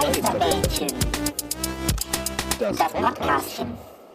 Geisterbällchen. 0.00 0.88
Das 2.60 2.76
Podcastchen. 2.92 3.68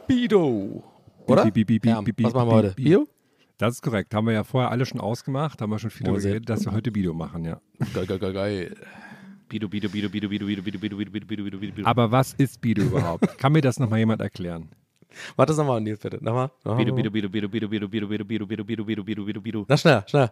Bido. 0.07 0.83
Oder? 1.25 1.45
Bi, 1.45 1.51
bi, 1.51 1.63
bi, 1.65 1.79
bi, 1.79 1.89
Ja, 1.89 2.01
bi, 2.01 2.11
bi, 2.11 2.23
was 2.23 2.33
machen 2.35 2.49
wir 2.49 2.55
heute? 2.55 2.71
bi. 2.75 2.83
Bio? 2.83 3.07
Das 3.57 3.73
ist 3.75 3.81
korrekt. 3.81 4.13
Haben 4.13 4.27
wir 4.27 4.33
ja 4.33 4.43
vorher 4.43 4.69
alle 4.69 4.85
schon 4.85 5.01
ausgemacht, 5.01 5.59
haben 5.59 5.71
wir 5.71 5.79
schon 5.79 5.89
viel 5.89 6.05
darüber 6.05 6.19
Oh, 6.19 6.21
geredet, 6.23 6.47
dass 6.49 6.65
wir 6.65 6.71
heute 6.71 6.91
Bido 6.91 7.13
machen, 7.15 7.45
ja. 7.45 7.59
Geil, 7.95 8.05
geil, 8.05 8.19
geil, 8.19 8.33
geil. 8.33 8.75
Bido, 9.49 9.67
Bido, 9.69 9.89
Bido, 9.89 10.09
Bido, 10.09 10.29
Bido, 10.29 10.45
Bido, 10.45 10.61
Bido, 10.61 10.79
Bido, 10.79 10.95
Bido, 10.97 11.11
Bido, 11.11 11.25
Bido, 11.25 11.43
Bido, 11.43 11.59
Bido, 11.59 11.73
Bido. 11.75 11.87
Aber 11.87 12.11
was 12.11 12.33
ist 12.35 12.61
Bido 12.61 12.83
überhaupt? 12.83 13.37
Kann 13.39 13.51
mir 13.51 13.61
das 13.61 13.79
nochmal 13.79 13.97
jemand 13.99 14.21
erklären? 14.21 14.69
Warte 15.35 15.53
nochmal, 15.55 15.81
Nils, 15.81 15.99
bitte. 15.99 16.23
Nochmal. 16.23 16.51
nochmal. 16.63 16.85
Bido, 16.85 16.95
Bido, 16.95 17.09
Bido, 17.11 17.27
Bido, 17.29 17.49
Bido, 17.49 17.67
Bido, 17.67 17.87
Bido, 17.89 18.07
Bido, 18.07 18.25
Bido, 18.27 18.45
Bido, 18.45 18.65
Bido, 18.65 18.83
Bido, 18.85 19.03
Bido, 19.03 19.23
Bido, 19.25 19.41
Bido. 19.41 19.65
Na, 19.67 19.77
schneller, 19.77 20.05
schneller. 20.07 20.31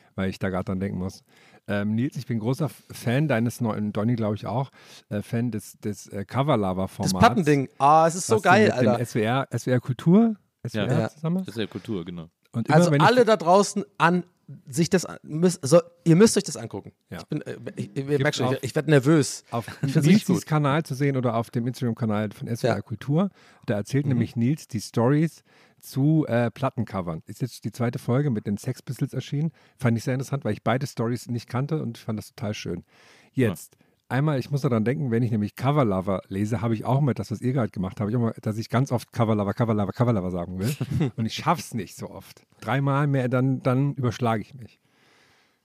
weil 0.15 0.29
ich 0.29 0.39
da 0.39 0.49
gerade 0.49 0.65
dran 0.65 0.79
denken 0.79 0.97
muss. 0.97 1.23
Ähm, 1.67 1.95
Nils, 1.95 2.15
ich 2.17 2.25
bin 2.25 2.39
großer 2.39 2.69
Fan 2.91 3.27
deines 3.27 3.61
neuen, 3.61 3.93
Donny 3.93 4.15
glaube 4.15 4.35
ich 4.35 4.45
auch, 4.47 4.71
äh, 5.09 5.21
Fan 5.21 5.51
des, 5.51 5.77
des 5.79 6.07
äh, 6.07 6.17
Das 6.19 6.27
Cover-Lava-Formats. 6.27 7.13
Pappending. 7.19 7.69
Ah, 7.77 8.05
es 8.07 8.15
ist 8.15 8.27
so 8.27 8.39
geil, 8.41 8.65
mit 8.69 8.81
dem 8.81 8.89
Alter. 8.89 9.05
SWR, 9.05 9.47
SWR 9.57 9.79
Kultur, 9.79 10.35
SWR 10.67 10.99
Ja. 10.99 11.09
zusammen 11.09 11.37
Das 11.45 11.55
ist 11.55 11.57
ja 11.57 11.67
Kultur, 11.67 12.03
genau. 12.05 12.27
Und 12.51 12.67
immer, 12.67 12.75
Also 12.77 12.91
alle 12.91 13.25
da 13.25 13.37
draußen 13.37 13.85
an 13.97 14.23
sich 14.67 14.89
das 14.89 15.05
müsst, 15.23 15.59
so, 15.65 15.81
ihr 16.03 16.15
müsst 16.15 16.37
euch 16.37 16.43
das 16.43 16.57
angucken. 16.57 16.91
Ja. 17.09 17.19
Ich 17.19 17.25
bin 17.25 17.41
äh, 17.41 17.57
ich, 17.75 17.95
ich, 17.95 18.35
schon, 18.35 18.53
ich, 18.55 18.63
ich 18.63 18.75
werde 18.75 18.89
nervös. 18.89 19.43
auf 19.51 19.65
Ich 19.85 19.95
Nils. 19.95 20.45
Kanal 20.45 20.83
zu 20.83 20.95
sehen 20.95 21.17
oder 21.17 21.35
auf 21.35 21.51
dem 21.51 21.67
Instagram-Kanal 21.67 22.31
von 22.31 22.47
SWR 22.47 22.69
Ja. 22.69 22.75
Mhm. 22.77 22.81
Kultur. 22.83 23.29
Da 23.65 23.75
erzählt 23.75 24.05
nämlich 24.05 24.35
Nils 24.35 24.67
die 24.67 24.81
Stories 24.81 25.43
zu 25.79 26.25
äh, 26.27 26.51
Plattencovern. 26.51 27.23
Ist 27.25 27.41
jetzt 27.41 27.63
die 27.63 27.71
zweite 27.71 27.99
Folge 27.99 28.29
mit 28.29 28.47
den 28.47 28.57
Sex 28.57 28.81
Pistols 28.81 29.13
erschienen. 29.13 29.51
Fand 29.77 29.97
ich 29.97 30.03
sehr 30.03 30.13
interessant, 30.13 30.45
weil 30.45 30.53
ich 30.53 30.63
beide 30.63 30.85
Stories 30.87 31.27
nicht 31.27 31.47
kannte 31.47 31.81
und 31.81 31.97
fand 31.97 32.19
das 32.19 32.33
total 32.33 32.53
schön. 32.53 32.83
Jetzt. 33.33 33.77
Einmal, 34.11 34.39
ich 34.39 34.51
muss 34.51 34.59
daran 34.59 34.83
denken, 34.83 35.09
wenn 35.09 35.23
ich 35.23 35.31
nämlich 35.31 35.55
Cover 35.55 35.85
Lover 35.85 36.21
lese, 36.27 36.61
habe 36.61 36.73
ich 36.73 36.83
auch 36.83 36.99
mal 36.99 37.13
das, 37.13 37.31
was 37.31 37.39
ihr 37.39 37.53
gerade 37.53 37.69
gemacht 37.69 38.01
habt, 38.01 38.11
ich 38.11 38.17
mal, 38.17 38.33
dass 38.41 38.57
ich 38.57 38.69
ganz 38.69 38.91
oft 38.91 39.13
Cover 39.13 39.35
Lover, 39.35 39.53
Cover 39.53 39.73
Lover, 39.73 39.93
Cover 39.93 40.11
Lover 40.11 40.31
sagen 40.31 40.59
will. 40.59 40.75
und 41.15 41.25
ich 41.25 41.33
schaff's 41.33 41.73
nicht 41.73 41.95
so 41.95 42.09
oft. 42.09 42.41
Dreimal 42.59 43.07
mehr, 43.07 43.29
dann, 43.29 43.63
dann 43.63 43.93
überschlage 43.93 44.41
ich 44.41 44.53
mich. 44.53 44.81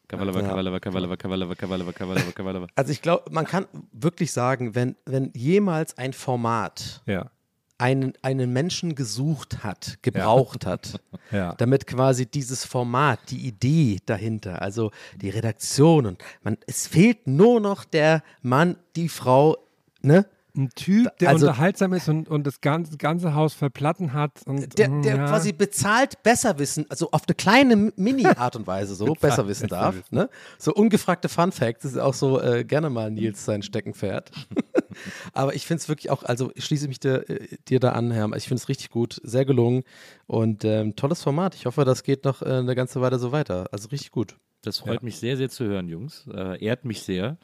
Kavalava, 0.07 0.41
Ja. 0.41 0.49
Kavalava, 0.49 0.79
Kavalava, 0.79 1.17
Kavalava, 1.17 1.55
Kavalava, 1.57 1.93
Kavalava, 1.93 2.31
Kavalava. 2.31 2.67
Also 2.77 2.93
ich 2.93 3.03
glaube, 3.03 3.25
man 3.33 3.47
kann 3.47 3.67
wirklich 3.91 4.31
sagen, 4.31 4.77
wenn, 4.77 4.95
wenn 5.07 5.33
jemals 5.35 5.99
ein 5.99 6.13
Format 6.13 7.03
Ja. 7.07 7.33
Einen, 7.79 8.15
einen 8.23 8.53
Menschen 8.53 8.95
gesucht 8.95 9.63
hat, 9.65 9.99
gebraucht 10.03 10.65
hat, 10.67 11.01
Ja. 11.33 11.55
damit 11.57 11.87
quasi 11.87 12.27
dieses 12.27 12.65
Format, 12.65 13.19
die 13.31 13.47
Idee 13.47 13.99
dahinter, 14.07 14.63
also 14.63 14.93
die 15.21 15.31
Redaktion 15.31 16.07
und 16.07 16.23
man, 16.43 16.57
es 16.67 16.87
fehlt 16.87 17.27
nur 17.27 17.61
noch 17.61 17.85
der 17.85 18.23
Mann, 18.43 18.77
die 18.95 19.09
Frau, 19.09 19.57
ne? 20.03 20.27
Ein 20.57 20.71
Typ, 20.75 21.17
der 21.19 21.29
Also- 21.31 21.47
unterhaltsam 21.49 21.93
ist 21.93 22.09
und, 22.09 22.29
und 22.29 22.47
das 22.47 22.61
ganze, 22.61 22.97
ganze 22.97 23.35
Haus 23.35 23.53
voll 23.55 23.71
Platten 23.71 24.13
hat. 24.13 24.33
Und, 24.47 24.79
Der, 24.79 24.89
mm, 24.89 25.03
der 25.03 25.17
ja. 25.17 25.27
quasi 25.27 25.53
bezahlt 25.53 26.23
Besserwissen, 26.23 26.87
also 26.89 27.11
auf 27.13 27.23
eine 27.27 27.35
kleine 27.35 27.93
Mini-Art 27.97 28.57
und 28.57 28.67
Weise 28.67 28.95
so 28.95 29.07
besser 29.21 29.47
wissen 29.49 29.69
darf. 29.69 29.95
Ne? 30.11 30.29
So 30.59 30.73
ungefragte 30.75 31.29
Fun 31.29 31.53
Facts, 31.53 31.83
das 31.83 31.93
ist 31.93 31.99
auch 31.99 32.15
so 32.15 32.41
äh, 32.41 32.65
gerne 32.65 32.89
mal 32.91 33.11
Nils 33.11 33.45
sein 33.45 33.63
Steckenpferd. 33.63 34.31
Aber 35.35 35.55
ich 35.55 35.67
finde 35.67 35.83
es 35.83 35.89
wirklich 35.89 36.11
auch, 36.11 36.23
also 36.23 36.51
ich 36.55 36.65
schließe 36.65 36.89
mich 36.89 37.01
dir, 37.01 37.29
äh, 37.29 37.49
dir 37.69 37.81
da 37.81 37.93
an, 37.93 38.11
Herr. 38.11 38.31
Ich 38.37 38.49
finde 38.49 38.63
es 38.63 38.69
richtig 38.69 38.91
gut, 38.91 39.21
sehr 39.23 39.45
gelungen 39.45 39.83
und 40.27 40.65
ähm, 40.65 40.97
tolles 40.97 41.23
Format. 41.23 41.55
Ich 41.55 41.67
hoffe, 41.67 41.85
das 41.85 42.03
geht 42.03 42.25
noch 42.25 42.41
äh, 42.43 42.47
eine 42.47 42.75
ganze 42.75 43.01
Weile 43.03 43.19
so 43.19 43.31
weiter. 43.33 43.67
Also 43.73 43.89
richtig 43.89 44.11
gut. 44.11 44.37
Das 44.63 44.79
freut 44.79 45.03
mich 45.03 45.19
sehr, 45.19 45.37
sehr 45.37 45.49
zu 45.49 45.65
hören, 45.65 45.87
Jungs. 45.89 46.27
Äh, 46.33 46.65
ehrt 46.65 46.85
mich 46.85 47.03
sehr. 47.03 47.37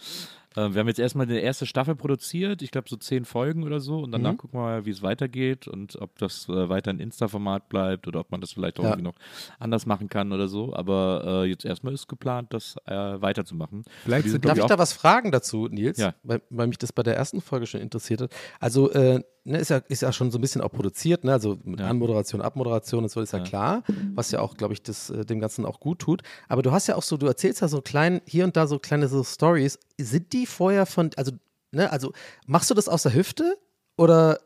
Äh, 0.56 0.72
wir 0.72 0.80
haben 0.80 0.88
jetzt 0.88 0.98
erstmal 1.00 1.26
die 1.26 1.36
erste 1.36 1.66
Staffel 1.66 1.94
produziert, 1.96 2.62
ich 2.62 2.70
glaube 2.70 2.88
so 2.88 2.96
zehn 2.96 3.24
Folgen 3.24 3.64
oder 3.64 3.80
so. 3.80 3.98
Und 4.00 4.12
danach 4.12 4.36
gucken 4.36 4.58
wir 4.58 4.62
mal, 4.64 4.86
wie 4.86 4.90
es 4.90 5.02
weitergeht 5.02 5.68
und 5.68 5.96
ob 6.00 6.18
das 6.18 6.48
äh, 6.48 6.68
weiter 6.68 6.90
ein 6.90 7.00
Insta-Format 7.00 7.68
bleibt 7.68 8.06
oder 8.08 8.20
ob 8.20 8.30
man 8.30 8.40
das 8.40 8.52
vielleicht 8.52 8.78
auch 8.78 8.84
Ja. 8.84 8.90
irgendwie 8.90 9.04
noch 9.04 9.14
anders 9.58 9.86
machen 9.86 10.08
kann 10.08 10.32
oder 10.32 10.48
so. 10.48 10.74
Aber 10.74 11.42
äh, 11.44 11.48
jetzt 11.48 11.64
erstmal 11.64 11.92
ist 11.94 12.08
geplant, 12.08 12.52
das 12.52 12.76
äh, 12.86 12.92
weiterzumachen. 12.94 13.84
Vielleicht 14.04 14.28
sind 14.28 14.44
Darf 14.44 14.58
ich, 14.58 14.64
da 14.64 14.78
was 14.78 14.92
fragen 14.92 15.30
dazu, 15.32 15.68
Nils? 15.68 15.98
Ja. 15.98 16.14
Weil, 16.22 16.42
weil 16.50 16.66
mich 16.66 16.78
das 16.78 16.92
bei 16.92 17.02
der 17.02 17.16
ersten 17.16 17.40
Folge 17.40 17.66
schon 17.66 17.80
interessiert 17.80 18.20
hat. 18.22 18.34
Also, 18.60 18.90
äh, 18.92 19.22
ne, 19.44 19.58
ist, 19.58 19.70
ja, 19.70 19.78
ist 19.88 20.02
ja 20.02 20.12
schon 20.12 20.30
so 20.30 20.38
ein 20.38 20.40
bisschen 20.40 20.60
auch 20.60 20.70
produziert, 20.72 21.24
ne? 21.24 21.32
also 21.32 21.58
mit 21.64 21.80
Ja. 21.80 21.88
Anmoderation, 21.88 22.40
Abmoderation 22.42 23.04
und 23.04 23.10
so 23.10 23.20
ist 23.20 23.32
ja, 23.32 23.38
Ja. 23.40 23.44
klar, 23.44 23.82
was 24.14 24.30
ja 24.30 24.40
auch, 24.40 24.56
glaube 24.56 24.74
ich, 24.74 24.82
das, 24.82 25.10
äh, 25.10 25.24
dem 25.24 25.40
Ganzen 25.40 25.64
auch 25.66 25.80
gut 25.80 25.98
tut. 26.00 26.22
Aber 26.48 26.62
du 26.62 26.72
hast 26.72 26.86
ja 26.86 26.96
auch 26.96 27.02
so, 27.02 27.16
du 27.16 27.26
erzählst 27.26 27.60
ja 27.60 27.68
so 27.68 27.80
klein, 27.82 28.20
hier 28.26 28.44
und 28.44 28.56
da 28.56 28.66
so 28.66 28.78
kleine 28.78 29.08
so 29.08 29.22
Stories. 29.24 29.78
Sind 29.98 30.32
die 30.32 30.46
vorher 30.46 30.86
von, 30.86 31.10
also, 31.16 31.32
ne, 31.72 31.90
also 31.90 32.12
machst 32.46 32.70
du 32.70 32.74
das 32.74 32.88
aus 32.88 33.02
der 33.02 33.14
Hüfte 33.14 33.56
oder 33.96 34.38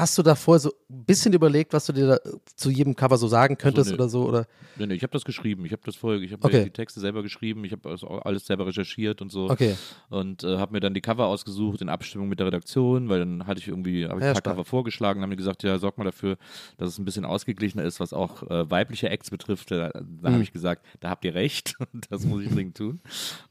hast 0.00 0.16
du 0.18 0.22
da 0.22 0.34
vorher 0.34 0.60
so 0.60 0.72
ein 0.90 1.04
bisschen 1.04 1.32
überlegt, 1.32 1.72
was 1.72 1.86
du 1.86 1.92
dir 1.92 2.06
da 2.06 2.14
äh, 2.16 2.36
zu 2.56 2.70
jedem 2.70 2.96
Cover 2.96 3.16
so 3.18 3.28
sagen 3.28 3.56
könntest 3.58 3.90
nee. 3.90 3.94
oder 3.94 4.08
so? 4.08 4.26
Oder? 4.26 4.46
Nee, 4.76 4.86
nee, 4.86 4.94
ich 4.94 5.02
habe 5.02 5.12
das 5.12 5.24
geschrieben. 5.24 5.64
Ich 5.66 5.72
habe 5.72 5.82
das 5.84 5.96
vorher, 5.96 6.20
ich 6.20 6.32
habe 6.32 6.42
Okay. 6.44 6.58
mir 6.58 6.64
die 6.64 6.70
Texte 6.70 7.00
selber 7.00 7.22
geschrieben. 7.22 7.64
Ich 7.64 7.72
habe 7.72 7.96
alles 8.24 8.46
selber 8.46 8.66
recherchiert 8.66 9.20
und 9.20 9.30
so. 9.30 9.50
Okay. 9.50 9.76
Und 10.08 10.42
äh, 10.44 10.56
habe 10.58 10.72
mir 10.72 10.80
dann 10.80 10.94
die 10.94 11.00
Cover 11.00 11.26
ausgesucht 11.26 11.82
in 11.82 11.88
Abstimmung 11.88 12.28
mit 12.28 12.38
der 12.38 12.46
Redaktion, 12.46 13.08
weil 13.08 13.18
dann 13.20 13.46
hatte 13.46 13.60
ich 13.60 13.68
irgendwie, 13.68 14.06
habe 14.06 14.18
ich 14.20 14.24
Ja, 14.24 14.28
ein 14.30 14.34
paar 14.34 14.40
stark. 14.40 14.54
Cover 14.56 14.64
vorgeschlagen, 14.64 15.22
haben 15.22 15.30
die 15.30 15.36
gesagt, 15.36 15.62
ja, 15.62 15.78
sorg 15.78 15.98
mal 15.98 16.04
dafür, 16.04 16.36
dass 16.78 16.88
es 16.88 16.98
ein 16.98 17.04
bisschen 17.04 17.24
ausgeglichener 17.24 17.84
ist, 17.84 18.00
was 18.00 18.12
auch 18.12 18.42
äh, 18.50 18.70
weibliche 18.70 19.10
Acts 19.10 19.30
betrifft. 19.30 19.70
Da, 19.70 19.90
da 19.90 20.00
Mhm. 20.02 20.32
habe 20.32 20.42
ich 20.42 20.52
gesagt, 20.52 20.86
da 21.00 21.10
habt 21.10 21.24
ihr 21.24 21.34
recht, 21.34 21.74
das 22.10 22.24
muss 22.24 22.42
ich 22.42 22.50
dringend 22.50 22.76
tun. 22.76 23.00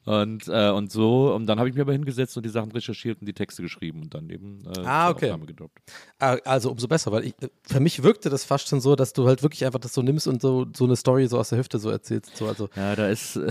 Und, 0.06 0.48
äh, 0.48 0.70
und 0.72 0.92
so, 0.92 1.34
und 1.36 1.46
dann 1.46 1.60
habe 1.60 1.70
ich 1.70 1.76
mir 1.76 1.82
aber 1.82 1.94
hingesetzt 1.94 2.36
und 2.38 2.44
die 2.46 2.50
Sachen 2.50 2.72
recherchiert 2.72 3.20
und 3.22 3.28
die 3.28 3.34
Texte 3.34 3.62
geschrieben 3.62 4.02
und 4.02 4.14
dann 4.16 4.30
eben 4.32 4.64
äh, 4.66 4.80
Ah, 4.86 5.10
okay. 5.12 5.26
Aufnahme 5.26 5.46
gedroppt. 5.46 5.80
Ah, 6.18 6.38
also 6.46 6.72
umso 6.72 6.88
besser, 6.88 7.12
weil 7.12 7.26
ich, 7.26 7.34
für 7.68 7.80
mich 7.80 8.04
wirkte 8.04 8.30
das 8.30 8.44
fast 8.44 8.68
schon 8.70 8.82
so, 8.82 8.96
dass 8.96 9.14
du 9.14 9.28
halt 9.28 9.44
wirklich 9.44 9.66
einfach 9.66 9.80
das 9.80 9.94
so 9.94 10.02
nimmst 10.02 10.28
und 10.28 10.42
so, 10.42 10.66
so 10.76 10.86
eine 10.86 10.96
Story 10.96 11.28
so 11.28 11.38
aus 11.40 11.50
der 11.50 11.60
Hüfte 11.60 11.80
so 11.80 11.90
erzählst. 11.90 12.36
So, 12.38 12.48
also, 12.48 12.70
Ja, 12.76 12.96
da 12.96 13.08
ist, 13.10 13.36
äh, 13.38 13.48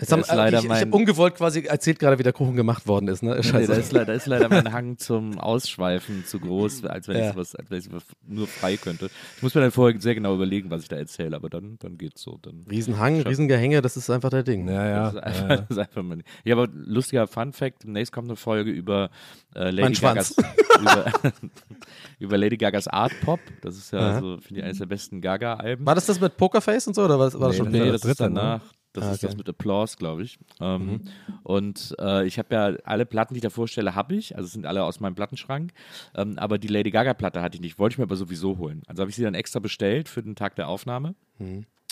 jetzt 0.00 0.10
da 0.10 0.16
haben, 0.16 0.20
ist 0.20 0.32
leider 0.34 0.58
ich, 0.58 0.64
ich 0.64 0.68
mein. 0.68 0.80
habe 0.80 0.96
ungewollt 0.96 1.34
quasi 1.36 1.62
erzählt 1.64 1.98
gerade, 1.98 2.18
wie 2.18 2.22
der 2.22 2.32
Kuchen 2.32 2.56
gemacht 2.56 2.86
worden 2.86 3.08
ist. 3.08 3.22
Ne? 3.22 3.36
Nee, 3.36 3.42
Scheiße. 3.42 3.72
da, 3.72 3.78
ist, 3.78 3.92
da 3.92 4.12
ist 4.12 4.26
leider 4.26 4.48
mein 4.48 4.72
Hang 4.72 4.98
zum 4.98 5.38
Ausschweifen 5.38 6.24
zu 6.26 6.38
groß, 6.40 6.84
als 6.84 7.08
wenn, 7.08 7.16
Ja. 7.18 7.30
ich 7.30 7.36
was, 7.36 7.54
als 7.54 7.70
wenn 7.70 7.78
ich 7.78 7.92
was 7.92 8.02
nur 8.26 8.46
frei 8.46 8.76
könnte. 8.76 9.10
Ich 9.36 9.42
muss 9.42 9.54
mir 9.54 9.60
dann 9.60 9.70
vorher 9.70 10.00
sehr 10.00 10.14
genau 10.14 10.34
überlegen, 10.34 10.70
was 10.70 10.82
ich 10.82 10.88
da 10.88 10.96
erzähle, 10.96 11.36
aber 11.36 11.48
dann, 11.50 11.76
dann 11.80 11.98
geht's 11.98 12.22
so. 12.22 12.38
Dann 12.42 12.64
Riesenhang, 12.70 13.16
Schon. 13.18 13.26
Riesengehänge, 13.26 13.82
das 13.82 13.96
ist 13.96 14.10
einfach 14.10 14.30
der 14.30 14.42
Ding. 14.42 14.68
Ja, 14.68 14.86
ja. 14.88 15.10
Das 15.10 15.14
ist 15.14 15.22
einfach, 15.22 15.48
ja. 15.50 15.56
das 15.56 15.70
ist 15.70 15.78
einfach 15.78 16.02
nicht. 16.02 16.28
Ja, 16.44 16.54
aber 16.56 16.68
lustiger 16.72 17.26
Fun 17.26 17.52
Fact: 17.52 17.84
demnächst 17.84 18.12
kommt 18.12 18.28
eine 18.28 18.36
Folge 18.36 18.70
über 18.70 19.10
äh, 19.54 19.70
Lady 19.70 19.82
Mein 19.82 19.92
Gagas 19.94 20.34
über, 20.80 21.12
über 22.32 22.38
Lady 22.38 22.56
Gagas 22.56 22.88
Art 22.88 23.12
Pop. 23.20 23.40
Das 23.60 23.76
ist 23.76 23.92
ja 23.92 23.98
Aha. 23.98 24.20
so, 24.20 24.38
finde 24.40 24.60
ich, 24.60 24.64
eines 24.64 24.78
der 24.78 24.86
besten 24.86 25.20
Gaga-Alben. 25.20 25.84
War 25.84 25.94
das 25.94 26.06
das 26.06 26.18
mit 26.18 26.36
Pokerface 26.38 26.86
und 26.88 26.94
so 26.94 27.04
oder 27.04 27.18
war 27.18 27.26
das 27.30 27.34
Nee, 27.38 27.52
schon 27.56 27.66
das 27.66 27.72
Nee, 27.72 27.78
später? 27.80 27.92
das, 27.92 28.00
das 28.00 28.10
ist 28.10 28.20
dritte, 28.20 28.30
ne? 28.32 28.40
danach. 28.40 28.62
Das 28.94 29.04
Ah, 29.04 29.12
ist 29.12 29.22
das 29.22 29.30
okay. 29.30 29.38
mit 29.38 29.48
Applause, 29.48 29.96
glaube 29.98 30.22
ich. 30.22 30.38
Ähm, 30.60 31.00
Und 31.44 31.94
äh, 31.98 32.26
ich 32.26 32.38
habe 32.38 32.54
ja 32.54 32.66
alle 32.84 33.06
Platten, 33.06 33.32
die 33.34 33.38
ich 33.38 33.42
da 33.42 33.48
vorstelle, 33.50 33.94
habe 33.94 34.14
ich. 34.14 34.36
Also 34.36 34.48
sind 34.48 34.66
alle 34.66 34.84
aus 34.84 35.00
meinem 35.00 35.14
Plattenschrank. 35.14 35.72
Ähm, 36.14 36.38
aber 36.38 36.58
die 36.58 36.68
Lady 36.68 36.90
Gaga-Platte 36.90 37.40
hatte 37.42 37.54
ich 37.56 37.60
nicht. 37.62 37.78
Wollte 37.78 37.94
ich 37.94 37.98
mir 37.98 38.04
aber 38.04 38.16
sowieso 38.16 38.58
holen. 38.58 38.82
Also 38.86 39.00
habe 39.00 39.08
ich 39.10 39.16
sie 39.16 39.22
dann 39.22 39.34
extra 39.34 39.60
bestellt 39.60 40.08
für 40.10 40.22
den 40.22 40.36
Tag 40.36 40.56
der 40.56 40.68
Aufnahme. 40.68 41.14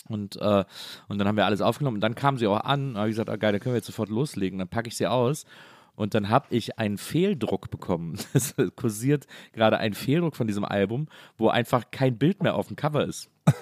Und, 0.07 0.35
äh, 0.37 0.63
und 1.07 1.17
dann 1.17 1.27
haben 1.27 1.37
wir 1.37 1.45
alles 1.45 1.61
aufgenommen. 1.61 1.97
Und 1.97 2.01
dann 2.01 2.13
kam 2.15 2.37
sie 2.37 2.45
auch 2.47 2.59
an. 2.61 2.93
Da 2.93 2.99
habe 3.01 3.09
ich 3.09 3.13
gesagt, 3.13 3.29
ah, 3.29 3.35
geil, 3.35 3.51
dann 3.51 3.61
können 3.61 3.73
wir 3.73 3.77
jetzt 3.77 3.87
sofort 3.87 4.09
loslegen. 4.09 4.59
Dann 4.59 4.67
packe 4.67 4.87
ich 4.87 4.95
sie 4.95 5.07
aus. 5.07 5.45
Und 6.01 6.15
dann 6.15 6.29
habe 6.29 6.47
ich 6.49 6.79
einen 6.79 6.97
Fehldruck 6.97 7.69
bekommen. 7.69 8.17
Es 8.33 8.55
kursiert 8.75 9.27
gerade 9.53 9.77
ein 9.77 9.93
Fehldruck 9.93 10.35
von 10.35 10.47
diesem 10.47 10.65
Album, 10.65 11.07
wo 11.37 11.49
einfach 11.49 11.91
kein 11.91 12.17
Bild 12.17 12.41
mehr 12.41 12.55
auf 12.55 12.67
dem 12.67 12.75
Cover 12.75 13.05
ist. 13.05 13.29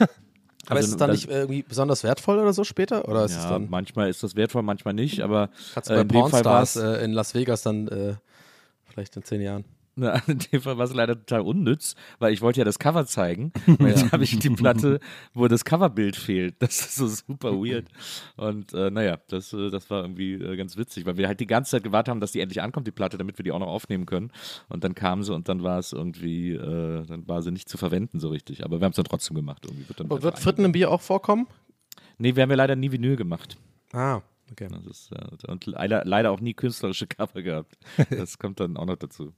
Aber 0.67 0.77
Also 0.77 0.85
ist 0.85 0.91
es 0.91 0.97
dann 0.97 1.09
das- 1.09 1.17
nicht 1.25 1.29
irgendwie 1.29 1.63
besonders 1.63 2.03
wertvoll 2.05 2.37
oder 2.39 2.53
so 2.53 2.63
später? 2.63 3.09
Oder 3.09 3.25
ist 3.25 3.35
es 3.35 3.43
Ja, 3.43 3.49
dann, 3.51 3.69
manchmal 3.69 4.09
ist 4.09 4.23
das 4.23 4.35
wertvoll, 4.37 4.61
manchmal 4.61 4.93
nicht, 4.93 5.19
aber 5.21 5.49
kannst 5.73 5.89
du 5.89 5.93
äh, 5.95 6.03
bei 6.05 6.13
war 6.13 6.21
Pornstars 6.29 6.75
es 6.77 6.83
äh, 6.83 7.03
in 7.03 7.11
Las 7.13 7.33
Vegas 7.33 7.63
dann 7.63 7.87
äh, 7.87 8.15
vielleicht 8.85 9.15
in 9.17 9.23
zehn 9.23 9.41
Jahren? 9.41 9.65
Na, 9.99 10.13
in 10.27 10.39
dem 10.39 10.61
Fall 10.61 10.77
war 10.77 10.85
es 10.85 10.93
leider 10.93 11.15
total 11.15 11.41
unnütz, 11.41 11.95
weil 12.19 12.31
ich 12.31 12.41
wollte 12.41 12.59
ja 12.59 12.65
das 12.65 12.79
Cover 12.79 13.05
zeigen. 13.05 13.51
Und 13.67 13.85
jetzt 13.85 14.11
habe 14.13 14.23
ich 14.23 14.39
die 14.39 14.49
Platte, 14.49 14.99
wo 15.33 15.47
das 15.47 15.65
Coverbild 15.65 16.15
fehlt. 16.15 16.55
Das 16.59 16.79
ist 16.79 16.95
so 16.95 17.07
super 17.07 17.51
weird. 17.51 17.87
Und 18.37 18.73
äh, 18.73 18.89
naja, 18.89 19.17
das, 19.27 19.51
äh, 19.51 19.69
das 19.69 19.89
war 19.89 20.03
irgendwie 20.03 20.33
äh, 20.33 20.55
ganz 20.55 20.77
witzig, 20.77 21.05
weil 21.05 21.17
wir 21.17 21.27
halt 21.27 21.41
die 21.41 21.47
ganze 21.47 21.71
Zeit 21.71 21.83
gewartet 21.83 22.11
haben, 22.11 22.21
dass 22.21 22.31
die 22.31 22.39
endlich 22.39 22.61
ankommt, 22.61 22.87
die 22.87 22.91
Platte, 22.91 23.17
damit 23.17 23.37
wir 23.37 23.43
die 23.43 23.51
auch 23.51 23.59
noch 23.59 23.67
aufnehmen 23.67 24.05
können. 24.05 24.31
Und 24.69 24.83
dann 24.85 24.95
kam 24.95 25.21
sie 25.23 25.33
und 25.33 25.49
dann 25.49 25.63
war 25.63 25.79
es 25.79 25.91
irgendwie, 25.91 26.53
äh, 26.53 27.05
dann 27.05 27.27
war 27.27 27.41
sie 27.41 27.51
nicht 27.51 27.67
zu 27.67 27.77
verwenden 27.77 28.21
so 28.21 28.29
richtig. 28.29 28.63
Aber 28.63 28.79
wir 28.79 28.85
haben 28.85 28.91
es 28.91 28.95
dann 28.95 29.05
trotzdem 29.05 29.35
gemacht. 29.35 29.65
Irgendwie 29.65 29.89
wird 29.89 29.99
dann 29.99 30.07
Und 30.07 30.13
einfach 30.13 30.23
wird 30.23 30.39
Fritten 30.39 30.63
im 30.63 30.71
Bier 30.71 30.91
auch 30.91 31.01
vorkommen? 31.01 31.47
Nee, 32.17 32.35
wir 32.35 32.43
haben 32.43 32.49
ja 32.49 32.55
leider 32.55 32.75
nie 32.77 32.91
Vinyl 32.91 33.17
gemacht. 33.17 33.57
Ah, 33.91 34.21
okay. 34.51 34.69
Das 34.71 34.85
ist, 34.85 35.11
äh, 35.11 35.51
und 35.51 35.65
leider, 35.65 36.05
leider 36.05 36.31
auch 36.31 36.39
nie 36.39 36.53
künstlerische 36.53 37.07
Cover 37.07 37.41
gehabt. 37.41 37.77
Das 38.09 38.37
kommt 38.37 38.61
dann 38.61 38.77
auch 38.77 38.85
noch 38.85 38.97
dazu. 38.97 39.33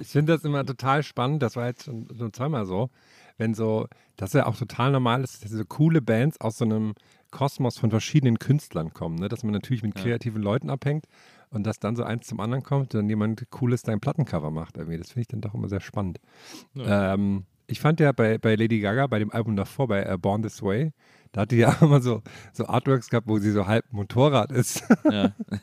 Ich 0.00 0.08
finde 0.08 0.32
das 0.32 0.44
immer 0.44 0.64
total 0.64 1.02
spannend, 1.02 1.42
das 1.42 1.56
war 1.56 1.66
jetzt 1.66 1.84
schon, 1.84 2.06
schon 2.16 2.32
zweimal 2.32 2.66
so, 2.66 2.90
wenn 3.38 3.54
so, 3.54 3.86
das 4.16 4.30
ist 4.30 4.34
ja 4.34 4.46
auch 4.46 4.56
total 4.56 4.92
normal 4.92 5.22
ist, 5.24 5.44
dass 5.44 5.50
so 5.50 5.64
coole 5.64 6.02
Bands 6.02 6.40
aus 6.40 6.58
so 6.58 6.64
einem 6.64 6.94
Kosmos 7.30 7.78
von 7.78 7.90
verschiedenen 7.90 8.38
Künstlern 8.38 8.92
kommen, 8.92 9.16
ne? 9.16 9.28
dass 9.28 9.42
man 9.42 9.52
natürlich 9.52 9.82
mit 9.82 9.94
kreativen 9.94 10.42
Leuten 10.42 10.70
abhängt 10.70 11.06
und 11.50 11.64
dass 11.64 11.78
dann 11.78 11.96
so 11.96 12.02
eins 12.02 12.26
zum 12.26 12.40
anderen 12.40 12.62
kommt 12.62 12.94
und 12.94 13.00
dann 13.00 13.08
jemand 13.08 13.50
Cooles 13.50 13.82
dein 13.82 14.00
Plattencover 14.00 14.50
macht. 14.50 14.76
Irgendwie. 14.76 14.98
Das 14.98 15.08
finde 15.08 15.20
ich 15.22 15.28
dann 15.28 15.40
doch 15.40 15.54
immer 15.54 15.68
sehr 15.68 15.80
spannend. 15.80 16.18
Ähm, 16.76 17.44
ich 17.66 17.80
fand 17.80 18.00
ja 18.00 18.12
bei, 18.12 18.38
bei 18.38 18.54
Lady 18.54 18.80
Gaga, 18.80 19.06
bei 19.06 19.18
dem 19.18 19.32
Album 19.32 19.56
davor, 19.56 19.88
bei 19.88 20.02
äh, 20.02 20.18
Born 20.18 20.42
This 20.42 20.62
Way, 20.62 20.92
da 21.32 21.42
hatte 21.42 21.54
die 21.54 21.62
ja 21.62 21.72
immer 21.80 22.00
so, 22.00 22.22
so 22.52 22.66
Artworks 22.66 23.08
gehabt, 23.08 23.26
wo 23.26 23.38
sie 23.38 23.50
so 23.50 23.66
halb 23.66 23.90
Motorrad 23.90 24.52
ist. 24.52 24.82
Ja. 25.10 25.32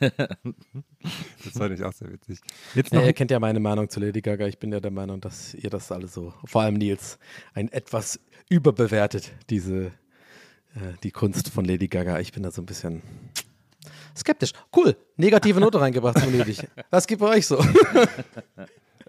das 1.44 1.56
fand 1.56 1.74
ich 1.74 1.84
auch 1.84 1.92
sehr 1.92 2.12
witzig. 2.12 2.40
Jetzt 2.74 2.92
Ja, 2.92 2.98
noch 2.98 3.06
ihr 3.06 3.12
kennt 3.12 3.30
ja 3.30 3.38
meine 3.38 3.60
Meinung 3.60 3.88
zu 3.88 4.00
Lady 4.00 4.20
Gaga. 4.20 4.46
Ich 4.46 4.58
bin 4.58 4.72
ja 4.72 4.80
der 4.80 4.90
Meinung, 4.90 5.20
dass 5.20 5.54
ihr 5.54 5.70
das 5.70 5.90
alles 5.92 6.12
so, 6.12 6.34
vor 6.44 6.62
allem 6.62 6.74
Nils, 6.74 7.18
ein 7.54 7.70
etwas 7.70 8.20
überbewertet, 8.48 9.32
diese, 9.48 9.86
äh, 10.74 10.92
die 11.04 11.12
Kunst 11.12 11.48
von 11.50 11.64
Lady 11.64 11.86
Gaga. 11.86 12.18
Ich 12.18 12.32
bin 12.32 12.42
da 12.42 12.50
so 12.50 12.60
ein 12.60 12.66
bisschen 12.66 13.02
skeptisch. 14.16 14.52
Cool, 14.76 14.96
negative 15.16 15.60
Note 15.60 15.80
reingebracht, 15.80 16.26
unnötig. 16.26 16.66
Was 16.90 17.06
gibt 17.06 17.20
bei 17.20 17.28
euch 17.28 17.46
so? 17.46 17.64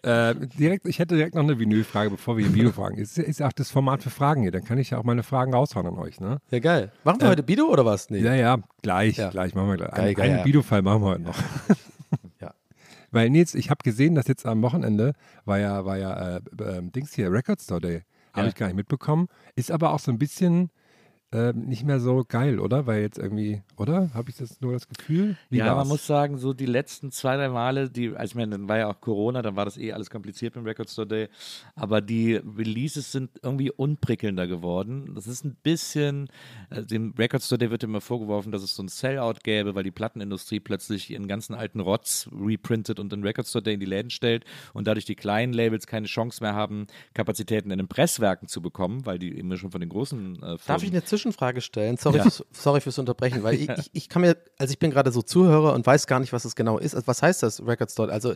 Äh, 0.04 0.34
direkt, 0.58 0.88
ich 0.88 0.98
hätte 0.98 1.16
direkt 1.16 1.36
noch 1.36 1.44
eine 1.44 1.60
Vinylfrage, 1.60 2.10
bevor 2.10 2.36
wir 2.36 2.48
die 2.48 2.54
Videofragen. 2.56 2.98
Ist, 2.98 3.20
ist 3.20 3.42
auch 3.42 3.54
das 3.54 3.70
Format 3.70 4.02
für 4.02 4.10
Fragen 4.10 4.42
hier. 4.42 4.52
Dann 4.52 4.64
kann 4.64 4.80
ich 4.80 4.90
ja 4.90 4.98
auch 4.98 5.04
meine 5.04 5.22
Fragen 5.22 5.54
raushauen 5.54 5.86
an 5.86 5.98
euch, 6.00 6.20
ne? 6.20 6.40
Ja, 6.50 6.60
geil. 6.60 6.92
Machen 7.04 7.22
wir 7.22 7.30
heute 7.30 7.44
Bido 7.44 7.66
oder 7.68 7.86
was? 7.86 8.10
Nee. 8.10 8.20
Ja, 8.20 8.34
ja, 8.34 8.58
gleich, 8.82 9.18
Ja. 9.18 9.30
gleich 9.30 9.54
machen 9.54 9.70
wir 9.70 9.78
gleich. 9.78 9.92
Geil, 9.92 10.10
Ein, 10.10 10.14
geil, 10.16 10.30
einen 10.30 10.40
ja. 10.40 10.46
Videofall 10.46 10.82
machen 10.82 11.02
wir 11.04 11.08
heute 11.10 11.22
noch. 11.22 11.38
Ja. 12.42 12.54
Weil 13.12 13.30
Nils, 13.30 13.54
ich 13.54 13.70
habe 13.70 13.84
gesehen, 13.84 14.16
dass 14.16 14.28
jetzt 14.28 14.46
am 14.48 14.62
Wochenende 14.64 15.14
war 15.46 15.60
ja, 15.60 15.86
war 15.86 15.98
ja 15.98 16.38
äh, 16.38 16.42
äh, 16.60 16.82
Dings 16.82 17.14
hier, 17.14 17.32
Record 17.32 17.62
Store 17.62 17.80
Day. 17.80 18.02
Habe 18.34 18.48
ich 18.48 18.56
gar 18.56 18.68
nicht 18.68 18.76
mitbekommen. 18.76 19.28
Ist 19.56 19.72
aber 19.72 19.92
auch 19.94 20.00
so 20.00 20.12
ein 20.12 20.18
bisschen 20.18 20.72
äh, 21.34 21.54
nicht 21.54 21.86
mehr 21.86 22.02
so 22.02 22.26
geil, 22.28 22.60
oder? 22.60 22.88
Weil 22.88 23.02
jetzt 23.02 23.18
irgendwie, 23.18 23.62
oder? 23.78 24.14
Habe 24.14 24.30
ich 24.30 24.36
das 24.36 24.60
nur 24.60 24.74
das 24.74 24.90
Gefühl? 24.90 25.38
Wie 25.50 25.60
ja, 25.60 25.68
war's? 25.68 25.78
man 25.78 25.88
muss 25.88 26.06
sagen, 26.06 26.38
so 26.38 26.54
die 26.54 26.66
letzten 26.66 27.12
zwei, 27.12 27.38
drei 27.38 27.48
Male, 27.48 27.90
die, 27.90 28.10
also 28.10 28.32
ich 28.32 28.36
meine, 28.36 28.52
dann 28.52 28.68
war 28.68 28.78
ja 28.78 28.90
auch 28.90 29.00
Corona, 29.00 29.42
dann 29.42 29.56
war 29.56 29.64
das 29.64 29.78
eh 29.78 29.94
alles 29.94 30.10
kompliziert 30.10 30.56
mit 30.56 30.66
dem 30.66 30.68
Record 30.68 30.90
Store 30.90 31.08
Day, 31.08 31.30
aber 31.76 32.02
die 32.02 32.36
Releases 32.36 33.14
sind 33.14 33.32
irgendwie 33.42 33.72
unprickelnder 33.72 34.46
geworden. 34.46 35.14
Das 35.16 35.28
ist 35.28 35.46
ein 35.46 35.56
bisschen, 35.64 36.28
äh, 36.70 36.84
dem 36.84 37.14
Record 37.18 37.44
Store 37.44 37.58
Day 37.58 37.72
wird 37.72 37.84
immer 37.84 38.02
vorgeworfen, 38.02 38.52
dass 38.52 38.62
es 38.62 38.76
so 38.76 38.84
ein 38.84 38.90
Sellout 38.90 39.40
gäbe, 39.44 39.74
weil 39.74 39.84
die 39.84 39.92
Plattenindustrie 39.92 40.60
plötzlich 40.60 41.12
ihren 41.12 41.30
ganzen 41.30 41.54
alten 41.54 41.80
Rotz 41.80 42.30
reprintet 42.38 43.00
und 43.00 43.12
den 43.12 43.24
Record 43.24 43.48
Store 43.48 43.64
Day 43.64 43.76
in 43.76 43.80
die 43.80 43.86
Läden 43.86 44.10
stellt 44.10 44.44
und 44.74 44.86
dadurch 44.86 45.06
die 45.06 45.16
kleinen 45.16 45.54
Labels 45.54 45.88
keine 45.88 46.08
Chance 46.08 46.44
mehr 46.44 46.56
haben, 46.56 46.88
Kapazitäten 47.14 47.72
in 47.72 47.78
den 47.78 47.88
Presswerken 47.88 48.50
zu 48.50 48.62
bekommen, 48.62 49.06
weil 49.06 49.18
die 49.18 49.30
immer 49.30 49.56
schon 49.56 49.72
von 49.72 49.80
den 49.80 49.90
großen 49.90 50.44
äh, 50.44 50.58
Darf 50.68 50.84
ich 50.84 50.90
eine 50.90 51.04
Zwischenfrage 51.22 51.62
stellen? 51.62 51.98
Sorry, 51.98 52.18
Ja. 52.18 52.24
fürs, 52.24 52.44
sorry 52.52 52.82
fürs 52.82 52.98
Unterbrechen, 53.00 53.44
weil 53.44 53.56
ich, 53.56 53.70
ich, 53.78 53.90
ich 53.94 54.10
kann 54.10 54.22
mir, 54.22 54.38
also 54.58 54.72
ich 54.72 54.80
bin 54.80 54.92
gerade 54.92 55.12
so 55.12 55.22
Zuhörer 55.22 55.74
und 55.74 55.86
weiß 55.86 56.08
gar 56.08 56.20
nicht, 56.20 56.34
was 56.34 56.46
es 56.46 56.56
genau 56.56 56.78
ist. 56.78 56.96
Also 56.96 57.08
was 57.08 57.22
heißt 57.22 57.44
das 57.44 57.66
Record 57.66 57.92
Store? 57.92 58.12
Also 58.12 58.34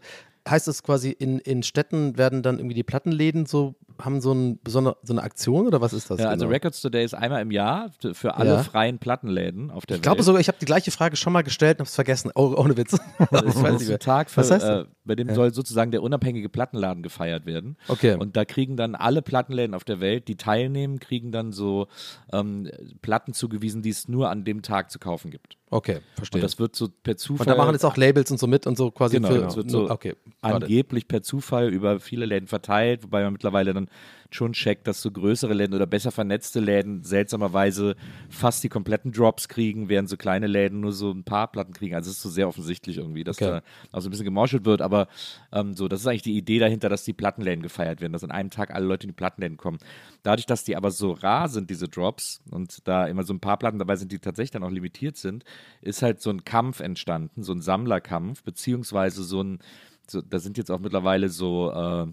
heißt 0.47 0.67
das 0.67 0.83
quasi 0.83 1.09
in, 1.09 1.39
in 1.39 1.63
Städten 1.63 2.17
werden 2.17 2.43
dann 2.43 2.59
irgendwie 2.59 2.75
die 2.75 2.83
Plattenläden 2.83 3.45
so, 3.45 3.75
haben 3.99 4.21
so, 4.21 4.33
ein 4.33 4.59
besonder, 4.63 4.97
so 5.03 5.13
eine 5.13 5.23
Aktion 5.23 5.67
oder 5.67 5.81
was 5.81 5.93
ist 5.93 6.09
das? 6.09 6.19
Ja, 6.19 6.29
also 6.29 6.45
genau? 6.45 6.53
Records 6.53 6.81
Today 6.81 7.03
ist 7.05 7.13
einmal 7.13 7.41
im 7.41 7.51
Jahr 7.51 7.91
für- 8.13 8.35
alle 8.35 8.49
Ja. 8.51 8.63
freien 8.63 8.99
Plattenläden 8.99 9.71
auf 9.71 9.85
der 9.85 9.97
Ich 9.97 10.01
glaube 10.01 10.17
Welt. 10.17 10.25
sogar, 10.25 10.41
ich 10.41 10.47
habe 10.47 10.57
die 10.59 10.65
gleiche 10.65 10.91
Frage 10.91 11.15
schon 11.15 11.33
mal 11.33 11.41
gestellt 11.43 11.75
und 11.77 11.81
habe 11.81 11.87
es 11.89 11.95
vergessen. 11.95 12.31
Oh, 12.35 12.53
ohne 12.57 12.75
Witz. 12.77 12.97
Das 13.31 13.41
ist 13.43 13.57
ein. 13.91 13.99
Tag, 13.99 14.29
für, 14.29 14.41
Was 14.41 14.51
heißt 14.51 14.65
äh, 14.65 14.85
bei 15.05 15.15
dem 15.15 15.33
soll 15.33 15.53
sozusagen 15.53 15.91
der 15.91 16.03
unabhängige 16.03 16.49
Plattenladen 16.49 17.03
gefeiert 17.03 17.45
werden. 17.45 17.77
Okay. 17.87 18.15
Und 18.15 18.35
da 18.35 18.45
kriegen 18.45 18.75
dann 18.77 18.95
alle 18.95 19.21
Plattenläden 19.21 19.73
auf 19.75 19.83
der 19.83 19.99
Welt, 19.99 20.27
die 20.27 20.35
teilnehmen, 20.35 20.99
kriegen 20.99 21.31
dann 21.31 21.51
so 21.53 21.87
ähm, 22.33 22.69
Platten 23.01 23.33
zugewiesen, 23.33 23.81
die 23.81 23.89
es 23.89 24.07
nur 24.07 24.29
an 24.29 24.43
dem 24.43 24.61
Tag 24.61 24.91
zu 24.91 24.99
kaufen 24.99 25.31
gibt. 25.31 25.57
Okay, 25.75 25.95
Und 25.95 26.03
verstehe. 26.15 26.41
das 26.41 26.57
wird 26.57 26.73
so 26.73 26.87
per 27.03 27.17
Zufall. 27.17 27.45
Und 27.45 27.47
da 27.49 27.57
machen 27.57 27.73
jetzt 27.73 27.83
auch 27.83 27.97
Labels 27.97 28.31
und 28.31 28.37
so 28.37 28.47
mit 28.47 28.65
und 28.65 28.77
so 28.77 28.91
quasi 28.91 29.17
Genau, 29.17 29.27
für. 29.27 29.39
das 29.41 29.57
wird 29.57 29.69
so 29.69 29.89
okay, 29.89 30.15
angeblich 30.41 31.07
per 31.07 31.21
Zufall 31.21 31.67
über 31.73 31.99
viele 31.99 32.25
Läden 32.25 32.47
verteilt, 32.47 33.03
wobei 33.03 33.23
man 33.23 33.33
mittlerweile 33.33 33.73
dann 33.73 33.89
schon 34.31 34.53
checkt, 34.53 34.87
dass 34.87 35.01
so 35.01 35.11
größere 35.11 35.53
Läden 35.53 35.73
oder 35.73 35.85
besser 35.85 36.11
vernetzte 36.11 36.59
Läden 36.59 37.03
seltsamerweise 37.03 37.95
fast 38.29 38.63
die 38.63 38.69
kompletten 38.69 39.11
Drops 39.11 39.47
kriegen, 39.47 39.89
während 39.89 40.09
so 40.09 40.17
kleine 40.17 40.47
Läden 40.47 40.79
nur 40.81 40.91
so 40.91 41.11
ein 41.11 41.23
paar 41.23 41.51
Platten 41.51 41.73
kriegen. 41.73 41.95
Also 41.95 42.09
es 42.09 42.17
ist 42.17 42.23
so 42.23 42.29
sehr 42.29 42.47
offensichtlich 42.47 42.97
irgendwie, 42.97 43.23
dass 43.23 43.37
Okay. 43.37 43.61
da 43.91 43.97
auch 43.97 44.01
so 44.01 44.07
ein 44.07 44.11
bisschen 44.11 44.25
gemorschelt 44.25 44.65
wird, 44.65 44.81
aber 44.81 45.07
ähm, 45.51 45.73
so, 45.73 45.87
das 45.87 46.01
ist 46.01 46.07
eigentlich 46.07 46.21
die 46.23 46.37
Idee 46.37 46.59
dahinter, 46.59 46.89
dass 46.89 47.03
die 47.03 47.13
Plattenläden 47.13 47.61
gefeiert 47.63 48.01
werden, 48.01 48.13
dass 48.13 48.23
an 48.23 48.31
einem 48.31 48.49
Tag 48.49 48.73
alle 48.73 48.85
Leute 48.85 49.03
in 49.03 49.09
die 49.09 49.15
Plattenläden 49.15 49.57
kommen. 49.57 49.79
Dadurch, 50.23 50.45
dass 50.45 50.63
die 50.63 50.75
aber 50.75 50.91
so 50.91 51.11
rar 51.11 51.49
sind, 51.49 51.69
diese 51.69 51.87
Drops, 51.87 52.41
und 52.51 52.87
da 52.87 53.07
immer 53.07 53.23
so 53.23 53.33
ein 53.33 53.39
paar 53.39 53.57
Platten 53.57 53.79
dabei 53.79 53.95
sind, 53.95 54.11
die 54.11 54.19
tatsächlich 54.19 54.51
dann 54.51 54.63
auch 54.63 54.71
limitiert 54.71 55.17
sind, 55.17 55.43
ist 55.81 56.01
halt 56.01 56.21
so 56.21 56.29
ein 56.29 56.43
Kampf 56.45 56.79
entstanden, 56.79 57.43
so 57.43 57.53
ein 57.53 57.61
Sammlerkampf, 57.61 58.43
beziehungsweise 58.43 59.23
so 59.23 59.41
ein, 59.41 59.59
so, 60.07 60.21
da 60.21 60.39
sind 60.39 60.57
jetzt 60.57 60.71
auch 60.71 60.79
mittlerweile 60.79 61.29
so, 61.29 61.71
äh, 61.71 62.07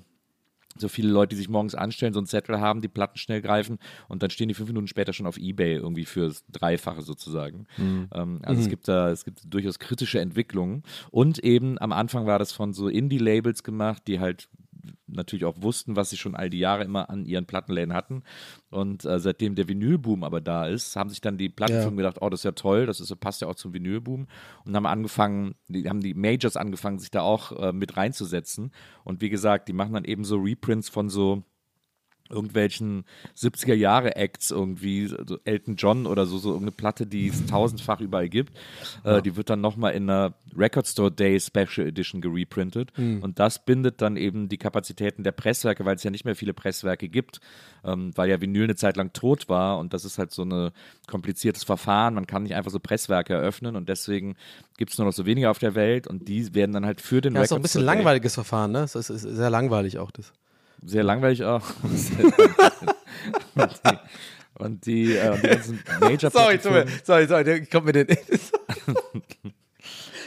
so 0.79 0.89
viele 0.89 1.09
Leute, 1.11 1.31
die 1.31 1.37
sich 1.37 1.49
morgens 1.49 1.75
anstellen, 1.75 2.13
so 2.13 2.21
ein 2.21 2.27
Zettel 2.27 2.61
haben, 2.61 2.81
die 2.81 2.89
Platten 2.89 3.19
schnell 3.19 3.43
greifen 3.43 3.79
und 4.09 4.23
dann 4.23 4.31
stehen 4.31 4.49
die 4.49 4.55
fünf 4.55 4.69
Minuten 4.69 4.89
später 4.89 5.13
schon 5.13 5.27
auf 5.27 5.37
Ebay 5.37 5.75
irgendwie 5.75 6.05
fürs 6.05 6.45
Dreifache 6.51 7.03
sozusagen. 7.03 7.67
Ähm, 8.15 8.41
also 8.43 8.61
es 8.61 8.69
gibt 8.69 8.89
da, 8.89 9.11
es 9.11 9.25
gibt 9.25 9.53
durchaus 9.53 9.79
kritische 9.79 10.21
Entwicklungen. 10.21 10.83
Und 11.11 11.39
eben 11.41 11.79
am 11.79 11.93
Anfang 11.93 12.27
war 12.27 12.39
das 12.39 12.53
von 12.53 12.73
so 12.73 12.89
Indie-Labels 12.89 13.63
gemacht, 13.63 14.03
die 14.07 14.21
halt 14.21 14.49
natürlich 15.07 15.45
auch 15.45 15.61
wussten, 15.63 15.97
was 15.97 16.11
sie 16.11 16.17
schon 16.17 16.35
all 16.35 16.51
die 16.51 16.59
Jahre 16.59 16.85
immer 16.85 17.11
an 17.11 17.25
ihren 17.25 17.47
Plattenläden 17.47 17.95
hatten. 17.95 18.23
Und 18.71 19.05
äh, 19.05 19.19
seitdem 19.19 19.55
der 19.55 19.69
Vinylboom 19.69 20.25
aber 20.25 20.41
da 20.41 20.67
ist, 20.67 20.97
haben 20.97 21.11
sich 21.11 21.21
dann 21.21 21.39
die 21.39 21.49
Plattenfirmen 21.49 21.99
Ja. 21.99 22.09
gedacht, 22.09 22.23
oh, 22.23 22.29
das 22.29 22.41
ist 22.41 22.45
ja 22.45 22.53
toll, 22.53 22.87
das 22.87 23.01
ist, 23.01 23.15
passt 23.21 23.41
ja 23.43 23.49
auch 23.49 23.55
zum 23.55 23.75
Vinylboom. 23.75 24.27
Und 24.65 24.77
haben 24.77 24.87
angefangen, 24.87 25.55
die 25.69 25.89
haben 25.89 26.01
die 26.01 26.15
Majors 26.15 26.57
angefangen, 26.57 26.99
sich 26.99 27.11
da 27.11 27.23
auch 27.23 27.53
äh, 27.53 27.73
mit 27.73 27.97
reinzusetzen. 27.97 28.73
Und 29.05 29.21
wie 29.21 29.31
gesagt, 29.31 29.69
die 29.69 29.73
machen 29.73 29.95
dann 29.95 30.05
eben 30.05 30.25
so 30.25 30.37
Reprints 30.37 30.89
von 30.89 31.09
so 31.09 31.45
irgendwelchen 32.33 33.05
70er 33.37 33.75
Jahre 33.75 34.17
Acts 34.17 34.51
irgendwie, 34.51 35.07
so 35.07 35.39
Elton 35.45 35.77
John 35.77 36.07
oder 36.07 36.27
so, 36.27 36.39
so 36.39 36.49
irgendeine 36.49 36.73
Platte, 36.73 37.07
die 37.07 37.29
es 37.29 37.47
tausendfach 37.47 38.01
überall 38.01 38.29
gibt. 38.29 38.55
Äh, 39.05 39.23
die 39.23 39.37
wird 39.37 39.51
dann 39.51 39.61
nochmal 39.61 39.93
in 39.93 40.09
einer 40.09 40.35
Record 40.57 40.87
Store 40.87 41.11
Day 41.11 41.39
Special 41.39 41.87
Edition 41.87 42.21
gereprintet. 42.21 42.93
Und 42.97 43.39
das 43.39 43.65
bindet 43.65 44.01
dann 44.03 44.17
eben 44.17 44.49
die 44.49 44.59
Kapazitäten 44.59 45.25
der 45.25 45.33
Presswerke, 45.33 45.85
weil 45.85 45.97
es 45.97 46.03
ja 46.03 46.11
nicht 46.11 46.25
mehr 46.25 46.37
viele 46.37 46.55
Presswerke 46.55 47.09
gibt, 47.09 47.41
ähm, 47.85 48.13
weil 48.15 48.31
ja 48.31 48.41
Vinyl 48.41 48.65
eine 48.65 48.77
Zeit 48.77 48.97
lang 48.97 49.13
tot 49.13 49.49
war 49.49 49.79
und 49.79 49.93
das 49.93 50.05
ist 50.05 50.19
halt 50.19 50.33
so 50.33 50.43
ein 50.43 50.71
kompliziertes 51.07 51.65
Verfahren. 51.65 52.15
Man 52.15 52.27
kann 52.27 52.43
nicht 52.43 52.55
einfach 52.55 52.71
so 52.71 52.79
Presswerke 52.81 53.35
eröffnen 53.35 53.77
und 53.77 53.89
deswegen 53.89 54.37
gibt 54.79 54.93
es 54.93 54.99
nur 54.99 55.07
noch 55.07 55.13
so 55.13 55.27
wenige 55.27 55.51
auf 55.51 55.59
der 55.59 55.75
Welt 55.75 56.07
und 56.07 56.29
die 56.29 56.55
werden 56.55 56.73
dann 56.73 56.87
halt 56.87 57.01
für 57.01 57.21
den 57.21 57.35
Ja, 57.35 57.43
ist 57.43 57.53
auch 57.53 57.57
ein 57.57 57.59
Record 57.59 57.63
bisschen 57.63 57.85
langweiliges 57.85 58.35
Verfahren, 58.35 58.73
ne? 58.73 58.81
Das 58.81 58.95
ist, 58.95 59.11
ist 59.11 59.23
sehr 59.23 59.51
langweilig 59.51 59.99
auch 59.99 60.11
das. 60.11 60.33
Sehr 60.85 61.03
langweilig 61.03 61.45
auch. 61.45 61.63
und 63.55 63.81
die, 63.85 63.99
und 64.59 64.87
die, 64.87 65.17
äh, 65.17 65.37
die 65.41 65.49
ganzen 65.49 65.81
major 66.01 66.31
Sorry, 66.31 66.59
sorry, 66.63 66.85
sorry, 67.05 67.27
sorry, 67.27 67.59
ich 67.59 67.71
komm 67.71 67.85
mir 67.85 67.93
den. 67.93 68.07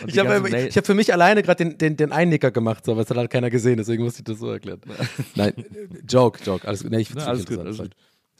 Ich 0.07 0.19
habe 0.19 0.49
ich 0.49 0.75
hab 0.77 0.85
für 0.85 0.93
mich 0.93 1.13
alleine 1.13 1.41
gerade 1.41 1.63
den, 1.63 1.77
den, 1.77 1.95
den 1.95 2.11
Einnicker 2.11 2.51
gemacht, 2.51 2.85
so, 2.85 2.91
aber 2.91 3.01
es 3.01 3.09
hat 3.09 3.15
halt 3.15 3.31
keiner 3.31 3.49
gesehen, 3.49 3.77
deswegen 3.77 4.03
musste 4.03 4.19
ich 4.19 4.25
das 4.25 4.39
so 4.39 4.51
erklären. 4.51 4.81
Nein, 5.35 5.53
Joke, 6.07 6.39
Joke, 6.43 6.67
alles 6.67 6.83
gut. 6.83 6.91
Nee, 6.91 6.99
ich 6.99 7.07
find's 7.07 7.23
Ne, 7.23 7.29
alles 7.29 7.45
gut, 7.45 7.59
alles 7.59 7.77
gut. 7.77 7.91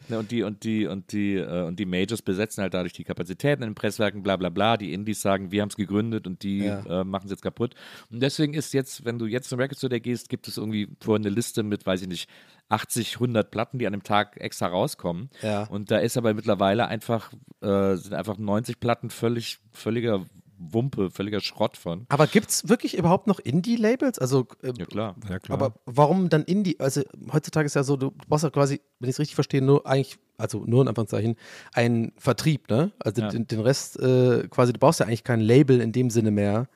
Ja, 0.10 0.20
und 0.20 0.32
die 0.32 0.44
und 0.44 0.64
die 0.64 0.86
und 0.88 1.12
die 1.12 1.36
äh, 1.36 1.64
und 1.64 1.78
die 1.80 1.86
Majors 1.86 2.22
besetzen 2.22 2.62
halt 2.62 2.74
dadurch 2.74 2.94
die 2.94 3.04
Kapazitäten 3.04 3.64
in 3.64 3.70
den 3.70 3.76
Presswerken, 3.76 4.24
bla 4.24 4.36
bla 4.38 4.50
bla. 4.50 4.78
Die 4.78 4.94
Indies 4.94 5.22
sagen, 5.22 5.52
wir 5.52 5.62
haben 5.62 5.70
es 5.70 5.76
gegründet 5.76 6.28
und 6.28 6.44
die 6.44 6.60
Ja. 6.66 7.02
äh, 7.02 7.04
machen 7.04 7.26
es 7.26 7.32
jetzt 7.32 7.42
kaputt. 7.42 7.76
Und 8.12 8.22
deswegen 8.22 8.54
ist 8.54 8.74
jetzt, 8.74 9.06
wenn 9.06 9.18
du 9.20 9.26
jetzt 9.26 9.50
zum 9.50 9.60
Record 9.60 9.78
Store 9.78 10.00
gehst, 10.00 10.30
gibt 10.30 10.48
es 10.48 10.58
irgendwie 10.58 10.88
vorhin 11.00 11.26
eine 11.26 11.34
Liste 11.36 11.64
mit, 11.64 11.86
weiß 11.86 12.02
ich 12.04 12.08
nicht, 12.08 12.30
80, 12.70 13.16
100 13.16 13.52
Platten, 13.52 13.78
die 13.80 13.86
an 13.88 13.94
einem 13.94 14.04
Tag 14.04 14.38
extra 14.38 14.68
rauskommen. 14.68 15.30
Ja. 15.42 15.64
Und 15.64 15.92
da 15.92 16.00
ist 16.00 16.18
aber 16.18 16.34
mittlerweile 16.34 16.88
einfach 16.88 17.32
äh, 17.62 17.96
sind 17.96 18.14
einfach 18.14 18.38
90 18.38 18.80
Platten 18.80 19.10
völlig 19.10 19.60
völliger 19.72 20.26
Wumpe, 20.58 21.10
völliger 21.12 21.42
Schrott 21.42 21.78
von. 21.78 22.06
Aber 22.10 22.28
gibt 22.28 22.50
es 22.50 22.70
wirklich 22.70 22.98
überhaupt 22.98 23.28
noch 23.28 23.40
Indie-Labels? 23.40 24.20
Also, 24.20 24.48
äh, 24.62 24.72
Ja 24.78 24.86
klar. 24.86 25.16
Ja, 25.30 25.40
klar. 25.40 25.60
aber 25.62 25.76
warum 25.86 26.30
dann 26.30 26.44
Indie? 26.44 26.80
Also, 26.80 27.02
heutzutage 27.32 27.66
ist 27.66 27.76
ja 27.76 27.84
so, 27.84 27.98
du 27.98 28.12
brauchst 28.28 28.44
ja 28.44 28.50
quasi, 28.50 28.82
wenn 29.00 29.10
ich 29.10 29.16
es 29.16 29.20
richtig 29.20 29.36
verstehe, 29.36 29.62
nur 29.62 29.86
eigentlich, 29.86 30.18
also 30.38 30.64
nur 30.66 30.82
in 30.82 30.88
Anführungszeichen, 30.88 31.36
einen 31.74 32.14
Vertrieb, 32.18 32.70
ne? 32.70 32.92
Also 33.00 33.22
Ja. 33.22 33.30
den, 33.30 33.48
den 33.48 33.60
Rest 33.60 34.00
äh, 34.00 34.48
quasi, 34.50 34.74
du 34.74 34.80
brauchst 34.80 35.00
ja 35.00 35.06
eigentlich 35.06 35.24
kein 35.24 35.42
Label 35.42 35.82
in 35.82 35.92
dem 35.92 36.10
Sinne 36.10 36.32
mehr 36.32 36.68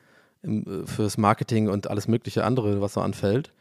im, 0.42 0.64
äh, 0.82 0.86
fürs 0.86 1.16
Marketing 1.18 1.68
und 1.68 1.88
alles 1.88 2.08
mögliche 2.08 2.44
andere, 2.44 2.80
was 2.80 2.94
so 2.94 3.00
anfällt. 3.00 3.52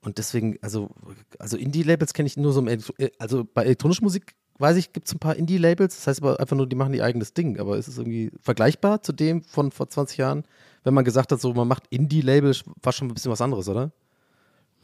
Und 0.00 0.18
deswegen, 0.18 0.58
also, 0.62 0.90
also 1.38 1.56
Indie-Labels 1.56 2.14
kenne 2.14 2.26
ich 2.28 2.36
nur 2.36 2.52
so 2.52 2.60
im, 2.60 2.68
äh, 2.68 3.10
also 3.18 3.44
bei 3.44 3.64
elektronischer 3.64 4.02
Musik 4.02 4.34
weiß 4.58 4.76
ich, 4.76 4.92
gibt 4.92 5.06
es 5.06 5.14
ein 5.14 5.18
paar 5.18 5.36
Indie-Labels, 5.36 5.96
das 5.96 6.06
heißt 6.06 6.22
aber 6.22 6.40
einfach 6.40 6.56
nur, 6.56 6.66
die 6.66 6.76
machen 6.76 6.94
ihr 6.94 7.04
eigenes 7.04 7.32
Ding. 7.32 7.58
Aber 7.58 7.76
ist 7.76 7.88
es 7.88 7.98
irgendwie 7.98 8.30
vergleichbar 8.40 9.02
zu 9.02 9.12
dem 9.12 9.42
von 9.42 9.70
vor 9.70 9.88
20 9.88 10.18
Jahren, 10.18 10.44
wenn 10.84 10.94
man 10.94 11.04
gesagt 11.04 11.32
hat, 11.32 11.40
so 11.40 11.52
man 11.54 11.68
macht 11.68 11.84
Indie-Label, 11.90 12.54
war 12.82 12.92
schon 12.92 13.08
ein 13.08 13.14
bisschen 13.14 13.32
was 13.32 13.40
anderes, 13.40 13.68
oder? 13.68 13.92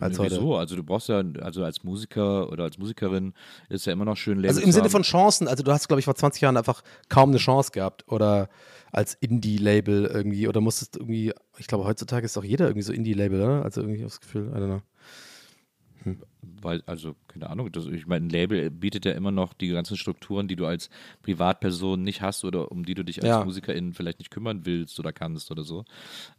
Als 0.01 0.19
Nee. 0.19 0.27
Wieso? 0.27 0.57
Also 0.57 0.75
du 0.75 0.83
brauchst 0.83 1.09
ja, 1.09 1.23
also 1.41 1.65
als 1.65 1.85
Musiker 1.85 2.51
oder 2.51 2.65
als 2.65 2.79
Musikerin 2.79 3.33
ist 3.69 3.87
ja 3.87 3.93
immer 3.93 4.05
noch 4.05 4.17
schön 4.17 4.39
Label 4.39 4.49
Also 4.49 4.61
im 4.61 4.73
Sinne 4.73 4.91
von 4.91 5.03
Chancen, 5.03 5.47
also 5.47 5.63
du 5.63 5.71
hast, 5.73 5.87
glaube 5.87 6.01
ich, 6.01 6.05
vor 6.05 6.17
20 6.17 6.43
Jahren 6.43 6.57
einfach 6.57 6.83
kaum 7.09 7.31
eine 7.31 7.39
Chance 7.39 7.71
gehabt 7.71 8.05
oder 8.09 8.49
als 8.91 9.15
Indie-Label 9.15 10.07
irgendwie 10.07 10.49
oder 10.49 10.61
musstest 10.61 10.97
irgendwie, 10.97 11.33
ich 11.59 11.69
glaube, 11.69 11.85
heutzutage 11.85 12.27
ist 12.27 12.37
doch 12.37 12.45
jeder 12.45 12.67
irgendwie 12.67 12.83
so 12.83 12.93
Indie-Label, 12.93 13.41
oder? 13.41 13.65
Also 13.65 13.83
irgendwie 13.83 14.03
das 14.03 14.21
Gefühl, 14.21 14.49
I 14.49 14.59
don't 14.59 14.67
know. 14.67 14.83
Weil, 16.63 16.83
also, 16.87 17.15
keine 17.29 17.51
Ahnung, 17.51 17.71
das, 17.73 17.87
ich 17.87 18.07
meine, 18.07 18.27
ein 18.27 18.31
Label 18.31 18.71
bietet 18.71 19.05
ja 19.05 19.13
immer 19.13 19.31
noch 19.31 19.53
die 19.55 19.69
ganzen 19.69 19.97
Strukturen, 19.97 20.49
die 20.49 20.57
du 20.57 20.67
als 20.67 20.91
Privatperson 21.23 22.03
nicht 22.03 22.23
hast 22.23 22.45
oder 22.45 22.71
um 22.71 22.85
die 22.85 22.95
du 22.95 23.03
dich 23.05 23.23
als 23.23 23.31
Ja. 23.31 23.45
Musikerin 23.45 23.93
vielleicht 23.95 24.19
nicht 24.19 24.31
kümmern 24.31 24.65
willst 24.67 24.99
oder 25.01 25.13
kannst 25.13 25.51
oder 25.51 25.65
so, 25.65 25.85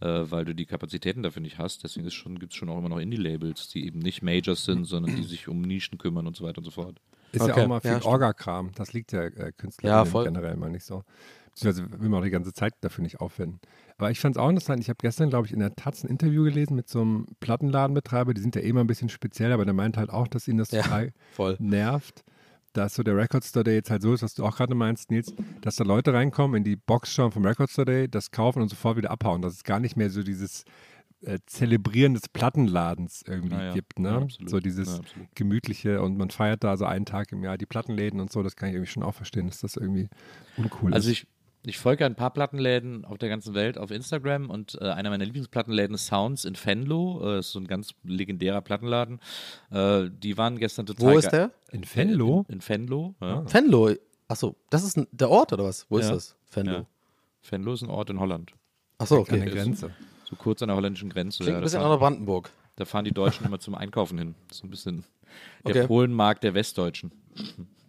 äh, 0.02 0.08
weil 0.30 0.46
du 0.46 0.54
die 0.56 0.66
Kapazitäten 0.66 1.24
dafür 1.24 1.42
nicht 1.42 1.58
hast. 1.58 1.84
Deswegen 1.84 2.08
gibt 2.40 2.54
es 2.54 2.58
schon 2.58 2.70
auch 2.70 2.78
immer 2.78 2.90
noch 2.90 3.00
Indie-Labels, 3.00 3.70
die 3.70 3.86
eben 3.86 4.00
nicht 4.00 4.22
Majors 4.22 4.66
sind, 4.66 4.86
sondern 4.86 5.16
die 5.16 5.24
sich 5.24 5.48
um 5.48 5.62
Nischen 5.62 5.98
kümmern 5.98 6.28
und 6.28 6.36
so 6.36 6.44
weiter 6.44 6.60
und 6.60 6.66
so 6.66 6.72
fort. 6.72 7.00
Ist 7.32 7.42
Okay. 7.42 7.52
ja 7.58 7.64
auch 7.64 7.68
mal 7.68 7.82
viel 7.82 7.92
Ja. 7.92 8.06
Orga-Kram. 8.06 8.72
Das 8.76 8.94
liegt 8.94 9.12
ja 9.12 9.24
äh, 9.24 9.52
Künstlern 9.52 10.06
Ja, 10.08 10.24
generell 10.24 10.56
mal 10.56 10.70
nicht 10.70 10.86
so. 10.86 11.04
Beziehungsweise 11.54 12.02
will 12.02 12.10
man 12.10 12.20
auch 12.20 12.24
die 12.26 12.32
ganze 12.32 12.54
Zeit 12.54 12.74
dafür 12.82 13.04
nicht 13.04 13.20
aufwenden. 13.22 13.60
Aber 13.98 14.12
ich 14.12 14.20
fand 14.20 14.36
es 14.36 14.42
auch 14.42 14.50
interessant. 14.50 14.82
Ich 14.82 14.90
habe 14.90 14.98
gestern, 15.02 15.30
glaube 15.30 15.48
ich, 15.48 15.54
in 15.54 15.60
der 15.60 15.76
Taz 15.76 16.04
ein 16.04 16.10
Interview 16.10 16.44
gelesen 16.44 16.76
mit 16.76 16.90
so 16.90 17.02
einem 17.02 17.26
Plattenladenbetreiber. 17.40 18.34
Die 18.34 18.42
sind 18.42 18.56
ja 18.56 18.62
eh 18.62 18.70
immer 18.70 18.82
ein 18.82 18.88
bisschen 18.88 19.10
speziell, 19.10 19.52
aber 19.54 19.64
der 19.66 19.74
meint 19.74 19.96
halt 19.98 20.10
auch, 20.10 20.28
dass 20.28 20.48
ihn 20.48 20.58
das 20.58 20.72
Ja, 20.72 20.82
total 20.84 21.12
voll. 21.32 21.56
nervt, 21.60 22.24
dass 22.74 22.96
so 22.96 23.04
der 23.04 23.16
Record 23.16 23.46
Store 23.46 23.64
Day 23.64 23.76
jetzt 23.76 23.90
halt 23.90 24.02
so 24.02 24.14
ist, 24.14 24.22
was 24.22 24.34
du 24.34 24.44
auch 24.46 24.58
gerade 24.58 24.76
meinst, 24.76 25.12
Nils, 25.12 25.34
dass 25.62 25.78
da 25.78 25.86
Leute 25.86 26.14
reinkommen, 26.14 26.58
in 26.58 26.64
die 26.66 26.76
Box 26.76 27.14
schauen 27.14 27.32
vom 27.32 27.46
Record 27.46 27.70
Store 27.70 27.86
Day, 27.86 28.10
das 28.10 28.32
kaufen 28.32 28.62
und 28.62 28.68
sofort 28.68 28.98
wieder 28.98 29.12
abhauen. 29.12 29.42
Dass 29.42 29.54
es 29.54 29.64
gar 29.64 29.80
nicht 29.80 29.96
mehr 29.96 30.10
so 30.10 30.24
dieses 30.24 30.66
äh, 31.22 31.40
Zelebrieren 31.46 32.16
des 32.16 32.28
Plattenladens 32.28 33.24
irgendwie 33.26 33.56
Ja, 33.56 33.74
gibt. 33.74 34.00
Ne? 34.00 34.10
Ja, 34.10 34.18
absolut. 34.18 34.50
so 34.50 34.60
dieses 34.60 34.98
Ja, 34.98 35.02
gemütliche 35.36 36.02
und 36.02 36.18
man 36.18 36.32
feiert 36.32 36.66
da 36.66 36.76
so 36.76 36.84
einen 36.84 37.06
Tag 37.06 37.32
im 37.32 37.44
Jahr 37.46 37.58
die 37.58 37.66
Plattenläden 37.66 38.20
und 38.20 38.30
so. 38.30 38.44
Das 38.44 38.58
kann 38.58 38.68
ich 38.68 38.76
irgendwie 38.76 38.92
schon 38.92 39.04
auch 39.04 39.14
verstehen, 39.16 39.48
dass 39.48 39.62
das 39.62 39.78
irgendwie 39.78 40.10
uncool 40.58 40.94
Also 40.94 41.10
ist. 41.10 41.22
ich, 41.22 41.28
ich 41.66 41.78
folge 41.78 42.06
ein 42.06 42.16
paar 42.16 42.32
Plattenläden 42.32 43.06
auf 43.06 43.18
der 43.18 43.30
ganzen 43.30 43.54
Welt 43.54 43.78
auf 43.78 43.92
Instagram 43.92 44.50
und 44.50 44.78
äh, 44.82 44.86
einer 44.90 45.10
meiner 45.10 45.26
Lieblingsplattenläden 45.26 45.96
ist 45.96 46.08
Sounds 46.08 46.46
in 46.46 46.56
Venlo. 46.56 47.22
Äh, 47.36 47.40
ist 47.40 47.52
so 47.52 47.60
ein 47.60 47.68
ganz 47.68 47.94
legendärer 48.04 48.62
Plattenladen. 48.62 49.20
Äh, 49.72 50.10
die 50.12 50.38
waren 50.38 50.58
gestern 50.60 50.86
total 50.86 51.14
Wo 51.14 51.18
ist 51.18 51.32
der? 51.32 51.52
in 51.72 51.84
Venlo? 51.84 52.46
In, 52.48 52.56
in 52.56 52.62
Venlo. 52.68 53.16
Ja. 53.22 53.52
Venlo. 53.52 53.92
Achso, 54.28 54.56
das 54.70 54.84
ist 54.84 54.98
ein, 54.98 55.08
der 55.12 55.30
Ort 55.30 55.54
oder 55.54 55.66
was? 55.66 55.86
Wo 55.90 55.98
ist 55.98 56.08
Ja. 56.08 56.14
das? 56.14 56.36
Venlo. 56.52 56.72
Ja. 56.74 56.86
Venlo 57.50 57.74
ist 57.74 57.82
ein 57.84 57.90
Ort 57.90 58.10
in 58.10 58.20
Holland. 58.20 58.52
Achso, 58.98 59.20
An 59.20 59.26
der 59.30 59.42
okay. 59.42 59.50
Grenze. 59.52 59.92
So 60.24 60.36
kurz 60.36 60.62
an 60.64 60.70
der 60.70 60.76
holländischen 60.78 61.10
Grenze. 61.10 61.38
Klingt 61.44 61.50
Ja, 61.54 61.58
ein 61.58 61.64
bisschen 61.64 61.80
fahren, 61.82 61.92
nach 61.92 62.00
Brandenburg. 62.00 62.50
da 62.78 62.86
fahren 62.86 63.06
die 63.06 63.12
Deutschen 63.12 63.46
immer 63.46 63.60
zum 63.60 63.76
Einkaufen 63.76 64.18
hin. 64.18 64.36
So 64.52 64.66
ein 64.66 64.70
bisschen 64.72 65.04
der 65.66 65.76
Okay. 65.76 65.88
Polenmarkt 65.88 66.44
der 66.44 66.54
Westdeutschen. 66.56 67.12